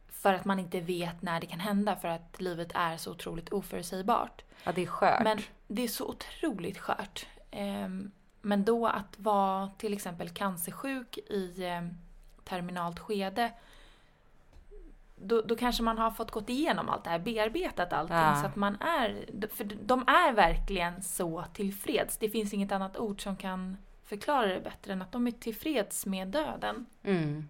För 0.09 0.35
att 0.35 0.45
man 0.45 0.59
inte 0.59 0.81
vet 0.81 1.23
när 1.23 1.41
det 1.41 1.47
kan 1.47 1.61
hända 1.61 1.97
för 1.97 2.09
att 2.09 2.41
livet 2.41 2.73
är 2.75 2.97
så 2.97 3.11
otroligt 3.11 3.53
oförutsägbart. 3.53 4.43
Ja, 4.65 4.73
det 4.73 4.83
är 4.83 4.87
skört. 4.87 5.23
Men 5.23 5.39
det 5.67 5.83
är 5.83 5.89
så 5.89 6.07
otroligt 6.09 6.79
skört. 6.79 7.27
Ehm, 7.51 8.11
Men 8.43 8.65
då 8.65 8.87
att 8.87 9.19
vara 9.19 9.71
till 9.79 9.93
exempel 9.93 10.29
cancersjuk 10.29 11.19
i 11.19 11.65
ehm, 11.65 11.91
terminalt 12.45 12.99
skede 12.99 13.53
då, 15.23 15.43
då 15.43 15.57
kanske 15.57 15.83
man 15.83 15.99
har 15.99 16.11
fått 16.11 16.31
gått 16.31 16.49
igenom 16.49 16.89
allt 16.89 17.05
det 17.05 17.11
här, 17.11 17.19
bearbetat 17.19 17.93
allting 17.93 18.17
Ja. 18.17 18.41
så 18.41 18.47
att 18.47 18.57
man 18.57 18.77
är, 18.77 19.27
för 19.55 19.65
de 19.65 20.01
är 20.01 20.33
verkligen 20.33 21.03
så 21.03 21.45
tillfreds. 21.53 22.17
Det 22.17 22.31
finns 22.31 22.55
inget 22.55 22.73
annat 22.73 22.97
ord 22.97 23.23
som 23.23 23.37
kan 23.37 23.77
förklara 24.05 24.47
det 24.47 24.61
bättre 24.61 24.93
än 24.93 25.03
att 25.03 25.13
de 25.13 25.27
är 25.27 25.31
tillfreds 25.31 26.07
med 26.07 26.29
döden. 26.29 26.87
Mm. 27.03 27.49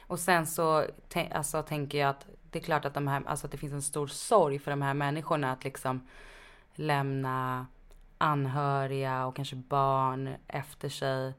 Och 0.00 0.18
sen 0.18 0.46
så 0.46 0.84
alltså, 1.32 1.62
tänker 1.62 1.98
jag 1.98 2.10
att 2.10 2.26
det 2.50 2.58
är 2.58 2.62
klart 2.62 2.84
att, 2.84 2.94
de 2.94 3.08
här, 3.08 3.22
alltså, 3.26 3.46
att 3.46 3.52
det 3.52 3.58
finns 3.58 3.72
en 3.72 3.82
stor 3.82 4.06
sorg 4.06 4.58
för 4.58 4.70
de 4.70 4.82
här 4.82 4.94
människorna 4.94 5.52
att 5.52 5.64
liksom 5.64 6.06
lämna 6.74 7.66
anhöriga 8.18 9.26
och 9.26 9.36
kanske 9.36 9.56
barn 9.56 10.34
efter 10.46 10.88
sig. 10.88 11.34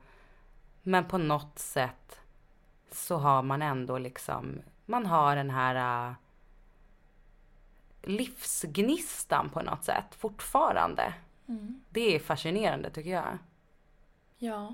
Men 0.83 1.05
på 1.05 1.17
något 1.17 1.59
sätt 1.59 2.19
så 2.91 3.17
har 3.17 3.43
man 3.43 3.61
ändå 3.61 3.97
liksom, 3.97 4.61
man 4.85 5.05
har 5.05 5.35
den 5.35 5.49
här 5.49 6.09
äh, 6.09 6.15
livsgnistan 8.01 9.49
på 9.49 9.61
något 9.61 9.83
sätt 9.83 10.15
fortfarande. 10.15 11.13
Det 11.89 12.15
är 12.15 12.19
fascinerande 12.19 12.89
tycker 12.89 13.09
jag. 13.09 13.37
Ja. 14.37 14.73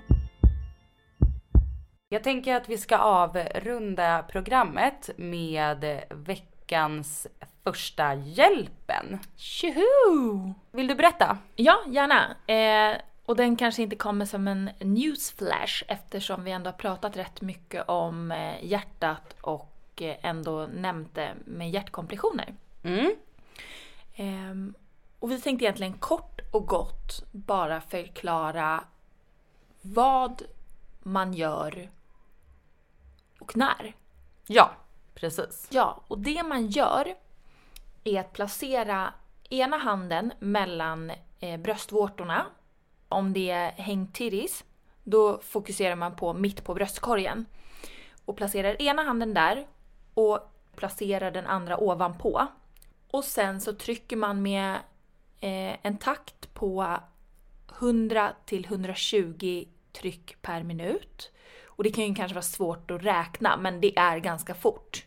Jag 2.10 2.24
tänker 2.24 2.56
att 2.56 2.70
vi 2.70 2.78
ska 2.78 2.98
avrunda 2.98 4.24
programmet 4.24 5.10
med 5.18 6.04
veckans 6.10 6.53
första 7.64 8.14
hjälpen. 8.14 9.20
Tjoho! 9.36 10.54
Vill 10.72 10.88
du 10.88 10.96
berätta? 10.96 11.38
Ja, 11.56 11.84
gärna. 11.88 12.36
Eh, 12.48 13.02
och 13.26 13.36
den 13.36 13.56
kanske 13.56 13.82
inte 13.82 13.96
kommer 13.96 14.26
som 14.26 14.48
en 14.48 14.70
newsflash 14.80 15.84
eftersom 15.88 16.44
vi 16.44 16.52
ändå 16.52 16.68
har 16.68 16.78
pratat 16.78 17.18
rätt 17.18 17.42
mycket 17.42 17.90
om 17.90 18.32
eh, 18.32 18.66
hjärtat 18.66 19.36
och 19.42 20.02
eh, 20.02 20.16
ändå 20.22 20.68
nämnt 20.74 21.16
det 21.16 21.34
med 21.46 21.70
hjärtkompressioner. 21.72 22.56
Mm. 22.84 23.16
Ehm, 24.16 24.74
Och 25.20 25.32
vi 25.32 25.42
tänkte 25.42 25.66
egentligen 25.66 25.94
kort 25.94 26.42
och 26.52 26.68
gott 26.68 27.24
bara 27.32 27.82
förklara 27.82 28.84
vad 29.82 30.42
man 31.04 31.34
gör 31.34 31.90
och 33.40 33.58
när. 33.58 33.96
Ja, 34.48 34.72
precis. 35.14 35.68
Ja, 35.72 36.04
och 36.08 36.20
det 36.20 36.44
man 36.44 36.68
gör 36.68 37.16
är 38.04 38.20
att 38.20 38.34
placera 38.34 39.14
ena 39.50 39.78
handen 39.78 40.34
mellan 40.40 41.12
eh, 41.40 41.60
bröstvårtorna. 41.60 42.46
Om 43.10 43.34
det 43.34 43.50
är 43.50 43.72
hängtiris, 43.72 44.64
då 45.04 45.40
fokuserar 45.42 45.96
man 45.96 46.16
på 46.16 46.34
mitt 46.34 46.64
på 46.64 46.74
bröstkorgen. 46.74 47.46
Och 48.26 48.38
placerar 48.38 48.82
ena 48.82 49.04
handen 49.04 49.34
där 49.34 49.68
och 50.14 50.40
placerar 50.76 51.32
den 51.32 51.46
andra 51.46 51.78
ovanpå. 51.78 52.48
Och 53.12 53.24
sen 53.24 53.62
så 53.62 53.74
trycker 53.74 54.18
man 54.18 54.42
med 54.42 54.74
eh, 55.40 55.78
en 55.82 55.98
takt 55.98 56.54
på 56.54 56.98
100 57.80 58.34
till 58.46 58.66
120 58.66 59.66
tryck 59.92 60.42
per 60.42 60.64
minut. 60.64 61.32
Och 61.76 61.84
det 61.84 61.92
kan 61.92 62.08
ju 62.08 62.16
kanske 62.16 62.36
vara 62.36 62.42
svårt 62.42 62.92
att 62.92 63.04
räkna 63.04 63.58
men 63.58 63.82
det 63.82 63.98
är 63.98 64.18
ganska 64.18 64.54
fort. 64.54 65.06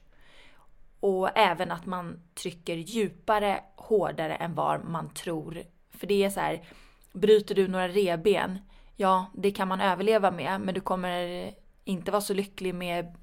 Och 1.01 1.39
även 1.39 1.71
att 1.71 1.87
man 1.87 2.21
trycker 2.35 2.77
djupare, 2.77 3.61
hårdare 3.77 4.35
än 4.35 4.55
vad 4.55 4.85
man 4.85 5.11
tror. 5.11 5.63
För 5.91 6.07
det 6.07 6.25
är 6.25 6.31
så 6.31 6.41
här, 6.41 6.65
bryter 7.13 7.55
du 7.55 7.69
några 7.69 7.89
reben, 7.89 8.59
ja 8.97 9.27
det 9.35 9.51
kan 9.51 9.69
man 9.69 9.81
överleva 9.81 10.31
med 10.31 10.61
men 10.61 10.75
du 10.75 10.81
kommer 10.81 11.51
inte 11.85 12.11
vara 12.11 12.23
så 12.23 12.35
lycklig 12.35 12.75
med 12.75 13.15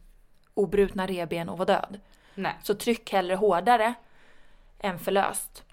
obrutna 0.53 1.07
reben 1.07 1.49
och 1.49 1.57
vara 1.57 1.65
död. 1.65 1.99
Nej. 2.35 2.53
Så 2.63 2.73
tryck 2.73 3.11
hellre 3.11 3.35
hårdare 3.35 3.93
än 4.79 4.99
för 4.99 5.11
löst. 5.11 5.63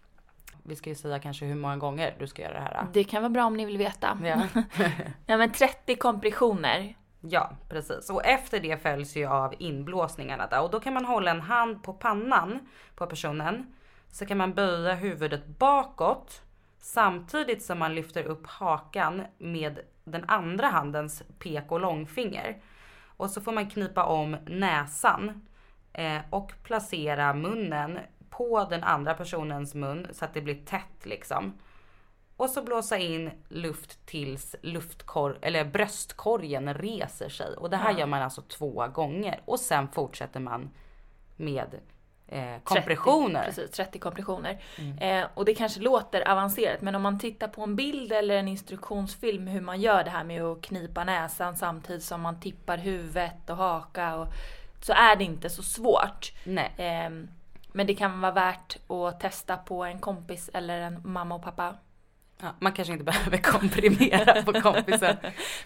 Vi 0.62 0.76
ska 0.76 0.90
ju 0.90 0.96
säga 0.96 1.18
kanske 1.18 1.44
hur 1.44 1.54
många 1.54 1.76
gånger 1.76 2.16
du 2.18 2.26
ska 2.26 2.42
göra 2.42 2.52
det 2.52 2.60
här. 2.60 2.86
Det 2.92 3.04
kan 3.04 3.22
vara 3.22 3.30
bra 3.30 3.44
om 3.44 3.56
ni 3.56 3.64
vill 3.64 3.78
veta. 3.78 4.18
Ja. 4.24 4.62
Ja 5.26 5.36
men 5.36 5.52
30 5.52 5.96
kompressioner. 5.96 6.96
Ja, 7.20 7.50
precis. 7.68 8.10
Och 8.10 8.24
efter 8.24 8.60
det 8.60 8.82
följs 8.82 9.16
ju 9.16 9.26
av 9.26 9.54
inblåsningarna 9.58 10.46
där. 10.46 10.62
Och 10.62 10.70
då 10.70 10.80
kan 10.80 10.94
man 10.94 11.04
hålla 11.04 11.30
en 11.30 11.40
hand 11.40 11.82
på 11.82 11.92
pannan 11.92 12.68
på 12.94 13.06
personen. 13.06 13.74
Så 14.10 14.26
kan 14.26 14.38
man 14.38 14.54
böja 14.54 14.94
huvudet 14.94 15.46
bakåt 15.46 16.42
samtidigt 16.78 17.62
som 17.62 17.78
man 17.78 17.94
lyfter 17.94 18.24
upp 18.24 18.46
hakan 18.46 19.22
med 19.38 19.80
den 20.04 20.24
andra 20.28 20.66
handens 20.66 21.22
pek 21.38 21.72
och 21.72 21.80
långfinger. 21.80 22.62
Och 23.16 23.30
så 23.30 23.40
får 23.40 23.52
man 23.52 23.70
knipa 23.70 24.04
om 24.04 24.36
näsan 24.46 25.46
eh, 25.92 26.20
och 26.30 26.52
placera 26.62 27.34
munnen 27.34 27.98
på 28.30 28.66
den 28.70 28.84
andra 28.84 29.14
personens 29.14 29.74
mun 29.74 30.06
så 30.12 30.24
att 30.24 30.34
det 30.34 30.40
blir 30.40 30.64
tätt 30.64 31.06
liksom. 31.06 31.58
Och 32.40 32.50
så 32.50 32.62
blåsa 32.62 32.98
in 32.98 33.30
luft 33.48 34.06
tills 34.06 34.56
luftkor 34.62 35.38
eller 35.42 35.64
bröstkorgen 35.64 36.74
reser 36.74 37.28
sig. 37.28 37.54
Och 37.56 37.70
det 37.70 37.76
här 37.76 37.98
gör 37.98 38.06
man 38.06 38.22
alltså 38.22 38.42
två 38.42 38.88
gånger. 38.88 39.40
Och 39.44 39.60
sen 39.60 39.88
fortsätter 39.88 40.40
man 40.40 40.70
med 41.36 41.74
eh, 42.28 42.56
kompressioner. 42.64 43.44
30, 43.44 43.56
precis, 43.56 43.76
30 43.76 43.98
kompressioner. 43.98 44.62
Eh, 45.00 45.26
och 45.34 45.44
det 45.44 45.54
kanske 45.54 45.80
låter 45.80 46.28
avancerat 46.28 46.82
men 46.82 46.94
om 46.94 47.02
man 47.02 47.18
tittar 47.18 47.48
på 47.48 47.62
en 47.62 47.76
bild 47.76 48.12
eller 48.12 48.36
en 48.36 48.48
instruktionsfilm 48.48 49.46
hur 49.46 49.60
man 49.60 49.80
gör 49.80 50.04
det 50.04 50.10
här 50.10 50.24
med 50.24 50.42
att 50.42 50.62
knipa 50.62 51.04
näsan 51.04 51.56
samtidigt 51.56 52.04
som 52.04 52.20
man 52.20 52.40
tippar 52.40 52.78
huvudet 52.78 53.50
och 53.50 53.56
haka 53.56 54.16
och, 54.16 54.28
så 54.80 54.92
är 54.92 55.16
det 55.16 55.24
inte 55.24 55.50
så 55.50 55.62
svårt. 55.62 56.32
Nej. 56.44 56.72
Eh, 56.76 57.10
men 57.72 57.86
det 57.86 57.94
kan 57.94 58.20
vara 58.20 58.32
värt 58.32 58.76
att 58.90 59.20
testa 59.20 59.56
på 59.56 59.84
en 59.84 59.98
kompis 59.98 60.50
eller 60.54 60.80
en 60.80 61.00
mamma 61.04 61.34
och 61.34 61.42
pappa. 61.42 61.74
Ja, 62.42 62.54
man 62.58 62.72
kanske 62.72 62.92
inte 62.92 63.04
behöver 63.04 63.38
komprimera 63.38 64.42
på 64.42 64.52
kompisen. 64.52 65.16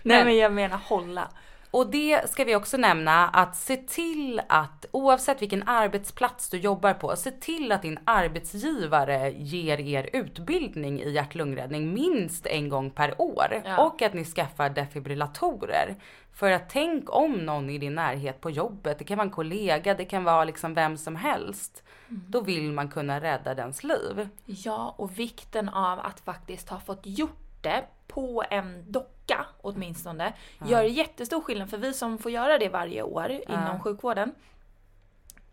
Nej 0.02 0.24
men 0.24 0.36
jag 0.36 0.52
menar 0.52 0.78
hålla. 0.84 1.28
Och 1.74 1.90
det 1.90 2.30
ska 2.30 2.44
vi 2.44 2.56
också 2.56 2.76
nämna 2.76 3.28
att 3.28 3.56
se 3.56 3.76
till 3.76 4.40
att 4.48 4.86
oavsett 4.90 5.42
vilken 5.42 5.68
arbetsplats 5.68 6.48
du 6.48 6.58
jobbar 6.58 6.94
på, 6.94 7.16
se 7.16 7.30
till 7.30 7.72
att 7.72 7.82
din 7.82 7.98
arbetsgivare 8.04 9.32
ger 9.36 9.80
er 9.80 10.10
utbildning 10.12 11.02
i 11.02 11.10
hjärt-lungräddning 11.10 11.94
minst 11.94 12.46
en 12.46 12.68
gång 12.68 12.90
per 12.90 13.20
år. 13.20 13.62
Ja. 13.64 13.86
Och 13.86 14.02
att 14.02 14.14
ni 14.14 14.24
skaffar 14.24 14.70
defibrillatorer. 14.70 15.96
För 16.32 16.50
att 16.50 16.70
tänk 16.70 17.14
om 17.14 17.32
någon 17.32 17.70
i 17.70 17.78
din 17.78 17.94
närhet 17.94 18.40
på 18.40 18.50
jobbet, 18.50 18.98
det 18.98 19.04
kan 19.04 19.16
vara 19.16 19.26
en 19.26 19.32
kollega, 19.32 19.94
det 19.94 20.04
kan 20.04 20.24
vara 20.24 20.44
liksom 20.44 20.74
vem 20.74 20.96
som 20.96 21.16
helst. 21.16 21.82
Då 22.08 22.40
vill 22.40 22.72
man 22.72 22.88
kunna 22.88 23.20
rädda 23.20 23.54
dens 23.54 23.84
liv. 23.84 24.28
Ja, 24.44 24.94
och 24.98 25.18
vikten 25.18 25.68
av 25.68 25.98
att 25.98 26.20
faktiskt 26.20 26.68
ha 26.68 26.80
fått 26.80 27.00
gjort 27.02 27.43
det 27.64 27.84
på 28.06 28.44
en 28.50 28.92
docka 28.92 29.46
åtminstone. 29.60 30.32
Gör 30.66 30.82
jättestor 30.82 31.40
skillnad 31.40 31.70
för 31.70 31.78
vi 31.78 31.92
som 31.92 32.18
får 32.18 32.30
göra 32.30 32.58
det 32.58 32.68
varje 32.68 33.02
år 33.02 33.30
inom 33.30 33.80
sjukvården 33.80 34.34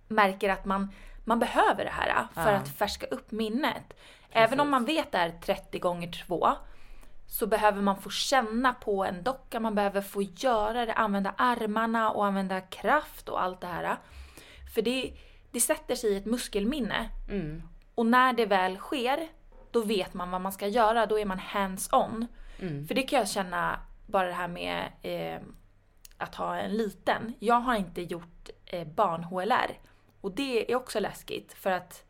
märker 0.08 0.50
att 0.50 0.66
man, 0.66 0.92
man 1.26 1.40
behöver 1.40 1.84
det 1.84 1.92
här 1.92 2.28
för 2.34 2.54
att 2.54 2.70
färska 2.70 3.06
upp 3.06 3.32
minnet. 3.32 3.94
Även 4.32 4.60
om 4.60 4.70
man 4.70 4.86
vet 4.86 5.12
det 5.12 5.18
är 5.18 5.32
30 5.32 5.80
gånger 5.80 6.12
2 6.28 6.48
så 7.28 7.48
behöver 7.48 7.82
man 7.82 8.02
få 8.02 8.10
känna 8.10 8.74
på 8.74 9.06
en 9.06 9.24
docka, 9.24 9.60
man 9.60 9.76
behöver 9.76 10.02
få 10.02 10.22
göra 10.22 10.86
det, 10.86 10.94
använda 10.94 11.34
armarna 11.38 12.12
och 12.12 12.26
använda 12.26 12.62
kraft 12.62 13.30
och 13.30 13.42
allt 13.44 13.62
det 13.62 13.68
här. 13.68 13.98
För 14.76 14.82
det, 14.82 15.14
det 15.52 15.60
sätter 15.60 15.96
sig 15.96 16.14
i 16.14 16.18
ett 16.18 16.26
muskelminne. 16.26 17.10
Och 17.96 18.06
när 18.06 18.34
det 18.34 18.46
väl 18.46 18.78
sker, 18.78 19.28
då 19.72 19.82
vet 19.84 20.14
man 20.14 20.32
vad 20.32 20.42
man 20.42 20.52
ska 20.52 20.68
göra, 20.68 21.06
då 21.06 21.20
är 21.20 21.26
man 21.26 21.40
hands-on. 21.40 22.28
För 22.88 22.96
det 22.96 23.02
kan 23.04 23.20
jag 23.20 23.30
känna, 23.30 23.80
bara 24.08 24.28
det 24.28 24.34
här 24.34 24.48
med 24.48 24.86
eh, 25.02 25.42
att 26.18 26.36
ha 26.36 26.58
en 26.58 26.78
liten. 26.78 27.34
Jag 27.40 27.56
har 27.60 27.76
inte 27.76 28.02
gjort 28.02 28.50
eh, 28.66 28.88
barn-HLR. 28.88 29.80
Och 30.22 30.32
det 30.32 30.72
är 30.72 30.76
också 30.76 31.00
läskigt 31.00 31.54
för 31.54 31.72
att 31.72 32.04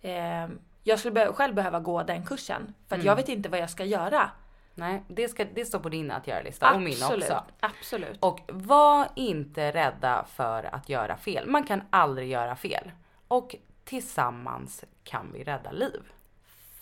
eh, 0.00 0.48
jag 0.82 0.98
skulle 0.98 1.12
be- 1.12 1.32
själv 1.32 1.54
behöva 1.54 1.80
gå 1.80 2.02
den 2.02 2.26
kursen. 2.26 2.74
För 2.88 2.96
att 2.96 3.04
jag 3.04 3.16
vet 3.16 3.28
inte 3.28 3.48
vad 3.48 3.60
jag 3.60 3.70
ska 3.70 3.84
göra. 3.84 4.30
Nej, 4.74 5.02
det, 5.08 5.28
ska, 5.28 5.44
det 5.54 5.64
står 5.64 5.78
på 5.78 5.88
din 5.88 6.10
att 6.10 6.26
göra-lista 6.26 6.74
och 6.74 6.82
min 6.82 6.96
också. 7.24 7.44
absolut. 7.60 8.18
Och 8.22 8.40
var 8.48 9.08
inte 9.16 9.72
rädda 9.72 10.24
för 10.28 10.74
att 10.74 10.88
göra 10.88 11.16
fel. 11.16 11.46
Man 11.48 11.64
kan 11.64 11.82
aldrig 11.90 12.28
göra 12.28 12.56
fel. 12.56 12.90
Och 13.28 13.56
tillsammans 13.84 14.84
kan 15.04 15.30
vi 15.32 15.44
rädda 15.44 15.70
liv. 15.72 16.02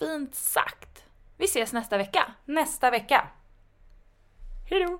Fint 0.07 0.35
sagt. 0.35 1.03
Vi 1.37 1.45
ses 1.45 1.73
nästa 1.73 1.97
vecka. 1.97 2.31
Nästa 2.45 2.91
vecka. 2.91 3.27
Hejdå! 4.69 4.99